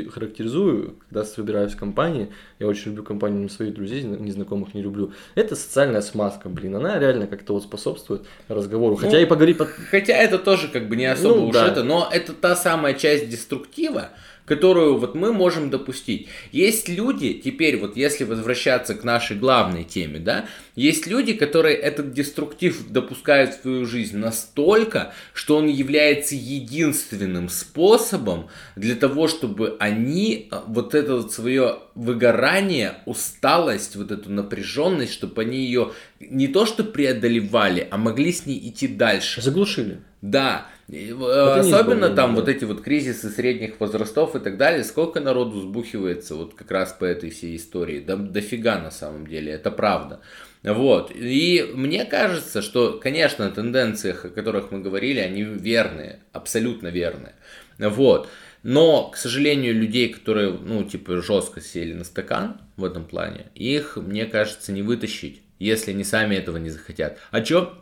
характеризую, 0.10 0.96
когда 1.10 1.26
собираюсь 1.26 1.74
в 1.74 1.78
компании, 1.78 2.30
я 2.60 2.68
очень 2.68 2.92
люблю 2.92 3.04
компанию 3.04 3.50
своих 3.50 3.74
друзей, 3.74 4.04
незнакомых 4.04 4.74
не 4.74 4.82
люблю. 4.82 5.12
Это 5.36 5.58
социальная 5.58 6.02
смазка, 6.02 6.48
блин, 6.48 6.76
она 6.78 6.98
реально 7.00 7.28
как-то 7.28 7.54
вот 7.54 7.64
способствует 7.64 8.22
разговору. 8.48 8.96
Хотя 8.96 9.18
ну, 9.18 9.24
и 9.24 9.26
поговорить... 9.26 9.58
Под... 9.58 9.68
Хотя 9.68 10.14
это 10.14 10.38
тоже 10.38 10.70
как 10.70 10.88
бы 10.88 10.96
не 10.96 11.06
особо 11.06 11.36
ну, 11.36 11.48
уж 11.48 11.54
да. 11.54 11.68
это, 11.68 11.84
но 11.84 12.08
это 12.10 12.32
та 12.32 12.56
самая 12.56 12.94
часть 12.94 13.30
деструктива, 13.30 14.12
которую 14.50 14.98
вот 14.98 15.14
мы 15.14 15.32
можем 15.32 15.70
допустить. 15.70 16.28
Есть 16.52 16.90
люди, 16.90 17.34
теперь 17.34 17.78
вот 17.78 17.96
если 17.96 18.24
возвращаться 18.24 18.96
к 18.96 19.04
нашей 19.04 19.38
главной 19.38 19.84
теме, 19.84 20.18
да, 20.18 20.48
есть 20.76 21.06
люди, 21.06 21.34
которые 21.34 21.78
этот 21.78 22.14
деструктив 22.14 22.90
допускают 22.90 23.54
в 23.54 23.62
свою 23.62 23.86
жизнь 23.86 24.18
настолько, 24.18 25.14
что 25.34 25.58
он 25.58 25.68
является 25.68 26.34
единственным 26.34 27.48
способом 27.48 28.50
для 28.76 28.96
того, 28.96 29.28
чтобы 29.28 29.78
они 29.80 30.48
а, 30.50 30.64
вот 30.66 30.96
это 30.96 31.18
вот 31.18 31.32
свое 31.32 31.78
выгорание, 31.94 32.96
усталость, 33.06 33.96
вот 33.98 34.10
эту 34.12 34.32
напряженность, 34.32 35.14
чтобы 35.14 35.44
они 35.44 35.60
ее 35.60 35.92
не 36.20 36.48
то 36.48 36.66
что 36.66 36.84
преодолевали, 36.84 37.88
а 37.92 37.98
могли 37.98 38.34
с 38.34 38.48
ней 38.48 38.60
идти 38.68 38.88
дальше. 38.88 39.44
Заглушили. 39.44 40.00
Да, 40.24 40.66
это 40.92 41.60
Особенно 41.60 42.10
там 42.10 42.34
да. 42.34 42.42
вот 42.42 42.50
эти 42.50 42.66
вот 42.66 42.82
кризисы 42.82 43.30
средних 43.30 43.80
возрастов 43.80 44.36
и 44.36 44.40
так 44.40 44.58
далее, 44.58 44.84
сколько 44.84 45.20
народу 45.20 45.62
сбухивается 45.62 46.36
вот 46.36 46.56
как 46.56 46.72
раз 46.72 46.94
по 46.94 47.06
этой 47.06 47.30
всей 47.30 47.56
истории, 47.56 48.00
да, 48.00 48.16
дофига 48.16 48.80
на 48.80 48.92
самом 48.92 49.28
деле, 49.28 49.52
это 49.52 49.72
правда. 49.72 50.22
Вот, 50.64 51.12
и 51.16 51.70
мне 51.74 52.06
кажется, 52.06 52.62
что, 52.62 53.00
конечно, 53.02 53.50
тенденции, 53.50 54.12
о 54.12 54.30
которых 54.30 54.72
мы 54.72 54.82
говорили, 54.82 55.20
они 55.20 55.44
верные, 55.44 56.20
абсолютно 56.34 56.88
верные. 56.88 57.36
Вот, 57.78 58.28
но, 58.64 59.10
к 59.10 59.16
сожалению, 59.16 59.74
людей, 59.74 60.10
которые, 60.10 60.52
ну, 60.52 60.84
типа, 60.84 61.22
жестко 61.22 61.62
сели 61.62 61.94
на 61.94 62.04
стакан 62.04 62.60
в 62.76 62.84
этом 62.84 63.06
плане, 63.06 63.46
их, 63.56 63.96
мне 63.96 64.26
кажется, 64.26 64.72
не 64.72 64.82
вытащить, 64.82 65.42
если 65.60 65.92
они 65.92 66.04
сами 66.04 66.36
этого 66.36 66.58
не 66.58 66.70
захотят. 66.70 67.20
А 67.32 67.42
чё 67.42 67.74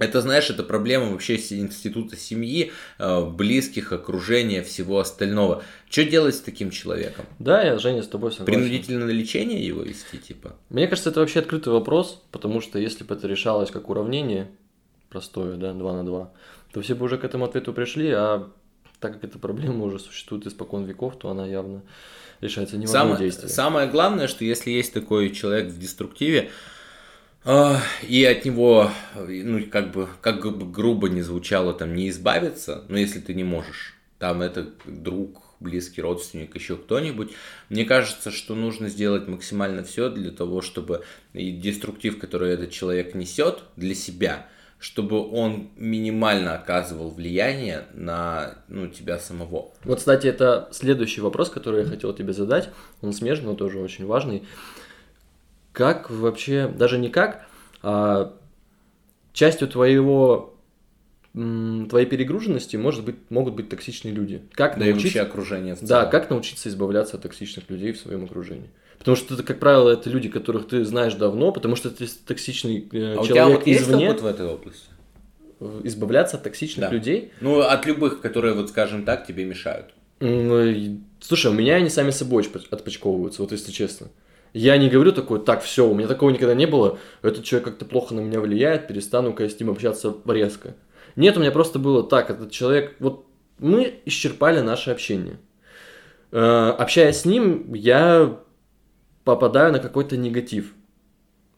это, 0.00 0.20
знаешь, 0.22 0.48
это 0.50 0.64
проблема 0.64 1.12
вообще 1.12 1.36
института 1.36 2.16
семьи, 2.16 2.72
э, 2.98 3.24
близких, 3.24 3.92
окружения, 3.92 4.62
всего 4.62 4.98
остального. 4.98 5.62
Что 5.88 6.04
делать 6.04 6.34
с 6.34 6.40
таким 6.40 6.70
человеком? 6.70 7.26
Да, 7.38 7.62
я, 7.62 7.78
Женя, 7.78 8.02
с 8.02 8.08
тобой 8.08 8.32
согласен. 8.32 8.46
Принудительное 8.52 9.12
лечение 9.12 9.64
его 9.64 9.82
вести, 9.82 10.18
типа? 10.18 10.56
Мне 10.70 10.88
кажется, 10.88 11.10
это 11.10 11.20
вообще 11.20 11.40
открытый 11.40 11.72
вопрос, 11.72 12.22
потому 12.32 12.62
что 12.62 12.78
если 12.78 13.04
бы 13.04 13.14
это 13.14 13.28
решалось 13.28 13.70
как 13.70 13.90
уравнение, 13.90 14.50
простое, 15.10 15.56
да, 15.56 15.74
2 15.74 15.92
на 15.92 16.04
2, 16.04 16.32
то 16.72 16.80
все 16.80 16.94
бы 16.94 17.04
уже 17.04 17.18
к 17.18 17.24
этому 17.24 17.44
ответу 17.44 17.74
пришли, 17.74 18.10
а 18.10 18.50
так 19.00 19.14
как 19.14 19.24
эта 19.24 19.38
проблема 19.38 19.84
уже 19.84 19.98
существует 19.98 20.46
испокон 20.46 20.84
веков, 20.84 21.18
то 21.18 21.28
она 21.30 21.46
явно 21.46 21.82
решается 22.40 22.78
не 22.78 22.86
в 22.86 23.18
действие. 23.18 23.50
Самое 23.50 23.86
главное, 23.86 24.28
что 24.28 24.44
если 24.46 24.70
есть 24.70 24.94
такой 24.94 25.30
человек 25.30 25.70
в 25.70 25.78
деструктиве, 25.78 26.50
и 27.44 28.24
от 28.24 28.44
него, 28.44 28.90
ну, 29.16 29.64
как 29.70 29.92
бы, 29.92 30.08
как 30.20 30.42
бы 30.42 30.70
грубо 30.70 31.08
не 31.08 31.22
звучало, 31.22 31.72
там, 31.72 31.94
не 31.94 32.10
избавиться, 32.10 32.84
но 32.88 32.98
если 32.98 33.20
ты 33.20 33.34
не 33.34 33.44
можешь, 33.44 33.94
там, 34.18 34.42
это 34.42 34.68
друг, 34.84 35.42
близкий 35.58 36.02
родственник, 36.02 36.54
еще 36.54 36.76
кто-нибудь, 36.76 37.32
мне 37.68 37.84
кажется, 37.84 38.30
что 38.30 38.54
нужно 38.54 38.88
сделать 38.88 39.26
максимально 39.28 39.84
все 39.84 40.10
для 40.10 40.30
того, 40.30 40.60
чтобы 40.60 41.02
и 41.32 41.50
деструктив, 41.52 42.18
который 42.18 42.52
этот 42.52 42.70
человек 42.70 43.14
несет 43.14 43.60
для 43.76 43.94
себя, 43.94 44.46
чтобы 44.78 45.30
он 45.30 45.70
минимально 45.76 46.54
оказывал 46.54 47.10
влияние 47.10 47.84
на 47.92 48.58
ну, 48.68 48.88
тебя 48.88 49.18
самого. 49.18 49.70
Вот, 49.84 49.98
кстати, 49.98 50.26
это 50.26 50.68
следующий 50.72 51.20
вопрос, 51.20 51.50
который 51.50 51.84
я 51.84 51.86
хотел 51.86 52.14
тебе 52.14 52.32
задать. 52.32 52.70
Он 53.02 53.12
смежный, 53.12 53.48
но 53.48 53.54
тоже 53.54 53.78
очень 53.78 54.06
важный 54.06 54.42
как 55.72 56.10
вообще, 56.10 56.68
даже 56.68 56.98
не 56.98 57.08
как, 57.08 57.46
а 57.82 58.34
частью 59.32 59.68
твоего 59.68 60.54
твоей 61.32 62.06
перегруженности 62.06 62.74
может 62.76 63.04
быть, 63.04 63.16
могут 63.28 63.54
быть 63.54 63.68
токсичные 63.68 64.12
люди. 64.12 64.42
Как 64.52 64.78
да 64.78 64.84
научиться... 64.84 64.90
и 64.90 65.04
вообще 65.04 65.20
окружение. 65.20 65.76
Да, 65.80 66.06
как 66.06 66.28
научиться 66.28 66.68
избавляться 66.68 67.16
от 67.16 67.22
токсичных 67.22 67.70
людей 67.70 67.92
в 67.92 67.98
своем 67.98 68.24
окружении. 68.24 68.68
Потому 68.98 69.16
что, 69.16 69.34
это, 69.34 69.42
как 69.42 69.60
правило, 69.60 69.90
это 69.90 70.10
люди, 70.10 70.28
которых 70.28 70.68
ты 70.68 70.84
знаешь 70.84 71.14
давно, 71.14 71.52
потому 71.52 71.76
что 71.76 71.90
ты 71.90 72.06
токсичный 72.26 72.86
э, 72.92 73.16
а 73.18 73.24
человек 73.24 73.24
у 73.24 73.26
тебя 73.26 73.48
вот 73.48 73.62
извне. 73.66 74.04
Есть 74.04 74.12
опыт 74.12 74.22
в 74.22 74.26
этой 74.26 74.46
области? 74.46 74.88
Избавляться 75.84 76.36
от 76.36 76.42
токсичных 76.42 76.90
да. 76.90 76.94
людей? 76.94 77.32
Ну, 77.40 77.60
от 77.60 77.86
любых, 77.86 78.20
которые, 78.20 78.54
вот 78.54 78.68
скажем 78.68 79.04
так, 79.04 79.26
тебе 79.26 79.44
мешают. 79.44 79.94
Слушай, 81.20 81.50
у 81.50 81.54
меня 81.54 81.76
они 81.76 81.88
сами 81.88 82.10
собой 82.10 82.46
отпочковываются, 82.70 83.40
вот 83.40 83.52
если 83.52 83.70
честно. 83.70 84.08
Я 84.52 84.76
не 84.78 84.88
говорю 84.88 85.12
такое, 85.12 85.38
так, 85.40 85.62
все, 85.62 85.88
у 85.88 85.94
меня 85.94 86.08
такого 86.08 86.30
никогда 86.30 86.54
не 86.54 86.66
было, 86.66 86.98
этот 87.22 87.44
человек 87.44 87.68
как-то 87.68 87.84
плохо 87.84 88.14
на 88.14 88.20
меня 88.20 88.40
влияет, 88.40 88.88
перестану-ка 88.88 89.44
я 89.44 89.48
с 89.48 89.58
ним 89.58 89.70
общаться 89.70 90.16
резко. 90.26 90.74
Нет, 91.16 91.36
у 91.36 91.40
меня 91.40 91.52
просто 91.52 91.78
было 91.78 92.02
так, 92.02 92.30
этот 92.30 92.50
человек, 92.50 92.96
вот 92.98 93.26
мы 93.58 94.00
исчерпали 94.06 94.60
наше 94.60 94.90
общение. 94.90 95.38
Э, 96.32 96.74
общаясь 96.78 97.18
с 97.18 97.24
ним, 97.24 97.72
я 97.74 98.38
попадаю 99.24 99.72
на 99.72 99.78
какой-то 99.78 100.16
негатив. 100.16 100.74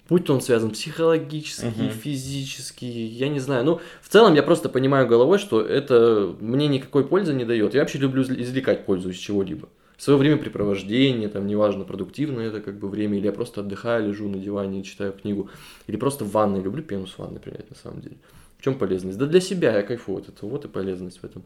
Будь 0.08 0.26
то 0.26 0.34
он 0.34 0.42
связан 0.42 0.72
психологически, 0.72 1.66
uh-huh. 1.66 1.90
физически, 1.90 2.84
я 2.84 3.28
не 3.28 3.38
знаю. 3.38 3.64
Ну, 3.64 3.80
в 4.02 4.08
целом 4.08 4.34
я 4.34 4.42
просто 4.42 4.68
понимаю 4.68 5.06
головой, 5.06 5.38
что 5.38 5.62
это 5.62 6.34
мне 6.40 6.66
никакой 6.66 7.06
пользы 7.06 7.32
не 7.32 7.44
дает. 7.44 7.72
Я 7.72 7.80
вообще 7.80 7.98
люблю 7.98 8.22
извлекать 8.22 8.84
пользу 8.84 9.10
из 9.10 9.16
чего-либо. 9.16 9.68
Свое 9.98 10.18
времяпрепровождение, 10.18 11.28
там, 11.28 11.46
неважно, 11.46 11.84
продуктивное 11.84 12.48
это 12.48 12.60
как 12.60 12.78
бы 12.78 12.88
время, 12.88 13.18
или 13.18 13.26
я 13.26 13.32
просто 13.32 13.60
отдыхаю, 13.60 14.08
лежу 14.08 14.28
на 14.28 14.38
диване 14.38 14.80
и 14.80 14.84
читаю 14.84 15.12
книгу, 15.12 15.50
или 15.86 15.96
просто 15.96 16.24
в 16.24 16.30
ванной, 16.32 16.62
люблю 16.62 16.82
пену 16.82 17.06
с 17.06 17.18
ванной 17.18 17.40
принять 17.40 17.68
на 17.70 17.76
самом 17.76 18.00
деле. 18.00 18.16
В 18.58 18.64
чем 18.64 18.76
полезность? 18.76 19.18
Да 19.18 19.26
для 19.26 19.40
себя 19.40 19.76
я 19.76 19.82
кайфую 19.82 20.18
от 20.18 20.28
этого, 20.28 20.50
вот 20.50 20.64
и 20.64 20.68
полезность 20.68 21.18
в 21.20 21.24
этом. 21.24 21.42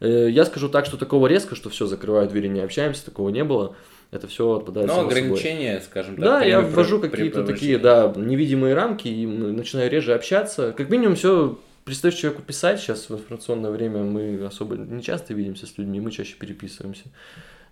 Э, 0.00 0.30
я 0.30 0.46
скажу 0.46 0.68
так, 0.68 0.86
что 0.86 0.96
такого 0.96 1.26
резко, 1.26 1.54
что 1.54 1.68
все, 1.68 1.86
закрываю 1.86 2.28
двери, 2.28 2.48
не 2.48 2.60
общаемся, 2.60 3.04
такого 3.04 3.28
не 3.28 3.44
было. 3.44 3.76
Это 4.10 4.28
все 4.28 4.56
отпадает 4.56 4.88
Но 4.88 5.00
ограничения, 5.00 5.74
собой. 5.74 5.86
скажем 5.86 6.16
так. 6.16 6.24
Да, 6.24 6.44
я 6.44 6.60
ввожу 6.60 7.00
какие-то 7.00 7.44
такие, 7.44 7.78
да, 7.78 8.12
невидимые 8.16 8.74
рамки 8.74 9.08
и 9.08 9.26
начинаю 9.26 9.90
реже 9.90 10.14
общаться. 10.14 10.72
Как 10.72 10.88
минимум 10.88 11.16
все 11.16 11.58
Представь 11.84 12.16
человеку 12.16 12.40
писать, 12.40 12.80
сейчас 12.80 13.10
в 13.10 13.14
информационное 13.14 13.70
время 13.70 14.02
мы 14.04 14.42
особо 14.46 14.76
не 14.76 15.02
часто 15.02 15.34
видимся 15.34 15.66
с 15.66 15.76
людьми, 15.76 16.00
мы 16.00 16.10
чаще 16.10 16.34
переписываемся. 16.34 17.04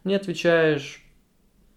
Не 0.05 0.15
отвечаешь, 0.15 1.03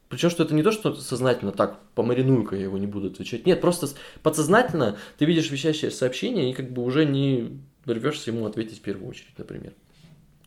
причем, 0.09 0.29
что 0.29 0.43
это 0.43 0.53
не 0.53 0.63
то, 0.63 0.71
что 0.71 0.93
сознательно 0.95 1.51
так, 1.51 1.79
помариную-ка 1.95 2.55
я 2.55 2.63
его 2.63 2.77
не 2.77 2.87
буду 2.87 3.07
отвечать. 3.07 3.45
Нет, 3.45 3.61
просто 3.61 3.87
подсознательно 4.23 4.97
ты 5.17 5.25
видишь 5.25 5.51
вещащее 5.51 5.91
сообщение 5.91 6.51
и 6.51 6.53
как 6.53 6.71
бы 6.71 6.83
уже 6.83 7.05
не 7.05 7.59
рвешься 7.85 8.31
ему 8.31 8.45
ответить 8.45 8.79
в 8.79 8.81
первую 8.81 9.09
очередь, 9.09 9.37
например. 9.37 9.73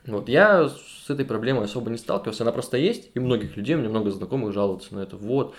Вот, 0.07 0.29
я 0.29 0.69
с 0.69 1.11
этой 1.11 1.25
проблемой 1.25 1.65
особо 1.65 1.91
не 1.91 1.99
сталкивался, 1.99 2.45
она 2.45 2.53
просто 2.53 2.79
есть, 2.79 3.11
и 3.15 3.21
многих 3.21 3.57
людей, 3.57 3.75
у 3.75 3.79
меня 3.79 3.91
много 3.91 4.11
знакомых 4.11 4.55
жалуются 4.55 4.95
на 4.95 5.01
это. 5.01 5.17
Вот, 5.17 5.55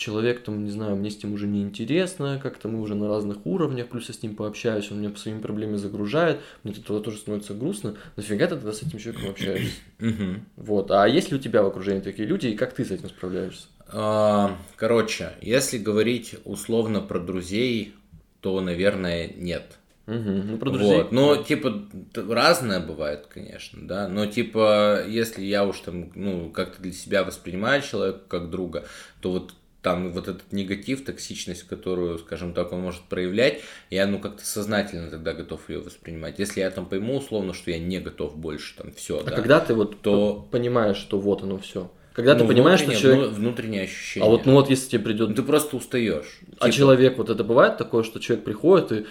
человек 0.00 0.42
там, 0.42 0.64
не 0.64 0.70
знаю, 0.70 0.96
мне 0.96 1.10
с 1.10 1.22
ним 1.22 1.34
уже 1.34 1.46
не 1.46 1.60
интересно, 1.60 2.40
как-то 2.42 2.68
мы 2.68 2.80
уже 2.80 2.94
на 2.94 3.06
разных 3.06 3.44
уровнях, 3.44 3.88
плюс 3.88 4.08
я 4.08 4.14
с 4.14 4.22
ним 4.22 4.34
пообщаюсь, 4.34 4.90
он 4.90 5.00
меня 5.00 5.10
по 5.10 5.18
своими 5.18 5.40
проблемами 5.40 5.76
загружает, 5.76 6.40
мне 6.64 6.72
тогда 6.72 7.00
тоже 7.00 7.18
становится 7.18 7.52
грустно, 7.52 7.96
нафига 8.16 8.46
ты 8.46 8.54
тогда 8.54 8.72
с 8.72 8.82
этим 8.82 8.98
человеком 8.98 9.30
общаешься? 9.30 9.76
Вот, 10.56 10.90
а 10.90 11.06
есть 11.06 11.30
ли 11.30 11.36
у 11.36 11.40
тебя 11.40 11.62
в 11.62 11.66
окружении 11.66 12.00
такие 12.00 12.26
люди, 12.26 12.46
и 12.46 12.56
как 12.56 12.72
ты 12.72 12.84
с 12.84 12.90
этим 12.90 13.10
справляешься? 13.10 13.66
А, 13.88 14.56
короче, 14.76 15.32
если 15.42 15.76
говорить 15.76 16.36
условно 16.44 17.00
про 17.00 17.20
друзей, 17.20 17.94
то, 18.40 18.58
наверное, 18.62 19.28
нет. 19.36 19.78
Угу, 20.06 20.16
ну, 20.16 20.56
про 20.56 20.70
друзей. 20.70 20.96
Вот. 20.98 21.12
Но, 21.12 21.36
типа, 21.36 21.84
разное 22.14 22.80
бывает, 22.80 23.26
конечно, 23.28 23.86
да. 23.86 24.08
Но, 24.08 24.26
типа, 24.26 25.04
если 25.06 25.44
я 25.44 25.66
уж 25.66 25.80
там, 25.80 26.10
ну, 26.14 26.50
как-то 26.50 26.80
для 26.82 26.92
себя 26.92 27.22
воспринимаю 27.22 27.82
человека 27.82 28.20
как 28.28 28.50
друга, 28.50 28.86
то 29.20 29.32
вот 29.32 29.54
там 29.82 30.12
вот 30.12 30.28
этот 30.28 30.52
негатив, 30.52 31.04
токсичность, 31.04 31.64
которую, 31.64 32.18
скажем 32.18 32.52
так, 32.52 32.72
он 32.72 32.80
может 32.80 33.02
проявлять, 33.02 33.60
я, 33.88 34.06
ну, 34.06 34.18
как-то 34.18 34.44
сознательно 34.44 35.10
тогда 35.10 35.32
готов 35.32 35.68
ее 35.70 35.80
воспринимать. 35.80 36.38
Если 36.38 36.60
я 36.60 36.70
там 36.70 36.86
пойму 36.86 37.16
условно, 37.16 37.54
что 37.54 37.70
я 37.70 37.78
не 37.78 37.98
готов 37.98 38.36
больше, 38.36 38.76
там, 38.76 38.92
все, 38.92 39.20
а 39.20 39.24
да. 39.24 39.30
когда 39.32 39.60
ты 39.60 39.74
вот 39.74 40.00
то... 40.02 40.46
понимаешь, 40.50 40.98
что 40.98 41.18
вот 41.18 41.42
оно 41.42 41.58
все? 41.58 41.90
Когда 42.12 42.34
ну, 42.34 42.40
ты 42.40 42.48
понимаешь, 42.48 42.80
что 42.80 42.94
человек... 42.94 43.30
Внутреннее 43.30 43.84
ощущение. 43.84 44.26
А 44.26 44.30
вот, 44.30 44.44
ну 44.44 44.52
вот 44.52 44.68
если 44.68 44.90
тебе 44.90 45.04
придет... 45.04 45.28
Ну, 45.28 45.34
ты 45.34 45.42
просто 45.42 45.76
устаешь. 45.76 46.40
А 46.58 46.66
типа... 46.66 46.72
человек, 46.72 47.18
вот 47.18 47.30
это 47.30 47.44
бывает 47.44 47.78
такое, 47.78 48.02
что 48.02 48.18
человек 48.18 48.44
приходит 48.44 48.92
и 48.92 49.06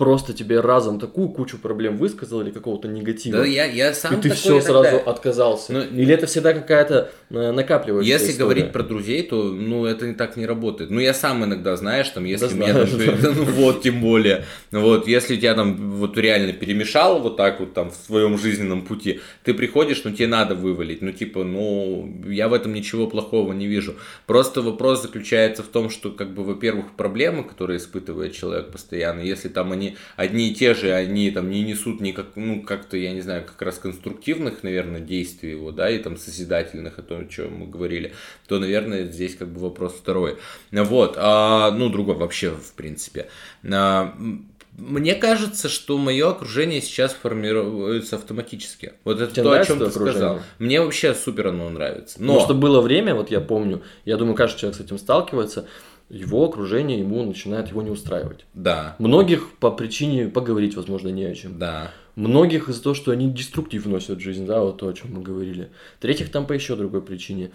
просто 0.00 0.32
тебе 0.32 0.60
разом 0.60 0.98
такую 0.98 1.28
кучу 1.28 1.58
проблем 1.58 1.98
высказал 1.98 2.40
или 2.40 2.50
какого-то 2.50 2.88
негатива. 2.88 3.40
Да, 3.40 3.44
я, 3.44 3.66
я 3.66 3.92
сам 3.92 4.18
И 4.18 4.22
ты 4.22 4.30
все 4.30 4.58
сразу 4.62 4.96
отказался. 4.96 5.74
Ну, 5.74 5.82
или 5.82 6.14
это 6.14 6.26
всегда 6.26 6.54
какая-то 6.54 7.10
э, 7.28 7.52
накапливающая 7.52 8.10
Если 8.10 8.30
история? 8.30 8.44
говорить 8.44 8.72
про 8.72 8.82
друзей, 8.82 9.22
то 9.24 9.42
ну 9.52 9.84
это 9.84 10.06
не 10.06 10.14
так 10.14 10.38
не 10.38 10.46
работает. 10.46 10.90
Ну 10.90 11.00
я 11.00 11.12
сам 11.12 11.44
иногда, 11.44 11.76
знаешь, 11.76 12.08
там, 12.08 12.24
если 12.24 12.46
да 12.46 12.54
меня 12.54 12.86
знаю, 12.86 13.18
там, 13.20 13.34
ну 13.36 13.44
вот, 13.44 13.82
тем 13.82 14.00
более, 14.00 14.46
вот, 14.72 15.06
если 15.06 15.36
тебя 15.36 15.52
там 15.52 15.76
вот 15.76 16.16
реально 16.16 16.54
перемешало 16.54 17.18
вот 17.18 17.36
так 17.36 17.60
вот 17.60 17.74
там 17.74 17.90
в 17.90 17.94
своем 17.94 18.38
жизненном 18.38 18.86
пути, 18.86 19.20
ты 19.44 19.52
приходишь, 19.52 20.02
ну 20.04 20.12
тебе 20.12 20.28
надо 20.28 20.54
вывалить, 20.54 21.02
ну 21.02 21.12
типа, 21.12 21.44
ну 21.44 22.10
я 22.26 22.48
в 22.48 22.54
этом 22.54 22.72
ничего 22.72 23.06
плохого 23.06 23.52
не 23.52 23.66
вижу. 23.66 23.96
Просто 24.24 24.62
вопрос 24.62 25.02
заключается 25.02 25.62
в 25.62 25.66
том, 25.66 25.90
что 25.90 26.10
как 26.10 26.32
бы, 26.32 26.42
во-первых, 26.42 26.92
проблемы, 26.96 27.44
которые 27.44 27.76
испытывает 27.76 28.32
человек 28.32 28.72
постоянно, 28.72 29.20
если 29.20 29.50
там 29.50 29.72
они 29.72 29.89
одни 30.16 30.50
и 30.50 30.54
те 30.54 30.74
же, 30.74 30.92
они 30.92 31.30
там 31.30 31.50
не 31.50 31.62
несут 31.62 32.00
никак, 32.00 32.36
ну, 32.36 32.62
как-то, 32.62 32.96
я 32.96 33.12
не 33.12 33.20
знаю, 33.20 33.44
как 33.44 33.60
раз 33.62 33.78
конструктивных, 33.78 34.62
наверное, 34.62 35.00
действий 35.00 35.50
его, 35.50 35.72
да, 35.72 35.90
и 35.90 35.98
там 35.98 36.16
созидательных, 36.16 36.98
о 36.98 37.02
том, 37.02 37.22
о 37.22 37.26
чем 37.26 37.58
мы 37.58 37.66
говорили, 37.66 38.12
то, 38.46 38.58
наверное, 38.58 39.04
здесь 39.04 39.36
как 39.36 39.48
бы 39.48 39.60
вопрос 39.60 39.94
второй. 39.94 40.38
Вот, 40.70 41.14
а, 41.16 41.70
ну, 41.70 41.88
другой 41.88 42.16
вообще, 42.16 42.50
в 42.50 42.72
принципе. 42.74 43.28
А, 43.70 44.14
мне 44.80 45.14
кажется, 45.14 45.68
что 45.68 45.98
мое 45.98 46.30
окружение 46.30 46.80
сейчас 46.80 47.12
формируется 47.12 48.16
автоматически. 48.16 48.94
Вот 49.04 49.20
это 49.20 49.32
Тебе 49.32 49.42
то, 49.42 49.52
о 49.52 49.64
чем 49.64 49.78
ты 49.78 49.84
окружение? 49.86 50.12
сказал. 50.12 50.40
Мне 50.58 50.80
вообще 50.80 51.14
супер 51.14 51.48
оно 51.48 51.68
нравится. 51.68 52.16
Но... 52.18 52.34
Потому 52.34 52.46
что 52.46 52.54
было 52.54 52.80
время, 52.80 53.14
вот 53.14 53.30
я 53.30 53.40
помню, 53.40 53.82
я 54.04 54.16
думаю, 54.16 54.34
каждый 54.36 54.60
человек 54.60 54.78
с 54.78 54.80
этим 54.80 54.98
сталкивается, 54.98 55.66
его 56.10 56.44
окружение 56.44 56.98
ему 56.98 57.24
начинает 57.24 57.68
его 57.68 57.82
не 57.82 57.90
устраивать. 57.90 58.44
Да. 58.52 58.96
Многих 58.98 59.56
по 59.58 59.70
причине 59.70 60.26
поговорить, 60.26 60.74
возможно, 60.74 61.08
не 61.08 61.24
о 61.24 61.34
чем. 61.34 61.58
Да. 61.58 61.92
Многих 62.16 62.68
из-за 62.68 62.82
того, 62.82 62.94
что 62.94 63.12
они 63.12 63.30
деструктив 63.30 63.86
вносят 63.86 64.18
в 64.18 64.20
жизнь, 64.20 64.44
да, 64.44 64.60
вот 64.60 64.78
то, 64.78 64.88
о 64.88 64.92
чем 64.92 65.14
мы 65.14 65.22
говорили. 65.22 65.70
Третьих 66.00 66.30
там 66.30 66.46
по 66.46 66.52
еще 66.52 66.74
другой 66.74 67.00
причине. 67.00 67.52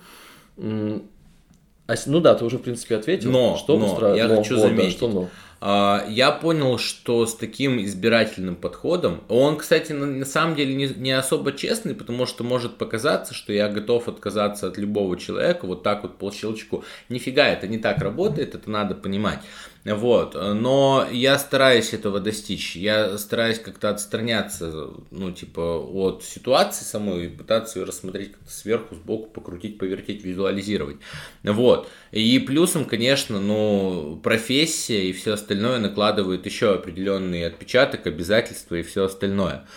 А, 0.57 1.93
ну 2.07 2.19
да, 2.19 2.33
ты 2.33 2.45
уже, 2.45 2.57
в 2.57 2.61
принципе, 2.61 2.95
ответил. 2.95 3.29
Но, 3.29 3.57
что 3.57 3.77
но 3.77 3.91
устраивает? 3.91 4.17
я 4.17 4.27
но, 4.27 4.37
хочу 4.37 4.55
вот, 4.55 4.61
заметить, 4.61 4.91
да, 4.93 4.97
что 4.97 5.07
но. 5.09 5.29
А, 5.61 6.05
я 6.07 6.31
понял, 6.31 6.77
что 6.77 7.25
с 7.25 7.35
таким 7.35 7.81
избирательным 7.83 8.55
подходом, 8.55 9.23
он, 9.29 9.57
кстати, 9.57 9.93
на, 9.93 10.25
самом 10.25 10.55
деле 10.55 10.75
не, 10.75 10.87
не 10.87 11.11
особо 11.11 11.53
честный, 11.53 11.95
потому 11.95 12.25
что 12.25 12.43
может 12.43 12.77
показаться, 12.77 13.33
что 13.33 13.53
я 13.53 13.69
готов 13.69 14.07
отказаться 14.07 14.67
от 14.67 14.77
любого 14.77 15.17
человека 15.17 15.65
вот 15.65 15.83
так 15.83 16.03
вот 16.03 16.17
по 16.17 16.31
щелчку. 16.31 16.83
Нифига, 17.09 17.47
это 17.47 17.67
не 17.67 17.77
так 17.77 17.99
работает, 17.99 18.55
это 18.55 18.69
надо 18.69 18.95
понимать. 18.95 19.39
Вот, 19.85 20.33
но 20.33 21.07
я 21.11 21.37
стараюсь 21.37 21.93
этого 21.93 22.19
достичь. 22.19 22.75
Я 22.75 23.19
стараюсь 23.19 23.59
как-то 23.59 23.91
отстраняться, 23.91 24.89
ну, 25.11 25.31
типа, 25.31 25.61
от 25.61 26.23
ситуации 26.23 26.83
самой 26.83 27.25
и 27.25 27.29
пытаться 27.29 27.77
ее 27.77 27.85
рассмотреть 27.85 28.31
как-то 28.31 28.51
сверху, 28.51 28.95
сбоку, 28.95 29.29
покрутить, 29.29 29.77
повертеть, 29.77 30.23
визуализировать. 30.23 30.97
Вот. 31.43 31.87
И 32.11 32.39
плюсом, 32.39 32.85
конечно, 32.85 33.39
ну, 33.39 34.19
профессия 34.23 35.07
и 35.07 35.13
все 35.13 35.33
остальное 35.33 35.77
накладывает 35.77 36.47
еще 36.47 36.73
определенный 36.73 37.45
отпечаток, 37.45 38.07
обязательства 38.07 38.75
и 38.75 38.81
все 38.81 39.05
остальное. 39.05 39.67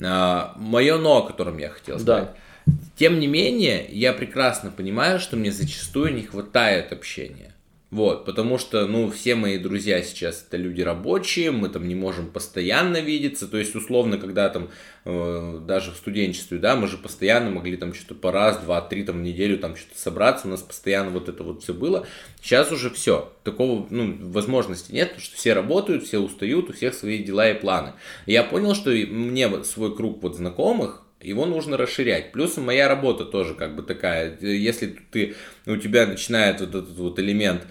А, 0.00 0.54
Мое 0.56 0.96
но, 0.96 1.18
о 1.18 1.26
котором 1.26 1.58
я 1.58 1.70
хотел 1.70 1.98
сказать. 1.98 2.30
Да. 2.66 2.72
Тем 2.96 3.18
не 3.18 3.26
менее, 3.26 3.84
я 3.90 4.12
прекрасно 4.12 4.70
понимаю, 4.70 5.18
что 5.18 5.36
мне 5.36 5.50
зачастую 5.50 6.14
не 6.14 6.22
хватает 6.22 6.92
общения. 6.92 7.52
Вот, 7.92 8.24
потому 8.24 8.58
что, 8.58 8.88
ну, 8.88 9.08
все 9.12 9.36
мои 9.36 9.58
друзья 9.58 10.02
сейчас 10.02 10.44
это 10.46 10.56
люди 10.56 10.80
рабочие, 10.80 11.52
мы 11.52 11.68
там 11.68 11.86
не 11.86 11.94
можем 11.94 12.26
постоянно 12.32 13.00
видеться, 13.00 13.46
то 13.46 13.58
есть, 13.58 13.76
условно, 13.76 14.18
когда 14.18 14.48
там, 14.48 14.70
э, 15.04 15.60
даже 15.64 15.92
в 15.92 15.96
студенчестве, 15.96 16.58
да, 16.58 16.74
мы 16.74 16.88
же 16.88 16.98
постоянно 16.98 17.48
могли 17.50 17.76
там 17.76 17.94
что-то 17.94 18.16
по 18.16 18.32
раз, 18.32 18.58
два, 18.58 18.80
три 18.80 19.04
там 19.04 19.22
неделю 19.22 19.56
там 19.58 19.76
что-то 19.76 20.00
собраться, 20.00 20.48
у 20.48 20.50
нас 20.50 20.62
постоянно 20.62 21.10
вот 21.10 21.28
это 21.28 21.44
вот 21.44 21.62
все 21.62 21.74
было. 21.74 22.08
Сейчас 22.42 22.72
уже 22.72 22.90
все, 22.90 23.32
такого, 23.44 23.86
ну, 23.88 24.16
возможности 24.30 24.90
нет, 24.90 25.10
потому 25.10 25.22
что 25.22 25.36
все 25.36 25.52
работают, 25.52 26.02
все 26.02 26.18
устают, 26.18 26.68
у 26.68 26.72
всех 26.72 26.92
свои 26.92 27.22
дела 27.22 27.50
и 27.50 27.54
планы. 27.54 27.92
я 28.26 28.42
понял, 28.42 28.74
что 28.74 28.90
мне 28.90 29.62
свой 29.62 29.94
круг 29.94 30.20
вот 30.24 30.34
знакомых, 30.34 31.05
его 31.22 31.46
нужно 31.46 31.76
расширять. 31.76 32.32
Плюс 32.32 32.56
моя 32.56 32.88
работа 32.88 33.24
тоже 33.24 33.54
как 33.54 33.74
бы 33.74 33.82
такая, 33.82 34.38
если 34.40 34.98
ты, 35.10 35.34
у 35.66 35.76
тебя 35.76 36.06
начинает 36.06 36.60
вот 36.60 36.70
этот 36.70 36.96
вот 36.96 37.18
элемент 37.18 37.62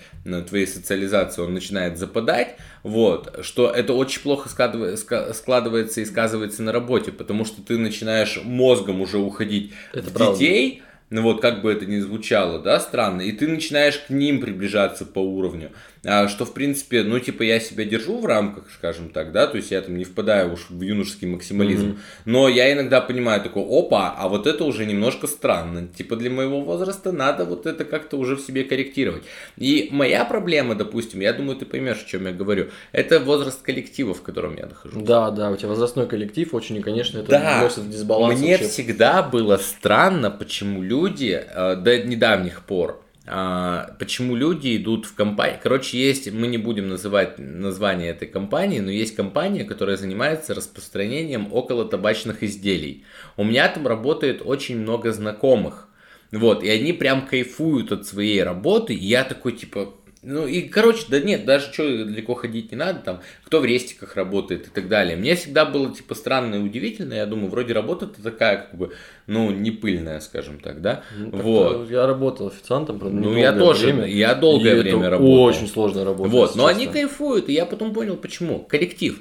твоей 0.48 0.66
социализации, 0.66 1.42
он 1.42 1.54
начинает 1.54 1.98
западать, 1.98 2.56
вот, 2.84 3.40
что 3.44 3.70
это 3.70 3.94
очень 3.94 4.22
плохо 4.22 4.50
складывается 4.50 6.02
и 6.02 6.06
сказывается 6.06 6.64
на 6.64 6.72
работе, 6.72 7.12
потому 7.12 7.46
что 7.46 7.62
ты 7.62 7.78
начинаешь 7.78 8.40
мозгом 8.44 9.02
уже 9.02 9.20
уходить 9.20 9.74
это 9.94 10.10
в 10.10 10.14
правда. 10.14 10.34
детей, 10.34 10.82
ну 11.12 11.22
вот 11.22 11.40
как 11.40 11.62
бы 11.62 11.72
это 11.72 11.86
ни 11.86 12.00
звучало, 12.00 12.60
да, 12.60 12.80
странно, 12.80 13.22
и 13.22 13.32
ты 13.32 13.48
начинаешь 13.48 14.00
к 14.00 14.10
ним 14.10 14.42
приближаться 14.42 15.06
по 15.06 15.20
уровню. 15.20 15.72
А, 16.06 16.28
что, 16.28 16.46
в 16.46 16.54
принципе, 16.54 17.04
ну, 17.04 17.20
типа, 17.20 17.44
я 17.44 17.60
себя 17.60 17.84
держу 17.84 18.20
в 18.20 18.26
рамках, 18.26 18.66
скажем 18.72 19.10
так, 19.10 19.32
да, 19.32 19.48
то 19.48 19.58
есть 19.58 19.72
я 19.72 19.82
там 19.82 19.98
не 19.98 20.04
впадаю 20.04 20.54
уж 20.54 20.68
в 20.70 20.82
юношеский 20.82 21.28
максимализм, 21.28 21.88
mm-hmm. 21.88 22.00
но 22.26 22.48
я 22.48 22.72
иногда 22.72 23.02
понимаю 23.02 23.42
такой, 23.42 23.64
опа, 23.64 24.14
а 24.16 24.28
вот 24.28 24.46
это 24.46 24.64
уже 24.66 24.86
немножко 24.86 25.26
странно, 25.26 25.88
типа, 25.88 26.16
для 26.16 26.30
моего 26.30 26.62
возраста 26.62 27.12
надо 27.12 27.46
вот 27.46 27.66
это 27.66 27.86
как-то 27.86 28.18
уже 28.18 28.36
в 28.36 28.42
себе 28.42 28.64
корректировать. 28.64 29.24
И 29.58 29.90
моя 29.92 30.26
проблема, 30.26 30.76
допустим, 30.76 31.22
я 31.22 31.34
думаю, 31.34 31.58
ты 31.58 31.66
поймешь, 31.66 32.04
о 32.04 32.08
чем 32.08 32.26
я 32.28 32.32
говорю, 32.32 32.70
это 32.92 33.20
возраст 33.20 33.62
коллектива, 33.62 34.14
в 34.14 34.22
котором 34.22 34.56
я 34.58 34.68
нахожусь. 34.68 35.04
Да, 35.04 35.32
да, 35.32 35.50
у 35.50 35.56
тебя 35.56 35.70
возрастной 35.70 36.08
коллектив 36.08 36.54
очень, 36.54 36.76
и, 36.78 36.82
конечно, 36.82 37.20
это 37.20 37.32
да, 37.32 37.60
вносит 37.60 37.90
дисбаланс. 37.90 38.40
Мне 38.40 38.52
вообще. 38.52 38.68
всегда 38.68 39.24
было 39.24 39.58
странно, 39.58 40.30
почему 40.30 40.84
люди 40.84 41.44
э, 41.48 41.76
до 41.78 42.04
недавних 42.04 42.62
пор 42.62 43.05
почему 43.26 44.36
люди 44.36 44.78
идут 44.78 45.06
в 45.06 45.16
компанию. 45.16 45.60
Короче, 45.62 45.98
есть, 45.98 46.32
мы 46.32 46.48
не 46.48 46.58
будем 46.58 46.90
называть 46.90 47.40
название 47.40 48.12
этой 48.12 48.28
компании, 48.28 48.80
но 48.80 48.92
есть 48.92 49.16
компания, 49.16 49.64
которая 49.64 49.98
занимается 49.98 50.54
распространением 50.54 51.52
около 51.52 51.86
табачных 51.86 52.44
изделий. 52.44 53.04
У 53.36 53.44
меня 53.44 53.68
там 53.68 53.88
работает 53.88 54.42
очень 54.46 54.78
много 54.78 55.12
знакомых. 55.12 55.88
Вот, 56.32 56.64
и 56.64 56.70
они 56.70 56.92
прям 56.94 57.26
кайфуют 57.28 57.92
от 57.92 58.06
своей 58.06 58.44
работы, 58.44 58.94
и 58.94 59.06
я 59.06 59.24
такой, 59.24 59.54
типа, 59.54 59.94
ну 60.26 60.48
и, 60.48 60.62
короче, 60.64 61.04
да 61.08 61.20
нет, 61.20 61.46
даже 61.46 61.72
что 61.72 61.84
далеко 62.06 62.34
ходить 62.34 62.72
не 62.72 62.78
надо, 62.78 63.00
там, 63.00 63.22
кто 63.44 63.60
в 63.60 63.66
рестиках 63.66 64.16
работает 64.16 64.68
и 64.68 64.70
так 64.72 64.88
далее. 64.88 65.16
Мне 65.16 65.36
всегда 65.36 65.66
было, 65.66 65.94
типа, 65.94 66.16
странно 66.16 66.56
и 66.56 66.60
удивительно, 66.60 67.14
я 67.14 67.26
думаю, 67.26 67.50
вроде 67.50 67.74
работа-то 67.74 68.22
такая, 68.22 68.58
как 68.58 68.76
бы, 68.78 68.92
ну, 69.28 69.52
не 69.52 69.72
пыльная, 69.72 70.20
скажем 70.20 70.60
так, 70.60 70.82
да? 70.82 71.04
Ну, 71.18 71.30
вот. 71.42 71.90
Я 71.90 72.08
работал 72.08 72.48
официантом, 72.48 73.00
правда, 73.00 73.18
Ну, 73.18 73.38
я 73.38 73.54
тоже, 73.54 73.86
время, 73.86 74.06
я 74.08 74.34
долгое 74.36 74.76
время 74.82 75.10
работал. 75.10 75.40
очень 75.44 75.68
сложная 75.68 76.04
работа. 76.06 76.30
Вот, 76.30 76.56
но 76.56 76.66
они 76.66 76.88
кайфуют, 76.88 77.48
и 77.50 77.54
я 77.54 77.66
потом 77.66 77.94
понял, 77.94 78.18
почему. 78.18 78.60
Коллектив. 78.60 79.20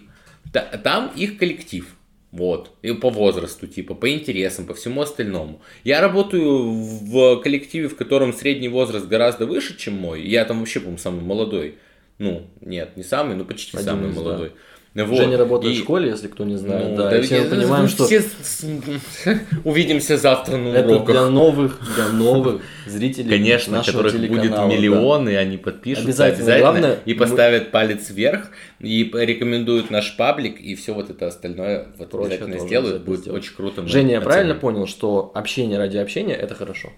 Та- 0.53 0.63
Там 0.83 1.11
их 1.17 1.37
коллектив. 1.39 1.87
Вот. 2.35 2.73
И 2.83 2.91
по 2.91 3.11
возрасту, 3.11 3.69
типа, 3.69 3.95
по 3.95 4.11
интересам, 4.11 4.67
по 4.67 4.75
всему 4.75 5.03
остальному. 5.03 5.61
Я 5.85 6.01
работаю 6.01 6.73
в 6.73 7.37
коллективе, 7.37 7.87
в 7.87 7.95
котором 7.95 8.33
средний 8.33 8.69
возраст 8.69 9.07
гораздо 9.07 9.47
выше, 9.47 9.79
чем 9.79 9.95
мой. 9.95 10.27
Я 10.27 10.45
там 10.45 10.59
вообще, 10.59 10.81
по-моему, 10.81 10.99
самый 10.99 11.23
молодой. 11.23 11.77
Ну, 12.19 12.49
нет, 12.61 12.97
не 12.97 13.05
самый, 13.05 13.37
но 13.37 13.45
почти 13.45 13.77
Один 13.77 13.87
самый 13.87 14.11
из, 14.11 14.17
да. 14.17 14.49
Вот. 14.95 15.17
Женя 15.17 15.37
работает 15.37 15.75
И- 15.75 15.79
в 15.79 15.83
школе, 15.83 16.11
если 16.11 16.29
кто 16.29 16.45
не 16.45 16.57
знает. 16.57 16.91
ну, 16.91 16.97
да, 16.97 17.11
да 17.11 17.19
и 17.19 17.23
все 17.23 17.41
мы 17.43 17.51
понимаем, 17.51 17.89
что 17.89 18.05
все 18.07 18.23
увидимся 19.65 20.17
завтра 20.17 20.57
на 20.57 20.69
это 20.69 20.89
уроках. 20.89 21.07
для 21.11 21.27
новых, 21.29 21.81
для 21.97 22.09
новых 22.09 22.63
зрителей 22.87 23.29
Конечно, 23.29 23.79
нашего 23.79 24.03
которых 24.03 24.21
будет 24.29 24.43
телеканала, 24.43 24.69
да. 24.71 24.77
миллионы, 24.77 25.37
они 25.37 25.57
подпишутся 25.57 26.07
Обязательно. 26.09 26.37
обязательно, 26.45 26.61
Главное, 26.81 26.99
и 27.05 27.15
мы- 27.15 27.19
поставят 27.21 27.71
палец 27.71 28.11
вверх, 28.11 28.51
и 28.81 29.11
рекомендуют 29.13 29.91
наш 29.91 30.17
паблик, 30.17 30.61
и 30.61 30.75
все 30.77 30.95
вот 30.95 31.11
это 31.11 31.27
остальное 31.27 31.89
вот 31.99 32.11
Прочее 32.11 32.37
обязательно 32.37 32.67
сделают, 32.67 33.03
будет 33.03 33.21
сделают. 33.21 33.45
очень 33.45 33.57
круто. 33.57 33.83
мы 33.83 33.89
Женя, 33.89 34.13
я 34.13 34.21
правильно 34.21 34.55
понял, 34.55 34.87
что 34.87 35.33
общение 35.35 35.79
ради 35.79 35.97
общения 35.97 36.35
это 36.35 36.55
хорошо? 36.55 36.91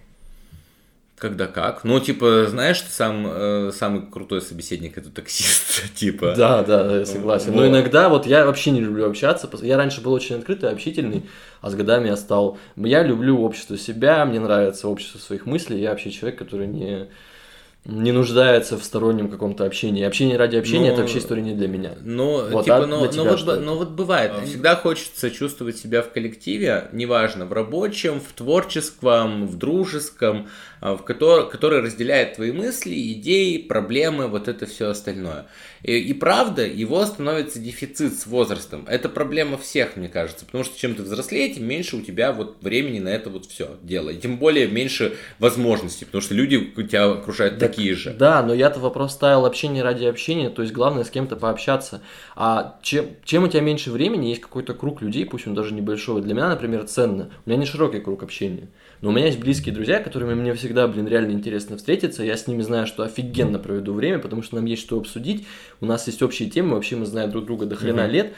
Когда 1.19 1.47
как? 1.47 1.83
Ну, 1.85 1.99
типа, 1.99 2.47
знаешь, 2.47 2.79
ты 2.79 2.91
сам, 2.91 3.27
э, 3.27 3.71
самый 3.73 4.03
крутой 4.03 4.43
собеседник 4.43 4.99
это 4.99 5.09
таксист, 5.11 5.95
типа. 5.95 6.35
Да, 6.37 6.63
да, 6.63 6.99
я 6.99 7.07
согласен. 7.07 7.53
Но 7.55 7.63
Вот. 7.63 7.69
иногда 7.69 8.11
вот 8.11 8.27
я 8.27 8.45
вообще 8.45 8.71
не 8.71 8.81
люблю 8.81 9.09
общаться. 9.09 9.49
Я 9.63 9.79
раньше 9.79 10.03
был 10.03 10.13
очень 10.13 10.37
открытый, 10.37 10.71
общительный, 10.71 11.23
а 11.63 11.71
с 11.71 11.75
годами 11.75 12.09
я 12.09 12.17
стал... 12.17 12.59
Я 12.77 13.03
люблю 13.03 13.41
общество 13.41 13.79
себя, 13.79 14.27
мне 14.27 14.41
нравится 14.41 14.89
общество 14.89 15.19
своих 15.19 15.47
мыслей. 15.47 15.81
Я 15.81 15.91
вообще 15.91 16.11
человек, 16.11 16.39
который 16.39 16.67
не, 16.67 17.09
не 17.87 18.11
нуждается 18.11 18.77
в 18.77 18.83
стороннем 18.83 19.31
каком-то 19.31 19.65
общении. 19.65 20.05
Общение 20.05 20.37
ради 20.37 20.57
общения 20.57 20.89
Ну, 20.89 20.93
это 20.93 21.03
вообще 21.03 21.19
история 21.19 21.43
не 21.43 21.55
для 21.55 21.69
меня. 21.69 21.93
Ну, 22.03 22.51
Вот, 22.51 22.65
типа, 22.65 22.77
а 22.77 22.87
ну, 22.87 22.99
для 22.99 23.07
ну, 23.07 23.13
тебя 23.13 23.37
вот, 23.37 23.65
ну 23.65 23.77
вот 23.77 23.91
бывает. 23.91 24.33
Всегда 24.45 24.75
хочется 24.75 25.31
чувствовать 25.31 25.79
себя 25.79 26.03
в 26.03 26.11
коллективе, 26.11 26.89
неважно, 26.93 27.47
в 27.47 27.53
рабочем, 27.53 28.21
в 28.21 28.33
творческом, 28.33 29.47
в 29.47 29.57
дружеском, 29.57 30.49
а, 30.76 30.76
в 30.81 30.99
который, 30.99 31.49
который 31.51 31.81
разделяет 31.81 32.35
твои 32.35 32.53
мысли, 32.53 33.13
идеи, 33.13 33.59
проблемы, 33.59 34.29
вот 34.29 34.49
это 34.49 34.67
все 34.67 34.89
остальное. 34.89 35.47
И, 35.83 35.99
и 35.99 36.13
правда, 36.13 36.67
его 36.67 37.05
становится 37.07 37.59
дефицит 37.59 38.19
с 38.19 38.27
возрастом. 38.27 38.85
Это 38.89 39.09
проблема 39.09 39.57
всех, 39.57 39.97
мне 39.97 40.09
кажется, 40.09 40.45
потому 40.45 40.65
что 40.65 40.79
чем 40.79 40.95
ты 40.95 41.03
взрослее, 41.03 41.49
тем 41.53 41.65
меньше 41.65 41.97
у 41.97 42.03
тебя 42.03 42.33
вот 42.33 42.57
времени 42.63 42.99
на 42.99 43.09
это 43.09 43.31
вот 43.31 43.47
все 43.47 43.77
дело. 43.83 44.11
И 44.11 44.19
тем 44.19 44.39
более 44.39 44.67
меньше 44.67 45.17
возможностей, 45.39 46.05
потому 46.05 46.23
что 46.23 46.35
люди 46.35 46.73
у 46.77 46.83
тебя 46.83 47.11
окружают 47.11 47.59
Так, 47.59 47.71
такие 47.71 47.95
же. 47.95 48.11
Да, 48.11 48.43
но 48.43 48.53
я-то 48.55 48.81
вопрос 48.81 49.13
ставил 49.13 49.47
общение 49.47 49.83
ради 49.83 50.05
общения, 50.05 50.51
то 50.51 50.63
есть 50.63 50.75
главное 50.75 51.05
с 51.05 51.11
кем-то 51.11 51.37
пообщаться. 51.37 52.03
А 52.35 52.79
чем, 52.83 53.07
чем 53.25 53.45
у 53.45 53.49
тебя 53.49 53.61
меньше 53.61 53.91
времени, 53.91 54.27
есть 54.27 54.41
какой-то 54.41 54.75
круг 54.75 55.03
людей, 55.03 55.25
пусть 55.25 55.47
он 55.47 55.55
даже 55.55 55.73
небольшой. 55.75 56.23
Для 56.23 56.35
меня, 56.35 56.49
например, 56.49 56.85
ценно. 56.85 57.31
У 57.45 57.51
меня 57.51 57.61
не 57.61 57.67
широкий 57.67 58.01
круг 58.01 58.23
общения. 58.23 58.69
Но 59.03 59.11
у 59.11 59.13
меня 59.13 59.27
есть 59.27 59.39
близкие 59.39 59.75
друзья, 59.75 60.01
которыми 60.01 60.35
мне 60.35 60.55
всегда, 60.55 60.89
блин, 60.89 61.07
реально 61.07 61.33
интересно 61.33 61.77
встретиться. 61.77 62.23
Я 62.23 62.37
с 62.37 62.47
ними 62.47 62.63
знаю, 62.63 62.87
что 62.87 63.03
офигенно 63.03 63.59
проведу 63.59 63.93
время, 63.93 64.19
потому 64.19 64.43
что 64.43 64.57
нам 64.57 64.65
есть 64.65 64.83
что 64.83 64.99
обсудить. 64.99 65.47
У 65.81 65.87
нас 65.87 66.07
есть 66.07 66.23
общие 66.23 66.49
темы, 66.49 66.75
вообще 66.75 66.97
мы 66.97 67.07
знаем 67.07 67.31
друг 67.31 67.45
друга 67.45 67.67
до 67.67 67.77
хрена 67.77 68.05
Мгм. 68.05 68.13
лет. 68.13 68.33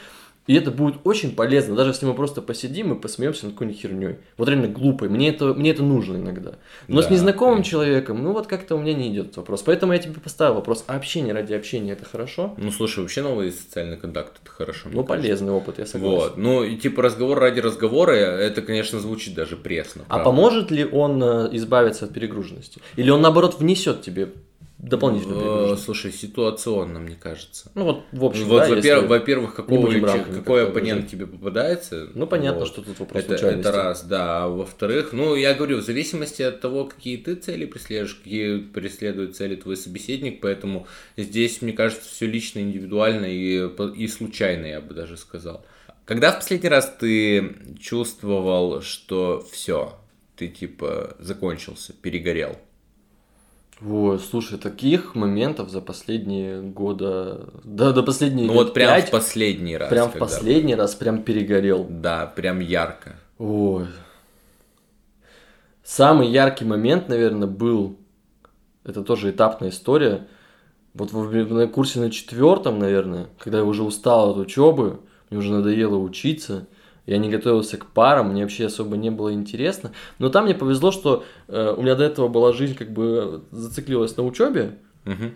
И 0.49 0.55
это 0.55 0.71
будет 0.71 0.95
очень 1.03 1.35
полезно, 1.35 1.75
даже 1.75 1.91
если 1.91 2.07
мы 2.07 2.15
просто 2.15 2.41
посидим 2.41 2.91
и 2.91 2.99
посмеемся 2.99 3.45
над 3.45 3.53
какой-нибудь 3.53 3.79
херней. 3.79 4.15
Вот 4.35 4.49
реально 4.49 4.67
глупой. 4.67 5.07
Мне 5.07 5.29
это, 5.29 5.53
мне 5.53 5.69
это 5.69 5.83
нужно 5.83 6.17
иногда. 6.17 6.53
Но 6.87 7.03
с 7.03 7.05
Да, 7.05 7.13
незнакомым 7.13 7.57
конечно. 7.57 7.69
человеком, 7.69 8.23
ну 8.23 8.33
вот 8.33 8.47
как-то 8.47 8.73
у 8.75 8.79
меня 8.79 8.95
не 8.95 9.09
идет 9.09 9.25
этот 9.25 9.37
вопрос. 9.37 9.61
Поэтому 9.61 9.93
я 9.93 9.99
тебе 9.99 10.15
поставил 10.19 10.55
вопрос, 10.55 10.85
а 10.87 10.95
общение 10.95 11.35
ради 11.35 11.53
общения 11.53 11.91
это 11.91 12.03
хорошо? 12.05 12.55
Ну, 12.57 12.71
слушай, 12.71 13.01
вообще 13.01 13.21
новые 13.21 13.51
социальные 13.51 13.97
контакты, 13.97 14.39
это 14.43 14.51
хорошо. 14.51 14.89
Ну, 14.91 15.03
кажется. 15.03 15.21
полезный 15.27 15.51
опыт, 15.53 15.77
я 15.77 15.85
согласен. 15.85 16.17
Вот. 16.17 16.37
Ну, 16.37 16.63
и 16.63 16.75
типа 16.77 17.03
разговор 17.03 17.37
ради 17.37 17.59
разговора, 17.59 18.13
это, 18.13 18.63
конечно, 18.63 18.99
звучит 18.99 19.35
даже 19.35 19.55
пресно. 19.55 20.01
А 20.07 20.15
правда. 20.15 20.25
поможет 20.25 20.71
ли 20.71 20.83
он 20.83 21.21
э, 21.21 21.49
избавиться 21.57 22.05
от 22.05 22.13
перегруженности? 22.13 22.81
Или 22.95 23.11
он, 23.11 23.21
наоборот, 23.21 23.59
внесет 23.59 24.01
тебе 24.01 24.29
дополнительную 24.79 25.39
Э, 25.39 25.43
перегруженность? 25.43 25.83
Слушай, 25.83 26.11
ситуационно, 26.11 26.99
мне 26.99 27.15
кажется. 27.15 27.71
Ну, 27.75 27.83
вот, 27.83 28.03
в 28.11 28.25
общем, 28.25 28.45
вот, 28.45 28.63
да, 28.63 28.69
во-первых, 28.69 29.09
во-первых, 29.09 29.55
какого, 29.55 29.91
какой 30.33 30.67
оппонент 30.67 31.09
тебе 31.09 31.27
попадается. 31.27 32.09
Ну, 32.15 32.25
понятно, 32.27 32.61
вот. 32.61 32.69
что 32.69 32.81
тут 32.81 32.99
вопрос 32.99 33.23
Это, 33.23 33.37
случайности. 33.37 33.67
это 33.67 33.77
раз, 33.77 34.03
да. 34.03 34.43
А 34.43 34.47
во-вторых, 34.47 35.13
ну, 35.13 35.35
я 35.35 35.53
говорю, 35.53 35.77
в 35.77 35.81
зависимости 35.81 36.41
от 36.41 36.61
того, 36.61 36.85
какие 36.85 37.17
ты 37.17 37.35
цели 37.35 37.65
преследуешь, 37.65 38.15
какие 38.15 38.59
преследует 38.59 39.35
цели 39.35 39.55
твой 39.55 39.75
собеседник, 39.75 40.41
поэтому 40.41 40.87
здесь, 41.17 41.61
мне 41.61 41.73
кажется, 41.73 42.09
все 42.09 42.25
лично, 42.25 42.59
индивидуально 42.59 43.25
и, 43.25 43.69
и 43.95 44.07
случайно, 44.07 44.65
я 44.65 44.81
бы 44.81 44.93
даже 44.93 45.17
сказал. 45.17 45.65
Когда 46.05 46.31
в 46.31 46.37
последний 46.37 46.69
раз 46.69 46.91
ты 46.99 47.55
чувствовал, 47.79 48.81
что 48.81 49.45
все, 49.51 49.99
ты 50.35 50.47
типа 50.47 51.15
закончился, 51.19 51.93
перегорел? 51.93 52.57
Ой, 53.85 54.19
слушай, 54.19 54.57
таких 54.57 55.15
моментов 55.15 55.69
за 55.69 55.79
последние 55.79 56.61
года, 56.61 57.49
да, 57.63 57.93
до 57.93 58.03
последние 58.03 58.47
Ну 58.47 58.53
вот 58.53 58.73
прям 58.73 58.95
пять, 58.95 59.07
в 59.07 59.11
последний 59.11 59.77
раз. 59.77 59.89
прям 59.89 60.09
в 60.09 60.17
последний 60.17 60.75
раз 60.75 60.95
прям 60.95 61.23
перегорел. 61.23 61.85
Да, 61.89 62.25
прям 62.25 62.59
ярко. 62.59 63.15
Ой. 63.37 63.87
Самый 65.83 66.27
яркий 66.29 66.65
момент, 66.65 67.07
наверное, 67.07 67.47
был, 67.47 67.97
это 68.83 69.01
тоже 69.01 69.31
этапная 69.31 69.69
история, 69.69 70.27
вот 70.93 71.13
на 71.13 71.67
курсе 71.67 71.99
на 71.99 72.11
четвертом, 72.11 72.79
наверное, 72.79 73.27
когда 73.37 73.59
я 73.59 73.63
уже 73.63 73.83
устал 73.83 74.31
от 74.31 74.37
учебы, 74.37 74.99
мне 75.29 75.39
уже 75.39 75.53
надоело 75.53 75.95
учиться, 75.97 76.67
я 77.09 77.17
не 77.17 77.29
готовился 77.29 77.77
к 77.77 77.87
парам, 77.87 78.29
мне 78.31 78.43
вообще 78.43 78.67
особо 78.67 78.95
не 78.95 79.09
было 79.09 79.33
интересно. 79.33 79.91
Но 80.19 80.29
там 80.29 80.45
мне 80.45 80.53
повезло, 80.53 80.91
что 80.91 81.23
э, 81.47 81.73
у 81.75 81.81
меня 81.81 81.95
до 81.95 82.03
этого 82.03 82.27
была 82.27 82.53
жизнь 82.53 82.75
как 82.75 82.91
бы 82.91 83.41
зациклилась 83.51 84.15
на 84.15 84.23
учебе, 84.23 84.77
Мгм. 85.05 85.33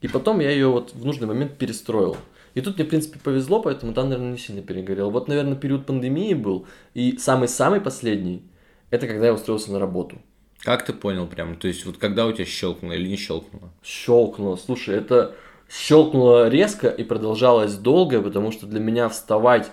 и 0.00 0.08
потом 0.08 0.40
я 0.40 0.50
ее 0.50 0.66
вот 0.68 0.92
в 0.94 1.04
нужный 1.04 1.28
момент 1.28 1.56
перестроил. 1.56 2.16
И 2.54 2.60
тут 2.60 2.76
мне, 2.76 2.84
в 2.84 2.88
принципе, 2.88 3.20
повезло, 3.22 3.60
поэтому 3.62 3.92
там, 3.92 4.08
наверное, 4.08 4.32
не 4.32 4.38
сильно 4.38 4.62
перегорел. 4.62 5.10
Вот, 5.10 5.28
наверное, 5.28 5.54
период 5.54 5.86
пандемии 5.86 6.34
был. 6.34 6.66
И 6.94 7.16
самый-самый 7.16 7.80
последний, 7.80 8.42
это 8.90 9.06
когда 9.06 9.26
я 9.26 9.34
устроился 9.34 9.70
на 9.70 9.78
работу. 9.78 10.16
Как 10.64 10.84
ты 10.84 10.92
понял 10.92 11.28
прям? 11.28 11.54
То 11.54 11.68
есть 11.68 11.86
вот 11.86 11.98
когда 11.98 12.26
у 12.26 12.32
тебя 12.32 12.44
щелкнуло 12.44 12.94
или 12.94 13.06
не 13.06 13.16
щелкнуло? 13.16 13.70
Щелкнуло. 13.84 14.56
Слушай, 14.56 14.96
это 14.96 15.36
щелкнуло 15.70 16.48
резко 16.48 16.88
и 16.88 17.04
продолжалось 17.04 17.74
долго, 17.74 18.20
потому 18.20 18.50
что 18.50 18.66
для 18.66 18.80
меня 18.80 19.08
вставать 19.08 19.70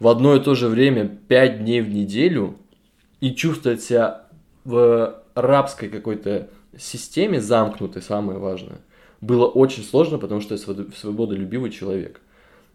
в 0.00 0.08
одно 0.08 0.34
и 0.34 0.40
то 0.40 0.54
же 0.54 0.68
время 0.68 1.06
5 1.06 1.60
дней 1.60 1.82
в 1.82 1.90
неделю 1.90 2.56
и 3.20 3.34
чувствовать 3.34 3.82
себя 3.82 4.24
в 4.64 5.22
рабской 5.34 5.88
какой-то 5.88 6.48
системе 6.76 7.40
замкнутой, 7.40 8.02
самое 8.02 8.38
важное, 8.38 8.80
было 9.20 9.46
очень 9.46 9.84
сложно, 9.84 10.18
потому 10.18 10.40
что 10.40 10.54
я 10.54 10.58
свобод- 10.58 10.96
свободолюбивый 10.96 11.70
человек. 11.70 12.20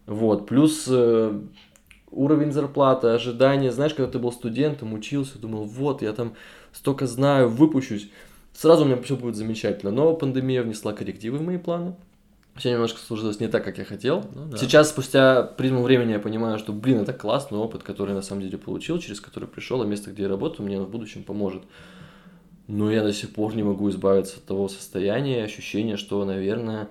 Вот. 0.05 0.45
Плюс 0.45 0.85
э, 0.87 1.41
уровень 2.11 2.51
зарплаты, 2.51 3.07
ожидания. 3.07 3.71
Знаешь, 3.71 3.95
когда 3.95 4.11
ты 4.11 4.19
был 4.19 4.31
студентом, 4.31 4.93
учился, 4.93 5.39
думал, 5.39 5.63
вот, 5.63 6.03
я 6.03 6.13
там 6.13 6.35
столько 6.71 7.07
знаю, 7.07 7.49
выпущусь. 7.49 8.09
Сразу 8.53 8.83
у 8.83 8.87
меня 8.87 9.01
все 9.01 9.15
будет 9.15 9.35
замечательно. 9.35 9.91
Но 9.91 10.13
пандемия 10.13 10.61
внесла 10.61 10.93
коррективы 10.93 11.39
в 11.39 11.41
мои 11.41 11.57
планы. 11.57 11.95
Все 12.55 12.71
немножко 12.71 12.99
сложилось 12.99 13.39
не 13.41 13.47
так, 13.49 13.65
как 13.65 13.77
я 13.77 13.83
хотел. 13.83 14.23
Ну 14.33 14.45
да. 14.45 14.57
Сейчас, 14.57 14.89
спустя 14.89 15.43
призму 15.43 15.83
времени, 15.83 16.13
я 16.13 16.19
понимаю, 16.19 16.57
что, 16.57 16.71
блин, 16.71 17.01
это 17.01 17.11
классный 17.11 17.57
опыт, 17.57 17.83
который 17.83 18.11
я 18.11 18.15
на 18.15 18.21
самом 18.21 18.43
деле 18.43 18.57
получил, 18.57 18.97
через 18.99 19.19
который 19.19 19.47
пришел, 19.49 19.81
а 19.81 19.85
место, 19.85 20.11
где 20.11 20.23
я 20.23 20.29
работаю, 20.29 20.65
мне 20.65 20.79
в 20.79 20.89
будущем 20.89 21.23
поможет. 21.23 21.63
Но 22.67 22.89
я 22.91 23.03
до 23.03 23.11
сих 23.13 23.31
пор 23.33 23.55
не 23.55 23.63
могу 23.63 23.89
избавиться 23.89 24.37
от 24.37 24.45
того 24.45 24.69
состояния, 24.69 25.43
ощущения, 25.43 25.97
что, 25.97 26.23
наверное, 26.23 26.87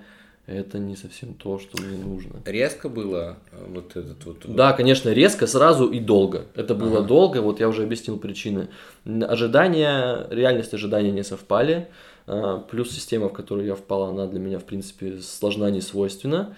это 0.46 0.78
не 0.78 0.94
совсем 0.96 1.32
то, 1.32 1.58
что 1.58 1.82
мне 1.82 1.96
нужно. 1.96 2.42
Резко 2.44 2.90
было 2.90 3.38
э, 3.50 3.66
вот 3.66 3.96
этот 3.96 4.24
вот... 4.26 4.42
Да, 4.46 4.74
конечно, 4.74 5.08
резко, 5.08 5.46
сразу 5.46 5.88
и 5.88 5.98
долго. 5.98 6.44
Это 6.54 6.74
было 6.74 6.98
Ага. 6.98 7.08
долго, 7.08 7.40
вот 7.40 7.60
я 7.60 7.68
уже 7.68 7.82
объяснил 7.82 8.18
причины. 8.18 8.68
Ожидания, 9.06 10.26
реальность 10.30 10.74
ожидания 10.74 11.10
не 11.10 11.24
совпали. 11.24 11.88
А, 12.26 12.58
Плюс 12.58 12.90
система, 12.90 13.28
в 13.28 13.32
которую 13.32 13.66
я 13.66 13.74
впал, 13.74 14.04
она 14.04 14.26
для 14.26 14.40
меня, 14.40 14.58
в 14.58 14.64
принципе, 14.64 15.20
сложна, 15.20 15.70
не 15.70 15.80
свойственна. 15.80 16.56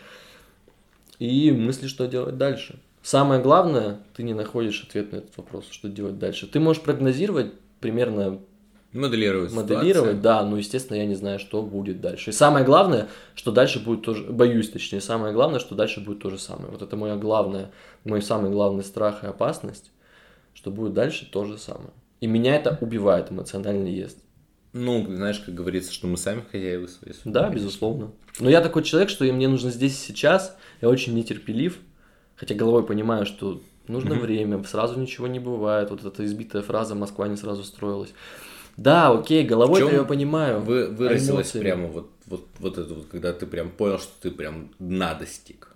И 1.19 1.51
мысли, 1.51 1.87
что 1.87 2.07
делать 2.07 2.37
дальше. 2.37 2.79
Самое 3.03 3.41
главное, 3.41 4.01
ты 4.15 4.23
не 4.23 4.35
находишь 4.35 4.83
ответ 4.83 5.13
на 5.13 5.17
этот 5.17 5.37
вопрос, 5.37 5.67
что 5.71 5.89
делать 5.89 6.19
дальше. 6.19 6.47
Ты 6.47 6.61
можешь 6.61 6.83
прогнозировать 6.83 7.53
примерно 7.81 8.41
Моделировать 8.97 9.53
Моделировать, 9.53 10.23
да, 10.23 10.43
но, 10.43 10.57
естественно, 10.57 10.97
я 10.97 11.07
не 11.07 11.15
знаю, 11.15 11.39
что 11.39 11.63
будет 11.63 12.01
дальше. 12.01 12.31
И 12.31 12.33
самое 12.33 12.65
главное, 12.65 13.09
что 13.35 13.53
дальше 13.53 13.79
будет 13.79 14.03
тоже, 14.03 14.25
боюсь, 14.25 14.71
точнее, 14.71 15.01
самое 15.01 15.35
главное, 15.35 15.61
что 15.61 15.75
дальше 15.75 16.01
будет 16.01 16.21
то 16.21 16.31
же 16.31 16.39
самое. 16.39 16.71
Вот 16.71 16.83
это 16.83 16.97
моя 16.97 17.17
главная, 17.17 17.71
мой 18.05 18.23
самый 18.23 18.51
главный 18.51 18.85
страх 18.85 19.23
и 19.23 19.27
опасность, 19.27 19.91
что 20.55 20.71
будет 20.71 20.95
дальше 20.95 21.29
то 21.31 21.45
же 21.45 21.59
самое. 21.59 21.91
И 22.21 22.27
меня 22.27 22.57
это 22.57 22.79
убивает, 22.81 23.31
эмоционально 23.31 23.89
ест. 23.89 24.19
Ну, 24.73 25.07
знаешь, 25.09 25.39
как 25.41 25.55
говорится, 25.55 25.93
что 25.93 26.07
мы 26.07 26.17
сами 26.17 26.43
хозяева 26.51 26.87
своей 26.87 27.15
судьбы. 27.15 27.31
Да, 27.31 27.49
безусловно. 27.49 28.13
Но 28.39 28.51
я 28.51 28.61
такой 28.61 28.83
человек, 28.83 29.09
что 29.09 29.25
мне 29.25 29.49
нужно 29.49 29.71
здесь 29.71 29.95
и 29.95 30.07
сейчас. 30.07 30.57
Я 30.83 30.89
очень 30.89 31.15
нетерпелив, 31.15 31.79
хотя 32.37 32.55
головой 32.55 32.85
понимаю, 32.85 33.25
что 33.27 33.63
нужно 33.89 34.15
mm-hmm. 34.15 34.21
время, 34.21 34.65
сразу 34.65 35.01
ничего 35.01 35.27
не 35.27 35.39
бывает. 35.39 35.91
Вот 35.91 36.05
эта 36.05 36.25
избитая 36.25 36.63
фраза 36.63 36.95
«Москва 36.95 37.29
не 37.29 37.37
сразу 37.37 37.65
строилась». 37.65 38.13
Да, 38.77 39.11
окей, 39.11 39.45
головой 39.45 39.91
я 39.91 40.05
понимаю. 40.05 40.61
Вы, 40.61 40.89
выразилось 40.89 41.53
прямо 41.53 41.89
вот, 41.89 42.11
вот, 42.27 42.47
вот 42.59 42.77
это 42.77 42.93
вот, 42.93 43.07
когда 43.07 43.33
ты 43.33 43.47
прям 43.47 43.71
понял, 43.71 43.99
что 43.99 44.13
ты 44.21 44.31
прям 44.31 44.71
дна 44.79 45.15
достиг. 45.15 45.76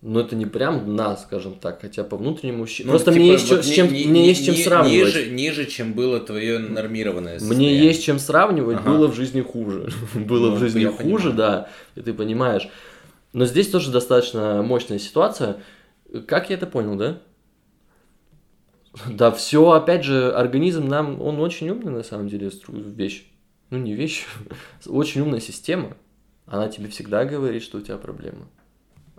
Ну, 0.00 0.20
это 0.20 0.36
не 0.36 0.46
прям 0.46 0.84
дна, 0.84 1.16
скажем 1.16 1.56
так, 1.56 1.80
хотя 1.80 2.04
по 2.04 2.16
внутреннему... 2.16 2.66
Ну, 2.84 2.90
Просто 2.90 3.10
типа, 3.10 3.20
мне 3.20 3.32
есть, 3.32 3.50
вот 3.50 3.64
с 3.64 3.68
чем, 3.68 3.92
не, 3.92 4.06
мне 4.06 4.28
есть 4.28 4.46
чем 4.46 4.54
сравнивать. 4.54 5.14
Ниже, 5.14 5.30
ниже, 5.30 5.66
чем 5.66 5.92
было 5.92 6.20
твое 6.20 6.60
нормированное 6.60 7.40
состояние. 7.40 7.70
Мне 7.70 7.84
есть 7.84 8.04
чем 8.04 8.20
сравнивать, 8.20 8.78
ага. 8.78 8.90
было 8.90 9.08
в 9.08 9.16
жизни 9.16 9.40
хуже. 9.40 9.90
было 10.14 10.50
ну, 10.50 10.54
в 10.54 10.58
жизни 10.60 10.84
хуже, 10.84 11.30
понимаю. 11.30 11.36
да, 11.36 11.68
и 11.96 12.00
ты 12.02 12.14
понимаешь. 12.14 12.68
Но 13.32 13.44
здесь 13.44 13.68
тоже 13.68 13.90
достаточно 13.90 14.62
мощная 14.62 15.00
ситуация. 15.00 15.56
Как 16.28 16.48
я 16.48 16.56
это 16.56 16.68
понял, 16.68 16.94
да? 16.94 17.20
Да, 19.06 19.32
все, 19.32 19.70
опять 19.72 20.04
же, 20.04 20.30
организм 20.32 20.86
нам, 20.86 21.20
он 21.20 21.40
очень 21.40 21.70
умный 21.70 21.92
на 21.92 22.04
самом 22.04 22.28
деле 22.28 22.50
вещь. 22.68 23.26
Ну, 23.70 23.78
не 23.78 23.94
вещь, 23.94 24.26
очень 24.86 25.22
умная 25.22 25.40
система. 25.40 25.96
Она 26.46 26.68
тебе 26.68 26.88
всегда 26.88 27.24
говорит, 27.24 27.64
что 27.64 27.78
у 27.78 27.80
тебя 27.80 27.96
проблема. 27.96 28.48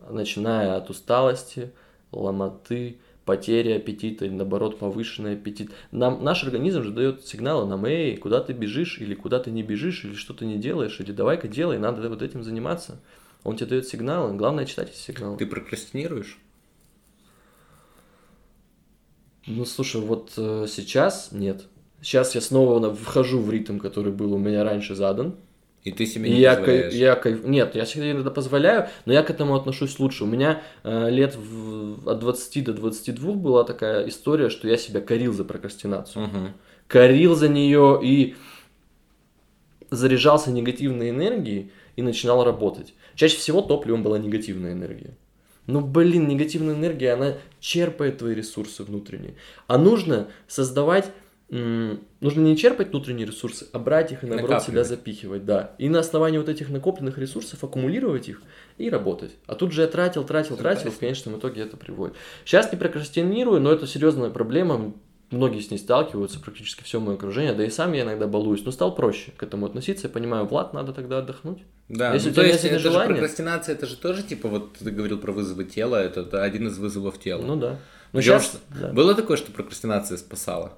Начиная 0.09 0.77
от 0.77 0.89
усталости, 0.89 1.71
ломоты, 2.11 2.99
потери 3.25 3.73
аппетита 3.73 4.25
или 4.25 4.33
наоборот 4.33 4.79
повышенный 4.79 5.33
аппетит. 5.33 5.71
Нам, 5.91 6.23
наш 6.23 6.43
организм 6.43 6.83
же 6.83 6.91
дает 6.91 7.27
сигналы 7.27 7.67
нам, 7.67 7.85
эй, 7.85 8.17
куда 8.17 8.41
ты 8.41 8.53
бежишь, 8.53 8.99
или 8.99 9.13
куда 9.13 9.39
ты 9.39 9.51
не 9.51 9.61
бежишь, 9.61 10.03
или 10.03 10.15
что 10.15 10.33
ты 10.33 10.45
не 10.45 10.57
делаешь, 10.57 10.99
или 10.99 11.11
давай-ка 11.11 11.47
делай, 11.47 11.77
надо 11.77 12.09
вот 12.09 12.23
этим 12.23 12.43
заниматься. 12.43 12.99
Он 13.43 13.55
тебе 13.55 13.67
дает 13.67 13.87
сигналы, 13.87 14.35
главное 14.35 14.65
читать 14.65 14.89
эти 14.89 14.97
сигналы. 14.97 15.37
Ты 15.37 15.45
прокрастинируешь? 15.45 16.39
Ну, 19.45 19.65
слушай, 19.65 20.01
вот 20.01 20.33
э, 20.37 20.65
сейчас 20.67 21.31
нет. 21.31 21.67
Сейчас 22.01 22.35
я 22.35 22.41
снова 22.41 22.93
вхожу 22.95 23.39
в 23.39 23.51
ритм, 23.51 23.77
который 23.77 24.11
был 24.11 24.33
у 24.33 24.37
меня 24.37 24.63
раньше 24.63 24.95
задан. 24.95 25.35
И 25.83 25.91
ты 25.91 26.05
себе 26.05 26.29
не 26.29 26.39
я 26.39 26.55
позволяешь? 26.55 26.93
Я, 26.93 27.15
кайф... 27.15 27.43
Нет, 27.45 27.75
я 27.75 27.85
себе 27.85 28.11
иногда 28.11 28.31
позволяю, 28.31 28.89
но 29.05 29.13
я 29.13 29.23
к 29.23 29.29
этому 29.29 29.55
отношусь 29.55 29.97
лучше. 29.99 30.25
У 30.25 30.27
меня 30.27 30.61
э, 30.83 31.09
лет 31.09 31.35
в... 31.35 32.09
от 32.09 32.19
20 32.19 32.63
до 32.65 32.73
22 32.73 33.33
была 33.33 33.63
такая 33.63 34.07
история, 34.07 34.49
что 34.49 34.67
я 34.67 34.77
себя 34.77 34.99
корил 34.99 35.33
за 35.33 35.45
прокрастинацию. 35.45 36.25
Угу. 36.25 36.37
Корил 36.87 37.35
за 37.35 37.47
нее 37.47 37.99
и 38.03 38.35
заряжался 39.89 40.51
негативной 40.51 41.11
энергией 41.11 41.71
и 41.95 42.01
начинал 42.01 42.43
работать. 42.43 42.93
Чаще 43.15 43.37
всего 43.37 43.61
топливом 43.61 44.03
была 44.03 44.19
негативная 44.19 44.73
энергия. 44.73 45.15
Ну, 45.65 45.81
блин, 45.81 46.27
негативная 46.27 46.75
энергия, 46.75 47.13
она 47.13 47.35
черпает 47.59 48.17
твои 48.17 48.33
ресурсы 48.33 48.83
внутренние. 48.83 49.35
А 49.67 49.77
нужно 49.77 50.27
создавать 50.47 51.11
нужно 51.49 52.41
не 52.41 52.55
черпать 52.55 52.91
внутренние 52.91 53.25
ресурсы, 53.25 53.67
а 53.71 53.79
брать 53.79 54.11
их 54.11 54.23
и 54.23 54.27
наоборот 54.27 54.63
себя 54.63 54.83
запихивать, 54.83 55.45
да. 55.45 55.71
И 55.77 55.89
на 55.89 55.99
основании 55.99 56.37
вот 56.37 56.49
этих 56.49 56.69
накопленных 56.69 57.17
ресурсов 57.17 57.63
аккумулировать 57.63 58.29
их 58.29 58.41
и 58.77 58.89
работать. 58.89 59.31
А 59.47 59.55
тут 59.55 59.71
же 59.71 59.81
я 59.81 59.87
тратил, 59.87 60.23
тратил, 60.23 60.57
тратил, 60.57 60.91
в 60.91 60.99
конечном 60.99 61.37
итоге 61.37 61.63
это 61.63 61.77
приводит. 61.77 62.15
Сейчас 62.45 62.71
не 62.71 62.77
прокрастинирую, 62.77 63.59
но 63.61 63.71
это 63.71 63.87
серьезная 63.87 64.29
проблема 64.29 64.93
многие 65.31 65.61
с 65.61 65.69
ней 65.69 65.77
сталкиваются, 65.77 66.39
практически 66.39 66.83
все 66.83 66.99
мое 66.99 67.15
окружение, 67.15 67.53
да 67.53 67.63
и 67.63 67.69
сам 67.69 67.93
я 67.93 68.01
иногда 68.01 68.27
балуюсь, 68.27 68.65
но 68.65 68.71
стал 68.71 68.95
проще 68.95 69.31
к 69.37 69.43
этому 69.43 69.65
относиться, 69.65 70.07
я 70.07 70.13
понимаю, 70.13 70.45
Влад, 70.45 70.73
надо 70.73 70.93
тогда 70.93 71.19
отдохнуть. 71.19 71.59
Да, 71.87 72.13
Если 72.13 72.29
ну, 72.29 72.35
то 72.35 72.43
есть 72.43 72.65
это 72.65 72.79
желание... 72.79 73.15
же 73.15 73.19
прокрастинация, 73.19 73.75
это 73.75 73.85
же 73.85 73.95
тоже, 73.95 74.23
типа, 74.23 74.47
вот 74.47 74.73
ты 74.73 74.91
говорил 74.91 75.19
про 75.19 75.31
вызовы 75.31 75.65
тела, 75.65 75.97
это, 75.97 76.21
это 76.21 76.43
один 76.43 76.67
из 76.67 76.77
вызовов 76.77 77.19
тела. 77.19 77.41
Ну 77.41 77.55
да. 77.55 77.77
Ну, 78.11 78.21
сейчас, 78.21 78.59
да. 78.69 78.91
Было 78.91 79.13
такое, 79.13 79.37
что 79.37 79.51
прокрастинация 79.51 80.17
спасала? 80.17 80.73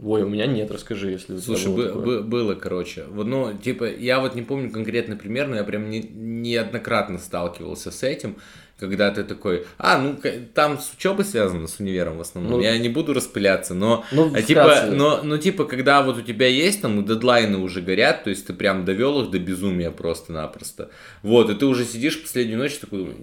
Ой, 0.00 0.22
у 0.22 0.28
меня 0.28 0.46
нет, 0.46 0.70
расскажи, 0.70 1.10
если 1.10 1.38
Слушай, 1.38 1.74
было, 1.74 2.00
бы, 2.00 2.22
было, 2.22 2.54
короче. 2.54 3.04
Ну, 3.10 3.52
типа, 3.52 3.84
я 3.84 4.20
вот 4.20 4.36
не 4.36 4.42
помню 4.42 4.70
конкретно 4.70 5.16
пример, 5.16 5.48
но 5.48 5.56
я 5.56 5.64
прям 5.64 5.90
не, 5.90 6.00
неоднократно 6.00 7.18
сталкивался 7.18 7.90
с 7.90 8.04
этим 8.04 8.36
когда 8.78 9.10
ты 9.10 9.24
такой, 9.24 9.66
а, 9.76 9.98
ну 9.98 10.16
там 10.54 10.78
с 10.78 10.92
учебой 10.96 11.24
связано, 11.24 11.66
с 11.66 11.80
универом 11.80 12.18
в 12.18 12.20
основном, 12.20 12.52
ну, 12.52 12.60
я 12.60 12.78
не 12.78 12.88
буду 12.88 13.12
распыляться, 13.12 13.74
но, 13.74 14.04
ну, 14.12 14.32
а, 14.34 14.40
типа, 14.40 14.86
но, 14.90 15.20
но 15.22 15.36
типа, 15.36 15.64
когда 15.64 16.02
вот 16.02 16.18
у 16.18 16.22
тебя 16.22 16.46
есть 16.46 16.80
там 16.80 17.04
дедлайны 17.04 17.58
уже 17.58 17.80
горят, 17.80 18.24
то 18.24 18.30
есть 18.30 18.46
ты 18.46 18.52
прям 18.52 18.84
довел 18.84 19.22
их 19.22 19.30
до 19.30 19.38
безумия 19.40 19.90
просто-напросто, 19.90 20.90
вот, 21.22 21.50
и 21.50 21.54
ты 21.54 21.66
уже 21.66 21.84
сидишь 21.84 22.22
последнюю 22.22 22.58
ночь 22.58 22.78
такой, 22.78 23.16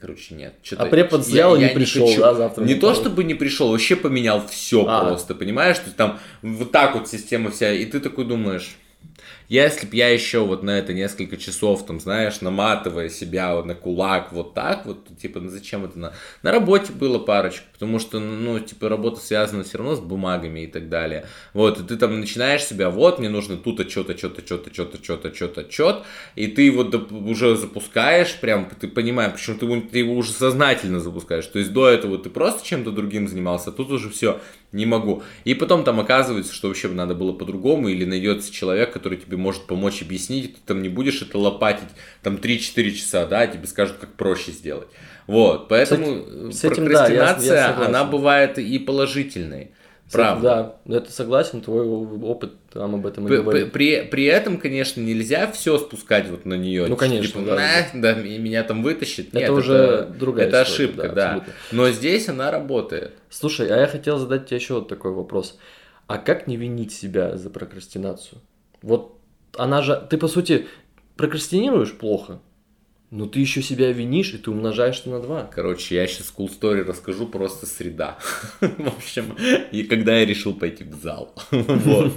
короче, 0.00 0.34
нет. 0.34 0.54
А 0.76 0.86
препод 0.86 1.22
взял 1.22 1.56
и 1.56 1.60
не 1.60 1.68
пришел, 1.68 2.08
не 2.08 2.18
да, 2.18 2.34
завтра? 2.34 2.64
Не 2.64 2.76
то, 2.76 2.94
чтобы 2.94 3.24
не 3.24 3.34
пришел, 3.34 3.70
вообще 3.70 3.96
поменял 3.96 4.46
все 4.46 4.86
а. 4.86 5.04
просто, 5.04 5.34
понимаешь, 5.34 5.78
то 5.78 5.86
есть 5.86 5.96
там 5.96 6.20
вот 6.42 6.70
так 6.70 6.94
вот 6.94 7.08
система 7.08 7.50
вся, 7.50 7.72
и 7.72 7.84
ты 7.86 7.98
такой 7.98 8.24
думаешь, 8.24 8.76
если 9.48 9.86
б 9.86 9.96
я 9.96 10.08
еще 10.08 10.40
вот 10.44 10.62
на 10.62 10.78
это 10.78 10.92
несколько 10.92 11.36
часов, 11.36 11.86
там, 11.86 12.00
знаешь, 12.00 12.40
наматывая 12.40 13.08
себя 13.08 13.54
вот 13.54 13.66
на 13.66 13.74
кулак 13.74 14.32
вот 14.32 14.54
так 14.54 14.86
вот, 14.86 15.16
типа, 15.18 15.40
ну 15.40 15.50
зачем 15.50 15.84
это 15.84 15.98
на... 15.98 16.12
На 16.42 16.52
работе 16.52 16.92
было 16.92 17.18
парочку, 17.18 17.64
потому 17.72 17.98
что, 17.98 18.18
ну, 18.18 18.58
типа, 18.58 18.88
работа 18.88 19.20
связана 19.20 19.64
все 19.64 19.78
равно 19.78 19.96
с 19.96 20.00
бумагами 20.00 20.60
и 20.60 20.66
так 20.66 20.88
далее. 20.88 21.26
Вот, 21.52 21.80
и 21.80 21.84
ты 21.84 21.96
там 21.96 22.18
начинаешь 22.18 22.64
себя, 22.64 22.90
вот, 22.90 23.18
мне 23.18 23.28
нужно 23.28 23.56
тут 23.56 23.80
отчет, 23.80 24.10
отчет, 24.10 24.38
отчет, 24.38 24.66
отчет, 24.66 24.94
отчет, 24.94 25.24
отчет, 25.24 25.58
отчет, 25.58 25.96
и 26.34 26.46
ты 26.48 26.70
вот 26.70 26.94
уже 27.12 27.56
запускаешь, 27.56 28.36
прям, 28.40 28.68
ты 28.68 28.88
понимаешь, 28.88 29.32
почему 29.32 29.58
ты, 29.58 29.88
ты 29.88 29.98
его 29.98 30.14
уже 30.14 30.32
сознательно 30.32 31.00
запускаешь. 31.00 31.46
То 31.46 31.58
есть 31.58 31.72
до 31.72 31.88
этого 31.88 32.18
ты 32.18 32.30
просто 32.30 32.66
чем-то 32.66 32.90
другим 32.90 33.28
занимался, 33.28 33.70
а 33.70 33.72
тут 33.72 33.90
уже 33.90 34.10
все, 34.10 34.40
не 34.72 34.86
могу. 34.86 35.22
И 35.44 35.54
потом 35.54 35.84
там 35.84 36.00
оказывается, 36.00 36.52
что 36.52 36.68
вообще 36.68 36.88
надо 36.88 37.14
было 37.14 37.32
по-другому, 37.32 37.88
или 37.88 38.04
найдется 38.04 38.52
человек, 38.52 38.92
который 38.92 39.18
тебе 39.18 39.36
может 39.36 39.66
помочь 39.66 40.02
объяснить, 40.02 40.54
ты 40.54 40.60
там 40.66 40.82
не 40.82 40.88
будешь 40.88 41.22
это 41.22 41.38
лопатить 41.38 41.88
там 42.22 42.36
3-4 42.36 42.90
часа, 42.92 43.26
да, 43.26 43.46
тебе 43.46 43.66
скажут, 43.66 43.96
как 44.00 44.14
проще 44.14 44.52
сделать. 44.52 44.88
Вот, 45.26 45.68
поэтому 45.68 46.50
с 46.52 46.64
этим, 46.64 46.84
прокрастинация, 46.84 47.48
да, 47.48 47.56
я, 47.56 47.76
я 47.80 47.86
она 47.86 48.04
бывает 48.04 48.58
и 48.58 48.78
положительной. 48.78 49.72
Правда. 50.12 50.76
Да, 50.84 50.96
это 50.96 51.10
согласен, 51.10 51.60
твой 51.60 51.84
опыт 51.84 52.52
там 52.72 52.94
об 52.94 53.06
этом 53.06 53.24
и 53.24 53.28
при, 53.28 53.36
говорит. 53.38 53.72
При, 53.72 54.02
при 54.02 54.24
этом, 54.24 54.58
конечно, 54.58 55.00
нельзя 55.00 55.50
все 55.50 55.78
спускать 55.78 56.28
вот 56.28 56.44
на 56.44 56.54
нее. 56.54 56.86
Ну, 56.86 56.96
конечно. 56.96 57.40
Типа, 57.40 57.56
да, 57.56 57.86
да, 57.92 58.14
меня 58.14 58.62
там 58.62 58.82
вытащит. 58.82 59.32
Нет, 59.32 59.44
это 59.44 59.52
уже 59.52 59.74
это, 59.74 60.06
другая 60.06 60.46
Это 60.46 60.62
история, 60.62 60.88
ошибка, 60.88 61.08
да, 61.08 61.42
да. 61.44 61.44
Но 61.72 61.90
здесь 61.90 62.28
она 62.28 62.50
работает. 62.50 63.14
Слушай, 63.30 63.68
а 63.68 63.80
я 63.80 63.86
хотел 63.88 64.18
задать 64.18 64.46
тебе 64.46 64.58
еще 64.58 64.74
вот 64.74 64.88
такой 64.88 65.12
вопрос. 65.12 65.58
А 66.06 66.18
как 66.18 66.46
не 66.46 66.56
винить 66.56 66.92
себя 66.92 67.36
за 67.36 67.50
прокрастинацию? 67.50 68.40
Вот 68.82 69.18
она 69.56 69.82
же... 69.82 70.06
Ты, 70.08 70.18
по 70.18 70.28
сути, 70.28 70.68
прокрастинируешь 71.16 71.92
плохо, 71.92 72.40
ну 73.10 73.26
ты 73.26 73.40
еще 73.40 73.62
себя 73.62 73.92
винишь, 73.92 74.34
и 74.34 74.38
ты 74.38 74.50
умножаешь 74.50 75.04
на 75.04 75.20
два. 75.20 75.44
Короче, 75.44 75.94
я 75.94 76.06
сейчас 76.06 76.32
cool 76.36 76.50
story 76.50 76.82
расскажу, 76.82 77.26
просто 77.26 77.66
среда. 77.66 78.18
в 78.60 78.88
общем, 78.88 79.36
и 79.70 79.84
когда 79.84 80.18
я 80.18 80.26
решил 80.26 80.54
пойти 80.54 80.84
в 80.84 80.94
зал. 80.94 81.34
вот. 81.50 82.12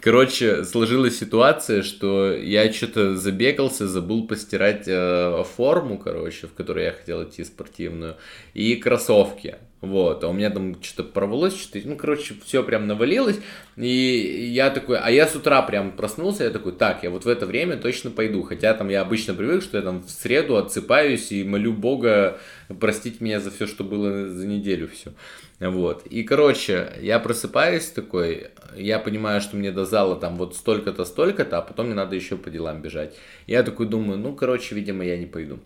Короче, 0.00 0.64
сложилась 0.64 1.18
ситуация, 1.18 1.82
что 1.82 2.32
я 2.32 2.70
что-то 2.72 3.16
забегался, 3.16 3.88
забыл 3.88 4.26
постирать 4.26 4.84
э, 4.86 5.44
форму, 5.56 5.98
короче, 5.98 6.46
в 6.46 6.54
которой 6.54 6.84
я 6.84 6.92
хотел 6.92 7.24
идти 7.24 7.42
спортивную, 7.44 8.16
и 8.54 8.76
кроссовки. 8.76 9.56
Вот, 9.80 10.24
а 10.24 10.28
у 10.28 10.32
меня 10.32 10.50
там 10.50 10.82
что-то 10.82 11.08
порвалось, 11.08 11.56
что-то, 11.56 11.86
ну, 11.86 11.96
короче, 11.96 12.34
все 12.44 12.64
прям 12.64 12.88
навалилось, 12.88 13.38
и 13.76 14.50
я 14.52 14.70
такой, 14.70 14.98
а 14.98 15.08
я 15.08 15.28
с 15.28 15.36
утра 15.36 15.62
прям 15.62 15.92
проснулся, 15.92 16.42
я 16.42 16.50
такой, 16.50 16.72
так, 16.72 17.04
я 17.04 17.10
вот 17.10 17.24
в 17.24 17.28
это 17.28 17.46
время 17.46 17.76
точно 17.76 18.10
пойду, 18.10 18.42
хотя 18.42 18.74
там 18.74 18.88
я 18.88 19.02
обычно 19.02 19.34
привык, 19.34 19.62
что 19.62 19.76
я 19.76 19.84
там 19.84 20.02
в 20.02 20.10
среду 20.10 20.56
отсыпаюсь 20.56 21.30
и 21.30 21.44
молю 21.44 21.72
Бога 21.72 22.40
простить 22.80 23.20
меня 23.20 23.38
за 23.38 23.52
все, 23.52 23.68
что 23.68 23.84
было 23.84 24.26
за 24.26 24.48
неделю 24.48 24.88
все. 24.88 25.12
Вот, 25.60 26.06
и, 26.06 26.24
короче, 26.24 26.92
я 27.00 27.20
просыпаюсь 27.20 27.86
такой, 27.86 28.48
я 28.76 28.98
понимаю, 28.98 29.40
что 29.40 29.56
мне 29.56 29.70
до 29.70 29.84
зала 29.84 30.16
там 30.16 30.36
вот 30.36 30.56
столько-то, 30.56 31.04
столько-то, 31.04 31.58
а 31.58 31.62
потом 31.62 31.86
мне 31.86 31.94
надо 31.94 32.16
еще 32.16 32.36
по 32.36 32.50
делам 32.50 32.82
бежать. 32.82 33.16
Я 33.46 33.62
такой 33.62 33.86
думаю, 33.86 34.18
ну, 34.18 34.34
короче, 34.34 34.74
видимо, 34.74 35.04
я 35.04 35.16
не 35.16 35.26
пойду. 35.26 35.60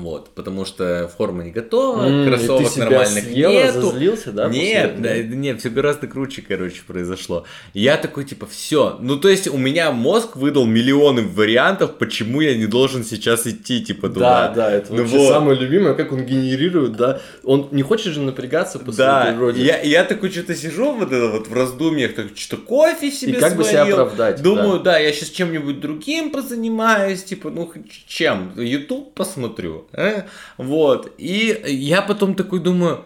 Вот, 0.00 0.30
потому 0.34 0.64
что 0.64 1.10
форма 1.16 1.44
не 1.44 1.50
готова, 1.50 2.06
и 2.08 2.26
кроссовок 2.26 2.72
ты 2.72 2.80
нормальных 2.80 3.24
съела, 3.24 3.50
нету. 3.52 3.80
зазлился, 3.90 4.32
да, 4.32 4.48
Нет, 4.48 5.00
да, 5.02 5.18
нет, 5.18 5.60
все 5.60 5.70
гораздо 5.70 6.06
круче, 6.06 6.42
короче, 6.46 6.82
произошло. 6.86 7.44
Я 7.74 7.96
такой, 7.96 8.24
типа, 8.24 8.46
все. 8.46 8.96
Ну, 9.00 9.16
то 9.16 9.28
есть, 9.28 9.48
у 9.48 9.56
меня 9.56 9.90
мозг 9.92 10.36
выдал 10.36 10.66
миллионы 10.66 11.22
вариантов, 11.22 11.96
почему 11.98 12.40
я 12.40 12.56
не 12.56 12.66
должен 12.66 13.04
сейчас 13.04 13.46
идти, 13.46 13.84
типа, 13.84 14.08
туда. 14.08 14.48
Да, 14.48 14.54
да, 14.54 14.70
это 14.72 14.92
Ну 14.92 14.98
вообще 15.02 15.18
вот. 15.18 15.28
самое 15.32 15.58
любимое, 15.58 15.94
как 15.94 16.12
он 16.12 16.24
генерирует, 16.24 16.92
да. 16.96 17.20
Он 17.44 17.68
не 17.72 17.82
хочет 17.82 18.12
же 18.14 18.20
напрягаться 18.20 18.78
по 18.78 18.92
своей 18.92 19.08
Да, 19.10 19.26
природе. 19.26 19.62
я, 19.64 19.80
я 19.80 20.04
такой 20.04 20.30
что-то 20.30 20.54
сижу 20.54 20.92
вот 20.92 21.12
это 21.12 21.28
вот 21.28 21.48
в 21.48 21.52
раздумьях, 21.52 22.14
так 22.14 22.26
что 22.36 22.56
кофе 22.56 23.10
себе 23.10 23.34
как 23.40 23.56
бы 23.56 23.64
себя 23.64 23.84
сварил. 23.84 24.00
оправдать, 24.00 24.42
Думаю, 24.42 24.80
да, 24.80 24.98
я 24.98 25.12
сейчас 25.12 25.30
чем-нибудь 25.30 25.80
другим 25.80 26.30
позанимаюсь, 26.30 27.24
типа, 27.24 27.50
ну 27.50 27.72
чем, 28.06 28.52
YouTube 28.56 29.14
посмотрю, 29.14 29.87
э? 29.92 30.22
вот. 30.56 31.14
И 31.18 31.60
я 31.66 32.02
потом 32.02 32.34
такой 32.34 32.60
думаю, 32.60 33.04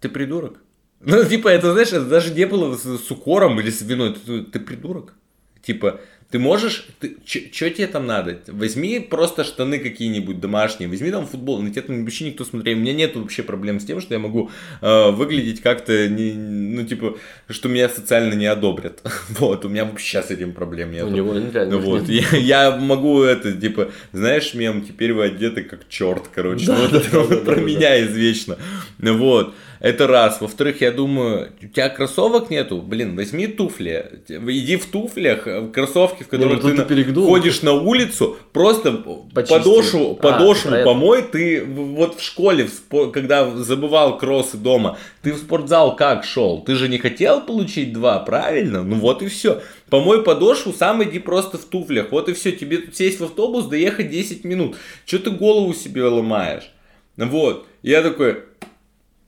ты 0.00 0.08
придурок. 0.08 0.58
Ну, 1.00 1.24
типа, 1.24 1.46
это, 1.48 1.72
знаешь, 1.72 1.92
это 1.92 2.06
даже 2.06 2.34
не 2.34 2.44
было 2.44 2.76
с, 2.76 2.82
с 2.82 3.10
укором 3.12 3.60
или 3.60 3.70
с 3.70 3.82
виной, 3.82 4.14
ты, 4.14 4.42
ты 4.42 4.58
придурок. 4.58 5.14
Типа, 5.62 6.00
ты 6.30 6.38
можешь, 6.38 6.86
что 7.24 7.70
тебе 7.70 7.86
там 7.86 8.06
надо? 8.06 8.38
Возьми 8.48 9.00
просто 9.00 9.44
штаны 9.44 9.78
какие-нибудь 9.78 10.40
домашние, 10.40 10.86
возьми 10.86 11.10
там 11.10 11.26
футбол, 11.26 11.62
на 11.62 11.70
тебя 11.70 11.82
там 11.82 12.04
вообще 12.04 12.26
никто 12.26 12.44
смотрел. 12.44 12.76
У 12.76 12.80
меня 12.80 12.92
нет 12.92 13.16
вообще 13.16 13.42
проблем 13.42 13.80
с 13.80 13.86
тем, 13.86 13.98
что 14.02 14.12
я 14.12 14.20
могу 14.20 14.50
э, 14.82 15.10
выглядеть 15.10 15.62
как-то, 15.62 16.06
не, 16.06 16.34
ну, 16.34 16.84
типа, 16.84 17.16
что 17.48 17.70
меня 17.70 17.88
социально 17.88 18.34
не 18.34 18.46
одобрят. 18.46 19.02
Вот, 19.38 19.64
у 19.64 19.68
меня 19.68 19.84
вообще 19.84 20.22
с 20.22 20.30
этим 20.30 20.52
проблем 20.52 20.90
нет. 20.90 21.04
У 21.04 21.10
него 21.10 21.32
реально 21.34 21.78
вот, 21.78 22.08
нет. 22.08 22.32
я, 22.32 22.38
я 22.38 22.76
могу 22.76 23.22
это, 23.22 23.52
типа, 23.52 23.90
знаешь, 24.12 24.52
мем, 24.52 24.84
теперь 24.84 25.12
вы 25.12 25.24
одеты 25.24 25.62
как 25.62 25.88
черт, 25.88 26.24
короче. 26.34 26.66
Да, 26.66 26.76
ну, 26.76 26.82
вот 26.82 26.92
да, 26.92 26.98
это 26.98 27.10
да, 27.10 27.26
да, 27.26 27.36
про 27.44 27.54
да, 27.54 27.60
меня 27.60 28.04
извечно. 28.04 28.58
Ну 28.98 29.16
вот, 29.16 29.54
это 29.80 30.06
раз. 30.06 30.40
Во-вторых, 30.40 30.80
я 30.80 30.90
думаю, 30.90 31.52
у 31.62 31.66
тебя 31.66 31.88
кроссовок 31.88 32.50
нету, 32.50 32.82
блин, 32.82 33.14
возьми 33.16 33.46
туфли. 33.46 34.20
Иди 34.28 34.76
в 34.76 34.86
туфлях, 34.86 35.46
в 35.46 35.70
кроссовки, 35.70 36.22
в 36.24 36.28
которых 36.28 36.62
ну 36.62 36.76
ты, 36.84 37.04
ты 37.04 37.14
ходишь 37.14 37.62
на 37.62 37.72
улицу, 37.74 38.36
просто 38.52 38.92
Почисти. 38.92 39.52
подошву, 39.54 40.12
А, 40.12 40.22
подошву 40.22 40.70
это. 40.70 40.84
помой. 40.84 41.22
Ты 41.22 41.64
в- 41.64 41.94
вот 41.94 42.18
в 42.18 42.22
школе, 42.22 42.64
в 42.64 42.70
спо- 42.72 43.10
когда 43.12 43.48
забывал 43.54 44.18
кроссы 44.18 44.56
дома, 44.56 44.98
ты 45.22 45.32
в 45.32 45.38
спортзал 45.38 45.96
как 45.96 46.24
шел? 46.24 46.62
Ты 46.62 46.74
же 46.74 46.88
не 46.88 46.98
хотел 46.98 47.40
получить 47.40 47.92
два, 47.92 48.18
правильно? 48.20 48.82
Ну 48.82 48.96
вот 48.96 49.22
и 49.22 49.28
все. 49.28 49.62
Помой 49.90 50.22
подошву, 50.22 50.72
сам 50.72 51.02
иди 51.02 51.18
просто 51.18 51.56
в 51.56 51.64
туфлях. 51.64 52.12
Вот 52.12 52.28
и 52.28 52.34
все. 52.34 52.52
Тебе 52.52 52.78
тут 52.78 52.96
сесть 52.96 53.20
в 53.20 53.24
автобус, 53.24 53.64
доехать 53.66 54.10
10 54.10 54.44
минут. 54.44 54.76
Че 55.06 55.18
ты 55.18 55.30
голову 55.30 55.72
себе 55.72 56.02
ломаешь? 56.04 56.70
Вот. 57.16 57.66
Я 57.82 58.02
такой, 58.02 58.42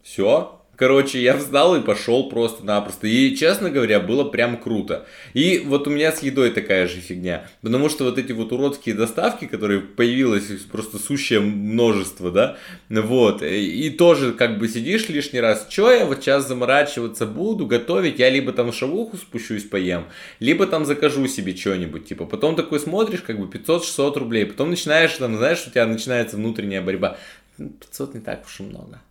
все. 0.02 0.56
Короче, 0.80 1.20
я 1.20 1.36
встал 1.36 1.76
и 1.76 1.82
пошел 1.82 2.30
просто-напросто. 2.30 3.06
И, 3.06 3.36
честно 3.36 3.68
говоря, 3.68 4.00
было 4.00 4.24
прям 4.24 4.56
круто. 4.56 5.04
И 5.34 5.58
вот 5.58 5.86
у 5.86 5.90
меня 5.90 6.10
с 6.10 6.22
едой 6.22 6.48
такая 6.48 6.88
же 6.88 7.02
фигня. 7.02 7.46
Потому 7.60 7.90
что 7.90 8.04
вот 8.04 8.16
эти 8.16 8.32
вот 8.32 8.50
уродские 8.50 8.94
доставки, 8.94 9.44
которые 9.44 9.82
появилось 9.82 10.46
просто 10.72 10.96
сущее 10.96 11.40
множество, 11.40 12.30
да, 12.30 12.56
вот. 12.88 13.42
И 13.42 13.90
тоже 13.90 14.32
как 14.32 14.58
бы 14.58 14.68
сидишь 14.68 15.06
лишний 15.10 15.40
раз. 15.40 15.66
Че 15.68 15.90
я 15.90 16.06
вот 16.06 16.22
сейчас 16.22 16.48
заморачиваться 16.48 17.26
буду, 17.26 17.66
готовить? 17.66 18.18
Я 18.18 18.30
либо 18.30 18.52
там 18.52 18.72
шавуху 18.72 19.18
спущусь, 19.18 19.64
поем, 19.64 20.06
либо 20.38 20.66
там 20.66 20.86
закажу 20.86 21.26
себе 21.26 21.54
что-нибудь. 21.54 22.06
Типа, 22.06 22.24
потом 22.24 22.56
такой 22.56 22.80
смотришь, 22.80 23.20
как 23.20 23.38
бы 23.38 23.54
500-600 23.54 24.18
рублей. 24.18 24.46
Потом 24.46 24.70
начинаешь 24.70 25.12
там, 25.12 25.36
знаешь, 25.36 25.62
у 25.66 25.70
тебя 25.70 25.84
начинается 25.84 26.36
внутренняя 26.36 26.80
борьба. 26.80 27.18
Ну, 27.58 27.68
500 27.68 28.14
не 28.14 28.20
так 28.22 28.46
уж 28.46 28.60
и 28.60 28.62
много. 28.62 29.02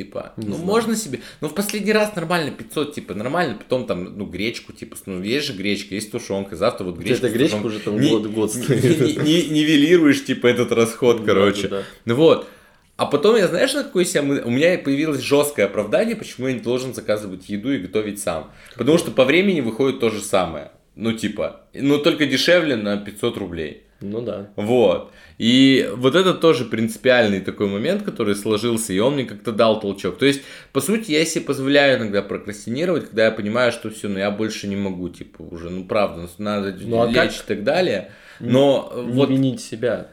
Типа, 0.00 0.32
Не 0.38 0.46
ну 0.46 0.54
знаю. 0.54 0.66
можно 0.66 0.96
себе, 0.96 1.20
ну 1.42 1.48
в 1.48 1.54
последний 1.54 1.92
раз 1.92 2.16
нормально 2.16 2.52
500, 2.52 2.94
типа 2.94 3.12
нормально, 3.12 3.56
потом 3.58 3.86
там, 3.86 4.16
ну 4.16 4.24
гречку, 4.24 4.72
типа, 4.72 4.96
ну 5.04 5.22
есть 5.22 5.46
же 5.46 5.52
гречка, 5.52 5.94
есть 5.94 6.10
тушенка, 6.10 6.56
завтра 6.56 6.84
вот 6.84 6.96
гречка. 6.96 7.26
эта 7.26 7.28
с 7.28 7.32
гречка 7.36 7.56
уже 7.56 7.80
там 7.80 8.00
Не- 8.00 8.08
год, 8.08 8.26
год 8.28 8.54
не- 8.54 8.62
стоит. 8.62 9.00
не- 9.00 9.22
не- 9.24 9.48
Нивелируешь, 9.50 10.24
типа, 10.24 10.46
этот 10.46 10.72
расход, 10.72 11.22
короче. 11.26 11.68
Да, 11.68 11.68
да, 11.68 11.76
да. 11.82 11.84
Ну 12.06 12.14
вот. 12.14 12.48
А 12.96 13.04
потом 13.06 13.36
я, 13.36 13.46
знаешь, 13.48 13.74
на 13.74 13.82
какой 13.84 14.04
себя. 14.06 14.22
У 14.22 14.50
меня 14.50 14.78
появилось 14.78 15.20
жесткое 15.20 15.66
оправдание, 15.66 16.16
почему 16.16 16.48
я 16.48 16.54
не 16.54 16.60
должен 16.60 16.94
заказывать 16.94 17.48
еду 17.50 17.72
и 17.72 17.78
готовить 17.78 18.20
сам. 18.20 18.50
Потому 18.76 18.96
что 18.98 19.10
по 19.10 19.24
времени 19.26 19.60
выходит 19.60 20.00
то 20.00 20.08
же 20.10 20.20
самое. 20.22 20.70
Ну, 20.96 21.12
типа, 21.12 21.62
ну 21.74 21.98
только 21.98 22.24
дешевле 22.26 22.76
на 22.76 22.96
500 22.96 23.36
рублей. 23.38 23.84
Ну 24.00 24.22
да. 24.22 24.50
Вот. 24.56 25.12
И 25.36 25.90
вот 25.94 26.14
это 26.14 26.34
тоже 26.34 26.64
принципиальный 26.64 27.40
такой 27.40 27.66
момент, 27.66 28.02
который 28.02 28.34
сложился, 28.34 28.92
и 28.92 28.98
он 28.98 29.14
мне 29.14 29.24
как-то 29.24 29.52
дал 29.52 29.80
толчок. 29.80 30.18
То 30.18 30.26
есть, 30.26 30.42
по 30.72 30.80
сути, 30.80 31.12
я 31.12 31.24
себе 31.24 31.44
позволяю 31.44 31.98
иногда 31.98 32.22
прокрастинировать, 32.22 33.08
когда 33.08 33.26
я 33.26 33.30
понимаю, 33.30 33.72
что 33.72 33.90
все, 33.90 34.08
ну 34.08 34.18
я 34.18 34.30
больше 34.30 34.68
не 34.68 34.76
могу, 34.76 35.08
типа, 35.10 35.42
уже, 35.42 35.68
ну 35.70 35.84
правда, 35.84 36.22
ну, 36.22 36.44
надо 36.44 36.74
Ну, 36.80 37.02
а 37.02 37.06
лечь 37.06 37.38
как 37.38 37.44
и 37.44 37.48
так 37.48 37.64
далее. 37.64 38.10
Но 38.38 38.92
Не 38.96 39.12
вот 39.12 39.28
винить 39.30 39.60
себя. 39.60 40.08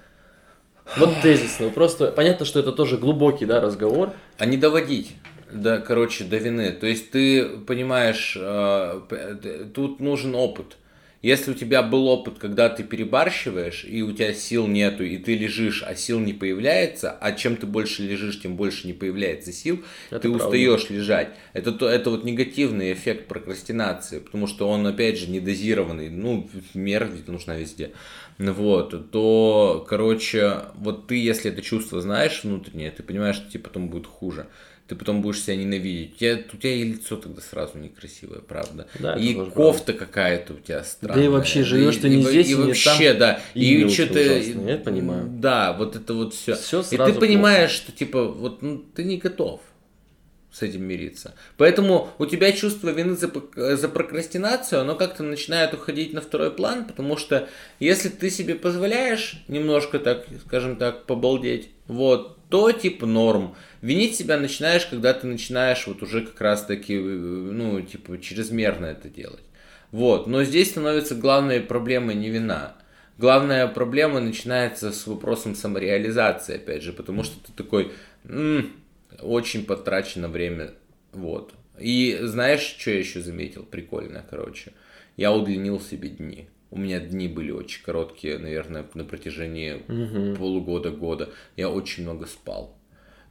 Вот 0.98 1.10
тезисно. 1.22 1.70
Просто 1.70 2.12
понятно, 2.12 2.46
что 2.46 2.60
это 2.60 2.72
тоже 2.72 2.98
глубокий, 2.98 3.46
да, 3.46 3.60
разговор. 3.62 4.14
а 4.38 4.46
не 4.46 4.58
доводить. 4.58 5.16
Да, 5.52 5.78
короче, 5.80 6.26
до 6.26 6.38
вины. 6.38 6.72
То 6.72 6.88
есть 6.88 7.12
ты 7.12 7.46
понимаешь, 7.46 8.38
э, 8.40 9.02
тут 9.74 10.02
нужен 10.02 10.36
опыт. 10.36 10.76
Если 11.24 11.52
у 11.52 11.54
тебя 11.56 11.82
был 11.82 12.08
опыт, 12.08 12.38
когда 12.38 12.70
ты 12.70 12.84
перебарщиваешь, 12.84 13.86
и 13.86 14.04
у 14.04 14.12
тебя 14.12 14.34
сил 14.34 14.68
нету, 14.68 15.04
и 15.04 15.18
ты 15.18 15.36
лежишь, 15.36 15.84
а 15.84 15.96
сил 15.96 16.20
не 16.20 16.34
появляется, 16.34 17.12
а 17.12 17.32
чем 17.32 17.56
ты 17.56 17.66
больше 17.66 18.04
лежишь, 18.04 18.40
тем 18.42 18.56
больше 18.56 18.86
не 18.86 18.94
появляется 18.94 19.52
сил, 19.52 19.84
Это 20.10 20.20
ты 20.20 20.30
правда. 20.30 20.46
устаешь 20.46 20.90
лежать. 20.92 21.30
Это, 21.54 21.72
то, 21.72 21.90
это 21.90 22.12
вот 22.12 22.24
негативный 22.24 22.94
эффект 22.94 23.28
прокрастинации, 23.28 24.20
потому 24.20 24.46
что 24.46 24.70
он, 24.70 24.86
опять 24.86 25.18
же, 25.18 25.30
недозированный. 25.32 26.10
Ну, 26.10 26.48
мера 26.76 27.06
ведь 27.06 27.28
нужна 27.28 27.58
везде. 27.58 27.92
Вот, 28.38 29.10
то, 29.12 29.86
короче, 29.90 30.66
вот 30.76 31.08
ты, 31.08 31.16
если 31.16 31.52
это 31.52 31.64
чувство 31.64 32.00
знаешь 32.00 32.44
внутреннее, 32.44 32.92
ты 32.92 33.02
понимаешь, 33.02 33.38
что 33.38 33.50
тебе 33.50 33.64
потом 33.64 33.90
будет 33.90 34.06
хуже. 34.06 34.48
Ты 34.88 34.96
потом 34.96 35.22
будешь 35.22 35.42
себя 35.42 35.58
ненавидеть. 35.58 36.14
У 36.14 36.18
тебя, 36.18 36.40
у 36.54 36.58
тебя 36.58 36.74
и 36.74 36.84
лицо 36.84 37.18
тогда 37.18 37.42
сразу 37.42 37.78
некрасивое, 37.78 38.40
правда. 38.40 38.88
Да, 39.00 39.16
и 39.16 39.34
кофта 39.34 39.92
какая-то 39.92 40.54
у 40.54 40.58
тебя 40.58 40.84
странная. 40.84 41.24
Да 41.24 41.26
и 41.26 41.28
вообще 41.28 41.64
живешь 41.64 41.98
ты 41.98 42.08
не 42.08 42.22
и, 42.22 42.24
здесь, 42.24 42.48
и 42.48 42.52
и 42.52 42.56
не 42.56 42.64
вообще, 42.64 43.10
там. 43.12 43.20
да. 43.20 43.42
И 43.54 43.82
И, 43.82 43.90
что-то... 43.90 44.20
я 44.20 44.78
понимаю. 44.78 45.28
Да, 45.30 45.74
вот 45.74 45.98
это 45.98 46.14
вот 46.14 46.34
все. 46.34 46.56
Всё 46.56 46.82
и 46.82 46.98
ты 46.98 47.14
понимаешь, 47.14 47.72
что 47.72 47.92
типа, 47.92 48.28
вот 48.30 48.62
ну, 48.62 48.78
ты 48.96 49.04
не 49.04 49.18
готов 49.18 49.62
с 50.52 50.62
этим 50.62 50.84
мириться. 50.84 51.36
Поэтому 51.58 52.10
у 52.18 52.26
тебя 52.26 52.52
чувство 52.52 52.90
вины 52.90 53.16
за, 53.16 53.30
за 53.76 53.90
прокрастинацию, 53.90 54.82
оно 54.82 54.96
как-то 54.96 55.24
начинает 55.24 55.74
уходить 55.74 56.14
на 56.14 56.22
второй 56.22 56.52
план, 56.52 56.86
потому 56.86 57.18
что 57.18 57.48
если 57.80 58.10
ты 58.10 58.30
себе 58.30 58.56
позволяешь 58.56 59.44
немножко 59.48 60.00
так, 60.00 60.26
скажем 60.46 60.78
так, 60.78 61.06
побалдеть, 61.06 61.70
вот, 61.88 62.38
то 62.50 62.72
типа 62.72 63.06
норм. 63.06 63.56
Винить 63.82 64.16
себя 64.16 64.38
начинаешь, 64.38 64.86
когда 64.86 65.14
ты 65.14 65.28
начинаешь 65.28 65.86
вот 65.86 66.02
уже 66.02 66.26
как 66.26 66.40
раз 66.42 66.64
таки, 66.66 66.96
э, 66.96 67.00
ну, 67.00 67.82
типа, 67.82 68.20
чрезмерно 68.20 68.86
это 68.86 69.10
делать. 69.10 69.44
Вот, 69.92 70.28
но 70.28 70.44
здесь 70.44 70.72
становится 70.72 71.16
главной 71.16 71.62
проблемой 71.62 72.16
не 72.16 72.30
вина. 72.30 72.76
Главная 73.18 73.68
проблема 73.68 74.20
начинается 74.20 74.92
с 74.92 75.08
вопросом 75.08 75.56
самореализации, 75.56 76.56
опять 76.56 76.84
же, 76.84 76.94
потому 76.94 77.24
что 77.24 77.36
ты 77.46 77.52
такой, 77.52 77.92
«М, 78.26 78.74
очень 79.22 79.66
потрачено 79.66 80.28
время, 80.28 80.74
вот. 81.14 81.54
И 81.80 82.18
знаешь, 82.22 82.62
что 82.62 82.92
я 82.92 83.00
еще 83.00 83.22
заметил? 83.22 83.64
Прикольно, 83.64 84.26
короче. 84.30 84.74
Я 85.16 85.32
удлинил 85.32 85.80
себе 85.80 86.10
дни. 86.10 86.48
У 86.70 86.78
меня 86.78 87.00
дни 87.00 87.28
были 87.28 87.52
очень 87.52 87.84
короткие, 87.84 88.38
наверное, 88.38 88.86
на 88.94 89.06
протяжении 89.06 90.36
полугода-года. 90.36 91.30
Я 91.56 91.70
очень 91.70 92.04
много 92.04 92.26
спал. 92.26 92.78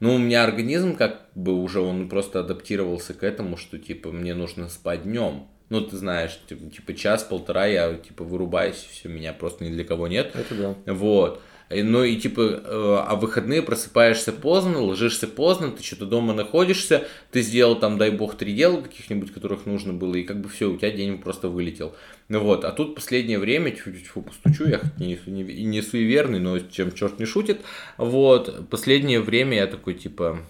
Ну, 0.01 0.15
у 0.15 0.19
меня 0.19 0.45
организм 0.45 0.95
как 0.95 1.29
бы 1.35 1.55
уже, 1.55 1.81
он 1.81 2.09
просто 2.09 2.41
адаптировался 2.41 3.15
к 3.15 3.23
этому, 3.23 3.57
что, 3.57 3.79
типа, 3.79 4.13
мне 4.13 4.35
нужно 4.35 4.69
спать 4.69 5.05
днем. 5.05 5.49
Ну, 5.69 5.81
ты 5.81 5.97
знаешь, 5.97 6.39
типа, 6.49 6.71
типа 6.71 6.95
час-полтора 6.95 7.67
я, 7.67 7.95
типа, 7.95 8.25
вырубаюсь, 8.25 8.77
все, 8.77 9.09
меня 9.09 9.33
просто 9.33 9.65
ни 9.65 9.71
для 9.71 9.85
кого 9.85 10.07
нет. 10.07 10.33
Это 10.35 10.55
да. 10.55 10.93
Вот. 10.93 11.43
И, 11.69 11.83
Ну 11.83 12.05
и 12.05 12.17
типа, 12.17 12.41
э, 12.41 12.97
а 13.09 13.17
в 13.17 13.21
выходные 13.21 13.61
просыпаешься 13.61 14.33
поздно, 14.33 14.81
ложишься 14.81 15.27
поздно, 15.27 15.73
ты 15.73 15.83
что-то 15.83 16.07
дома 16.07 16.33
находишься, 16.33 17.09
ты 17.33 17.43
сделал 17.43 17.77
там, 17.77 17.99
дай 17.99 18.11
бог, 18.11 18.37
три 18.37 18.55
дела 18.55 18.81
каких-нибудь, 18.81 19.33
которых 19.33 19.67
нужно 19.67 19.93
было, 19.93 20.15
и 20.15 20.23
как 20.23 20.41
бы 20.41 20.49
все, 20.49 20.71
у 20.71 20.77
тебя 20.77 20.93
день 20.93 21.19
просто 21.19 21.49
вылетел. 21.49 21.95
Ну 22.29 22.41
вот, 22.41 22.65
а 22.65 22.71
тут 22.71 22.95
последнее 22.95 23.41
время, 23.41 23.73
тьфу-тьфу, 23.73 24.23
постучу, 24.23 24.67
я 24.67 24.79
хоть 24.79 24.97
не, 24.97 25.19
не, 25.27 25.65
не 25.65 25.83
суеверный, 25.83 26.39
но 26.39 26.59
чем 26.61 26.93
черт 26.93 27.19
не 27.19 27.27
шутит, 27.27 27.61
вот, 27.97 28.69
последнее 28.69 29.21
время 29.21 29.57
я 29.57 29.67
такой, 29.67 29.95
типа, 29.95 30.41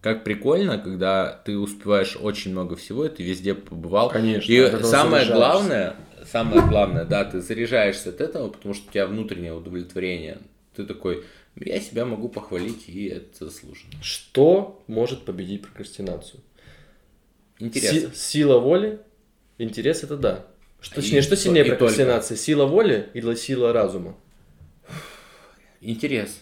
как 0.00 0.24
прикольно, 0.24 0.78
когда 0.78 1.40
ты 1.44 1.58
успеваешь 1.58 2.16
очень 2.18 2.52
много 2.52 2.76
всего, 2.76 3.04
и 3.04 3.08
ты 3.08 3.22
везде 3.22 3.54
побывал. 3.54 4.10
Конечно, 4.10 4.50
И 4.50 4.82
самое 4.82 5.26
главное, 5.26 5.96
самое 6.26 6.66
главное, 6.66 7.04
да, 7.04 7.24
ты 7.24 7.40
заряжаешься 7.40 8.10
от 8.10 8.20
этого, 8.20 8.48
потому 8.48 8.74
что 8.74 8.88
у 8.88 8.92
тебя 8.92 9.06
внутреннее 9.06 9.52
удовлетворение. 9.54 10.38
Ты 10.74 10.84
такой, 10.84 11.24
я 11.56 11.80
себя 11.80 12.04
могу 12.04 12.28
похвалить, 12.28 12.88
и 12.88 13.06
это 13.08 13.44
заслуженно. 13.46 13.92
Что 14.02 14.82
может 14.86 15.24
победить 15.24 15.62
прокрастинацию? 15.62 16.40
Интерес. 17.58 17.90
Си- 17.90 18.08
сила 18.14 18.58
воли, 18.58 19.00
интерес 19.58 20.04
это 20.04 20.16
да. 20.16 20.46
Что, 20.80 21.00
И 21.00 21.02
точнее, 21.02 21.22
что 21.22 21.30
то- 21.34 21.42
сильнее 21.42 21.64
и 21.64 21.68
прокрастинации? 21.70 22.36
Сила 22.36 22.66
воли 22.66 23.08
или 23.14 23.34
сила 23.34 23.72
разума? 23.72 24.16
Интерес. 25.80 26.40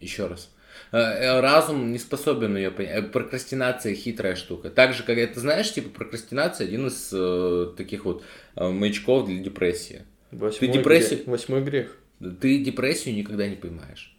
Еще 0.00 0.26
раз. 0.26 0.50
Э, 0.92 0.96
э, 0.98 1.40
Разум 1.40 1.92
не 1.92 1.98
способен 1.98 2.56
ее 2.56 2.70
понять. 2.70 2.92
Э, 2.96 3.02
Прокрастинация 3.02 3.94
хитрая 3.94 4.34
штука. 4.36 4.70
Так 4.70 4.94
же, 4.94 5.02
как 5.02 5.18
это 5.18 5.38
знаешь, 5.40 5.72
типа 5.72 5.90
прокрастинация 5.90 6.66
один 6.66 6.86
из 6.86 7.10
э, 7.12 7.72
таких 7.76 8.04
вот 8.04 8.22
э, 8.56 8.68
маячков 8.68 9.26
для 9.26 9.38
депрессии. 9.42 10.02
Восьмой 10.30 10.70
депрессию- 10.72 11.18
грех- 11.20 11.26
Восьмой 11.28 11.62
грех. 11.62 11.96
Ты 12.40 12.58
депрессию 12.58 13.14
никогда 13.14 13.46
не 13.48 13.56
поймаешь. 13.56 14.14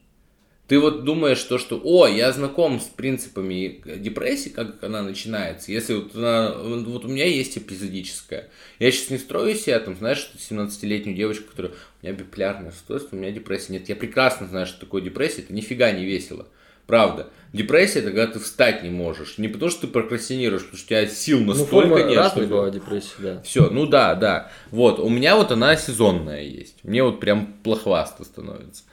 Ты 0.69 0.79
вот 0.79 1.03
думаешь 1.03 1.41
то, 1.41 1.57
что, 1.57 1.81
о, 1.83 2.05
я 2.05 2.31
знаком 2.31 2.79
с 2.79 2.83
принципами 2.85 3.81
депрессии, 3.97 4.49
как 4.49 4.83
она 4.83 5.01
начинается. 5.01 5.71
Если 5.71 5.95
вот, 5.95 6.15
она, 6.15 6.53
вот 6.53 7.05
у 7.05 7.07
меня 7.07 7.25
есть 7.25 7.57
эпизодическая. 7.57 8.49
Я 8.77 8.91
сейчас 8.91 9.09
не 9.09 9.17
строю 9.17 9.55
себя, 9.55 9.79
там, 9.79 9.97
знаешь, 9.97 10.19
что 10.19 10.37
17-летнюю 10.37 11.17
девочку, 11.17 11.49
которая, 11.49 11.71
у 11.71 12.05
меня 12.05 12.15
биполярное 12.15 12.67
расстройство, 12.69 13.15
у 13.15 13.19
меня 13.19 13.31
депрессия. 13.31 13.73
Нет, 13.73 13.89
я 13.89 13.95
прекрасно 13.95 14.45
знаю, 14.47 14.67
что 14.67 14.79
такое 14.81 15.01
депрессия, 15.01 15.41
это 15.41 15.53
нифига 15.53 15.91
не 15.91 16.05
весело. 16.05 16.45
Правда. 16.85 17.29
Депрессия 17.51 17.99
это 17.99 18.09
когда 18.09 18.27
ты 18.27 18.39
встать 18.39 18.83
не 18.83 18.91
можешь. 18.91 19.39
Не 19.39 19.47
потому, 19.47 19.71
что 19.71 19.81
ты 19.81 19.87
прокрастинируешь, 19.87 20.61
потому 20.65 20.77
что 20.77 20.85
у 20.85 20.89
тебя 20.89 21.07
сил 21.07 21.39
Ну, 21.39 21.45
настолько 21.47 21.69
форма 21.71 22.03
нет. 22.03 22.25
что- 22.27 22.45
была 22.45 22.69
депрессия, 22.69 23.13
да. 23.17 23.41
все, 23.41 23.71
ну 23.71 23.87
да, 23.87 24.13
да. 24.13 24.51
Вот, 24.69 24.99
у 24.99 25.09
меня 25.09 25.35
вот 25.35 25.51
она 25.51 25.75
сезонная 25.75 26.43
есть. 26.43 26.83
Мне 26.83 27.03
вот 27.03 27.19
прям 27.19 27.55
плохвасто 27.63 28.23
становится. 28.23 28.83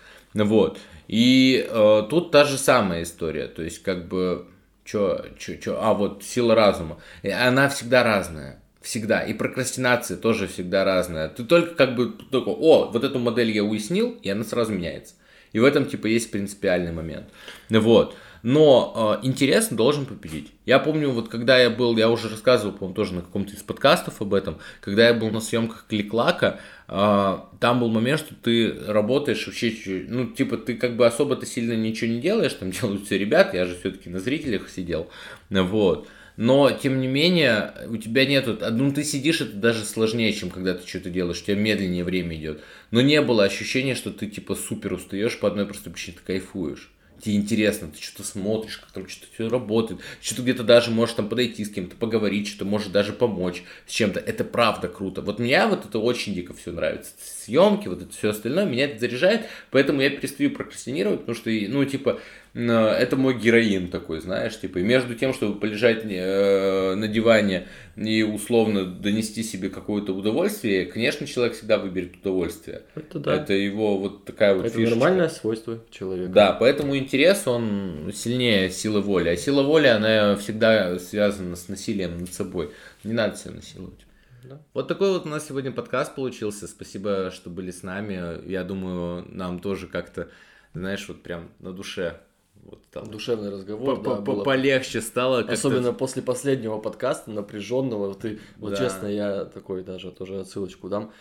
Вот. 0.45 0.78
И 1.09 1.66
э, 1.68 2.03
тут 2.11 2.30
та 2.30 2.45
же 2.45 2.59
самая 2.59 3.03
история. 3.03 3.47
То 3.47 3.62
есть, 3.62 3.82
как 3.82 4.09
бы, 4.09 4.47
чё, 4.84 5.24
чё, 5.39 5.57
чё, 5.57 5.78
а 5.80 5.95
вот 5.95 6.22
сила 6.24 6.55
разума. 6.55 6.99
Она 7.24 7.68
всегда 7.68 8.03
разная. 8.03 8.61
Всегда. 8.82 9.20
И 9.20 9.32
прокрастинация 9.34 10.16
тоже 10.16 10.47
всегда 10.47 10.84
разная. 10.84 11.28
Ты 11.28 11.45
только 11.45 11.74
как 11.74 11.97
бы 11.97 12.12
только, 12.30 12.51
о, 12.51 12.91
вот 12.93 13.03
эту 13.03 13.18
модель 13.18 13.51
я 13.51 13.64
уяснил, 13.64 14.16
и 14.22 14.30
она 14.30 14.45
сразу 14.45 14.72
меняется. 14.72 15.14
И 15.53 15.59
в 15.59 15.64
этом, 15.64 15.87
типа, 15.87 16.07
есть 16.07 16.30
принципиальный 16.30 16.93
момент. 16.93 17.26
Вот. 17.70 18.14
Но 18.49 19.18
э, 19.20 19.26
интерес 19.26 19.70
должен 19.70 20.07
победить. 20.07 20.53
Я 20.66 20.78
помню, 20.78 21.11
вот 21.11 21.28
когда 21.28 21.59
я 21.59 21.68
был, 21.68 21.97
я 21.97 22.09
уже 22.09 22.28
рассказывал, 22.28 22.74
по-моему, 22.74 22.94
тоже 22.94 23.14
на 23.14 23.22
каком-то 23.22 23.53
из 23.53 23.62
подкастов 23.64 24.22
об 24.22 24.32
этом, 24.32 24.59
когда 24.80 25.09
я 25.09 25.14
был 25.14 25.30
на 25.30 25.40
съемках 25.40 25.86
Кликлака, 25.88 26.61
э, 26.86 27.38
там 27.59 27.80
был 27.80 27.88
момент, 27.88 28.20
что 28.20 28.36
ты 28.36 28.72
работаешь 28.86 29.44
вообще, 29.49 30.07
ну, 30.09 30.28
типа, 30.28 30.59
ты 30.59 30.74
как 30.74 30.97
бы 30.97 31.05
особо-то 31.07 31.44
сильно 31.44 31.72
ничего 31.72 32.09
не 32.09 32.20
делаешь, 32.20 32.53
там 32.53 32.70
делают 32.80 33.07
все 33.07 33.18
ребята, 33.18 33.57
я 33.57 33.64
же 33.66 33.74
все-таки 33.74 34.11
на 34.11 34.20
зрителях 34.20 34.70
сидел, 34.70 35.11
вот. 35.51 36.07
Но, 36.36 36.70
тем 36.70 37.01
не 37.01 37.09
менее, 37.09 37.74
у 37.88 37.97
тебя 37.97 38.26
нету... 38.26 38.57
Ну, 38.70 38.92
ты 38.92 39.03
сидишь, 39.03 39.40
это 39.40 39.57
даже 39.57 39.84
сложнее, 39.84 40.32
чем 40.32 40.51
когда 40.51 40.74
ты 40.74 40.86
что-то 40.86 41.11
делаешь. 41.11 41.40
У 41.40 41.47
тебя 41.47 41.57
медленнее 41.57 42.05
время 42.05 42.36
идет. 42.36 42.61
Но 42.92 43.01
не 43.01 43.22
было 43.22 43.42
ощущения, 43.42 43.97
что 43.97 44.12
ты, 44.12 44.26
типа, 44.26 44.55
супер 44.55 44.92
устаешь 44.92 45.40
по 45.40 45.49
одной 45.49 45.64
простой 45.64 45.94
причине, 45.94 46.18
ты 46.18 46.26
кайфуешь. 46.26 46.92
Тебе 47.21 47.37
интересно, 47.37 47.89
ты 47.89 48.03
что-то 48.03 48.25
смотришь, 48.25 48.77
как 48.79 48.91
там 48.93 49.09
что-то 49.09 49.33
все 49.33 49.49
работает, 49.49 50.01
что-то 50.21 50.43
где-то 50.43 50.64
даже 50.64 50.91
можешь 50.91 51.14
там 51.14 51.29
подойти 51.29 51.64
с 51.64 51.71
кем-то, 51.71 51.97
поговорить, 51.97 52.49
что-то 52.49 52.67
может 52.67 52.93
даже 52.93 53.12
помочь 53.12 53.62
с 53.87 53.93
чем-то. 53.93 54.21
Это 54.21 54.45
правда 54.45 54.89
круто. 54.89 55.23
Вот 55.23 55.39
мне 55.39 55.67
вот 55.67 55.87
это 55.87 55.99
очень 55.99 56.35
дико 56.35 56.53
все 56.53 56.73
нравится. 56.73 57.12
Съемки, 57.19 57.89
вот 57.89 58.03
это 58.03 58.12
все 58.12 58.31
остальное, 58.31 58.67
меня 58.67 58.85
это 58.85 59.01
заряжает, 59.01 59.47
поэтому 59.71 60.03
я 60.03 60.11
перестаю 60.11 60.51
прокрастинировать, 60.51 61.21
потому 61.21 61.37
что, 61.37 61.51
ну, 61.51 61.85
типа, 61.85 62.21
это 62.64 63.16
мой 63.16 63.38
героин 63.38 63.88
такой, 63.88 64.20
знаешь, 64.20 64.59
типа, 64.59 64.78
и 64.78 64.82
между 64.82 65.14
тем, 65.14 65.34
чтобы 65.34 65.61
полежать 65.61 66.04
э, 66.04 66.94
на 66.94 67.07
диване 67.07 67.68
и 67.96 68.22
условно 68.22 68.86
донести 68.86 69.42
себе 69.42 69.68
какое-то 69.68 70.14
удовольствие, 70.14 70.86
конечно, 70.86 71.26
человек 71.26 71.54
всегда 71.54 71.78
выберет 71.78 72.16
удовольствие. 72.16 72.82
Это 72.94 73.18
да. 73.18 73.34
Это 73.34 73.52
его 73.52 73.98
вот 73.98 74.24
такая 74.24 74.54
вот 74.54 74.66
Это 74.66 74.74
фишечка. 74.74 74.96
нормальное 74.96 75.28
свойство 75.28 75.80
человека. 75.90 76.32
Да, 76.32 76.52
поэтому 76.52 76.96
интерес, 76.96 77.46
он 77.46 78.11
сильнее 78.14 78.70
силы 78.70 79.02
воли. 79.02 79.28
А 79.28 79.36
сила 79.36 79.62
воли, 79.62 79.88
она 79.88 80.36
всегда 80.36 80.98
связана 80.98 81.57
с 81.57 81.68
насилием 81.68 82.18
над 82.18 82.32
собой. 82.32 82.70
Не 83.04 83.12
надо 83.12 83.36
себя 83.36 83.54
насиловать. 83.54 84.07
Да. 84.44 84.62
Вот 84.72 84.88
такой 84.88 85.12
вот 85.12 85.26
у 85.26 85.28
нас 85.28 85.46
сегодня 85.46 85.72
подкаст 85.72 86.14
получился. 86.14 86.68
Спасибо, 86.68 87.30
что 87.34 87.50
были 87.50 87.70
с 87.70 87.82
нами. 87.82 88.48
Я 88.48 88.64
думаю, 88.64 89.26
нам 89.28 89.59
тоже 89.59 89.88
как-то, 89.88 90.28
знаешь, 90.72 91.07
вот 91.09 91.22
прям 91.22 91.50
на 91.59 91.72
душе 91.72 92.20
вот 92.64 92.80
там 92.90 93.07
Душевный 93.11 93.50
разговор, 93.50 93.96
да, 93.96 94.02
по- 94.02 94.16
по- 94.16 94.22
было 94.22 94.44
полегче 94.44 95.00
стало. 95.00 95.40
Особенно 95.40 95.92
после 95.92 96.22
последнего 96.22 96.78
подкаста, 96.78 97.30
напряженного, 97.30 98.14
ты, 98.14 98.38
вот 98.59 98.70
Да. 98.70 98.76
честно, 98.76 99.07
я 99.07 99.44
такой 99.44 99.82
даже 99.84 100.11
тоже 100.11 100.40
отсылочку 100.40 100.88
дам, 100.88 101.12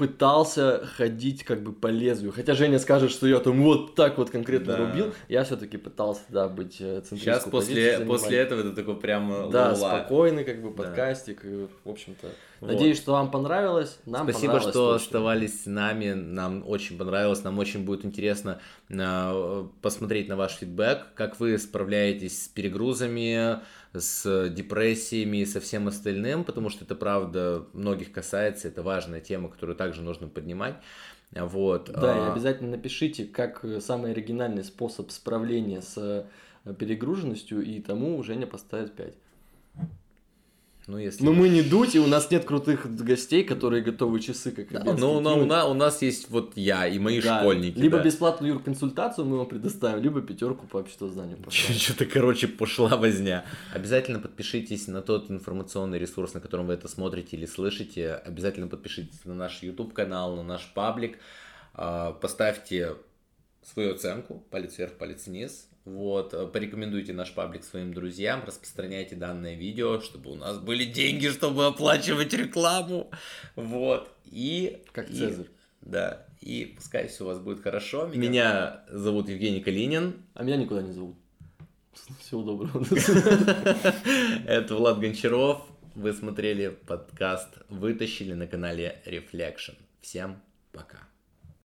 пытался 0.00 0.82
ходить 0.96 1.44
как 1.44 1.62
бы 1.62 1.74
по 1.74 1.88
лезвию. 1.88 2.32
Хотя 2.32 2.54
Женя 2.54 2.78
скажет, 2.78 3.10
что 3.10 3.26
я 3.26 3.38
там 3.38 3.62
вот 3.62 3.94
так 3.94 4.16
вот 4.16 4.30
конкретно 4.30 4.72
Да. 4.72 4.78
рубил, 4.78 5.12
я 5.28 5.44
все-таки 5.44 5.76
пытался, 5.76 6.22
да, 6.30 6.48
быть 6.48 6.76
э, 6.80 7.02
центристскую 7.02 7.18
Сейчас 7.18 7.44
после, 7.44 7.96
занимать. 7.98 8.08
после 8.08 8.38
этого 8.38 8.60
это 8.60 8.72
такой 8.72 8.96
прям 8.98 9.30
э, 9.30 9.50
Да, 9.50 9.72
ла-ла. 9.72 9.74
спокойный 10.00 10.44
как 10.44 10.62
бы 10.62 10.70
Да. 10.70 10.82
подкастик, 10.84 11.44
и, 11.44 11.66
в 11.84 11.90
общем-то. 11.90 12.28
Вот. 12.60 12.72
Надеюсь, 12.72 12.96
что 12.96 13.12
вам 13.12 13.30
понравилось. 13.30 13.98
Нам 14.06 14.24
Спасибо, 14.28 14.52
понравилось 14.52 14.74
что 14.74 14.92
точно. 14.92 15.04
оставались 15.06 15.62
с 15.64 15.66
нами. 15.66 16.12
Нам 16.12 16.62
очень 16.66 16.96
понравилось. 16.98 17.42
Нам 17.44 17.58
очень 17.58 17.84
будет 17.84 18.04
интересно 18.06 18.58
э, 18.88 19.64
посмотреть 19.82 20.28
на 20.28 20.36
ваш 20.36 20.52
фидбэк, 20.56 21.08
как 21.14 21.38
вы 21.40 21.58
справляетесь 21.58 22.44
с 22.44 22.48
перегрузами, 22.48 23.60
с 23.92 24.48
депрессиями 24.50 25.38
и 25.38 25.46
со 25.46 25.60
всем 25.60 25.88
остальным, 25.88 26.44
потому 26.44 26.68
что 26.70 26.84
это 26.84 26.94
правда 26.94 27.66
многих 27.72 28.12
касается. 28.12 28.68
Это 28.68 28.82
важная 28.82 29.20
тема, 29.20 29.48
которую 29.48 29.76
также 29.76 30.02
нужно 30.02 30.28
поднимать. 30.28 30.76
Вот. 31.32 31.90
Да, 31.92 32.16
и 32.16 32.20
а, 32.20 32.32
обязательно 32.32 32.70
напишите, 32.70 33.24
как 33.24 33.64
э, 33.64 33.80
самый 33.80 34.10
оригинальный 34.10 34.64
способ 34.64 35.10
справления 35.10 35.80
с 35.80 35.96
э, 35.96 36.74
перегруженностью, 36.74 37.62
и 37.62 37.80
тому 37.80 38.20
Женя 38.22 38.46
поставит 38.46 38.94
5. 38.94 39.14
Ну, 40.90 40.98
если 40.98 41.24
Но 41.24 41.32
мы 41.32 41.48
не 41.48 41.62
дуть, 41.62 41.94
и 41.94 42.00
у 42.00 42.06
нас 42.08 42.32
нет 42.32 42.44
крутых 42.44 42.92
гостей, 42.96 43.44
которые 43.44 43.80
готовы 43.80 44.18
часы, 44.18 44.50
как 44.50 44.72
Да, 44.72 44.80
обед 44.80 44.98
ну, 44.98 45.12
у, 45.18 45.20
на- 45.20 45.66
у 45.66 45.74
нас 45.74 46.02
есть 46.02 46.28
вот 46.30 46.56
я 46.56 46.88
и 46.88 46.98
мои 46.98 47.20
Да, 47.20 47.38
школьники. 47.38 47.78
Либо 47.78 47.98
да. 47.98 48.02
бесплатную 48.04 48.54
юрконсультацию 48.54 49.24
мы 49.24 49.38
вам 49.38 49.46
предоставим, 49.46 50.02
либо 50.02 50.20
пятерку 50.20 50.66
по 50.66 50.78
обществознанию. 50.78 51.38
Что-то, 51.48 52.06
короче, 52.06 52.48
пошла 52.48 52.96
возня. 52.96 53.44
Обязательно 53.72 54.18
подпишитесь 54.18 54.88
на 54.88 55.00
тот 55.00 55.30
информационный 55.30 56.00
ресурс, 56.00 56.34
на 56.34 56.40
котором 56.40 56.66
вы 56.66 56.74
это 56.74 56.88
смотрите 56.88 57.36
или 57.36 57.46
слышите. 57.46 58.14
Обязательно 58.14 58.66
подпишитесь 58.66 59.24
на 59.24 59.34
наш 59.34 59.62
YouTube-канал, 59.62 60.34
на 60.34 60.42
наш 60.42 60.72
паблик. 60.74 61.18
А, 61.74 62.12
Поставьте 62.14 62.96
свою 63.62 63.94
оценку, 63.94 64.42
палец 64.50 64.76
вверх, 64.76 64.94
палец 64.94 65.26
вниз. 65.28 65.68
Вот, 65.84 66.34
э, 66.34 66.46
порекомендуйте 66.46 67.12
наш 67.12 67.32
паблик 67.32 67.64
своим 67.64 67.94
друзьям, 67.94 68.42
распространяйте 68.46 69.16
данное 69.16 69.54
видео, 69.54 70.00
чтобы 70.00 70.30
у 70.30 70.34
нас 70.34 70.58
были 70.58 70.84
деньги, 70.84 71.28
чтобы 71.28 71.66
оплачивать 71.66 72.32
рекламу. 72.34 73.10
Вот, 73.56 74.08
и... 74.24 74.82
Как 74.92 75.10
и- 75.10 75.14
Цезарь. 75.14 75.46
Да, 75.80 76.26
и 76.40 76.74
пускай 76.76 77.08
все 77.08 77.24
у 77.24 77.26
вас 77.28 77.38
будет 77.38 77.62
хорошо. 77.62 78.06
Меня 78.06 78.84
зовут 78.90 79.28
Евгений 79.30 79.60
Калинин. 79.60 80.22
А 80.34 80.44
меня 80.44 80.56
никуда 80.56 80.82
не 80.82 80.92
зовут. 80.92 81.16
Всего 82.20 82.42
доброго. 82.42 82.84
Это 84.46 84.74
Влад 84.76 85.00
Гончаров. 85.00 85.66
Вы 85.94 86.12
смотрели 86.12 86.68
подкаст 86.68 87.48
«Вытащили» 87.68 88.34
на 88.34 88.46
канале 88.46 89.02
Reflection. 89.06 89.74
Всем 90.00 90.40
пока. 90.72 91.09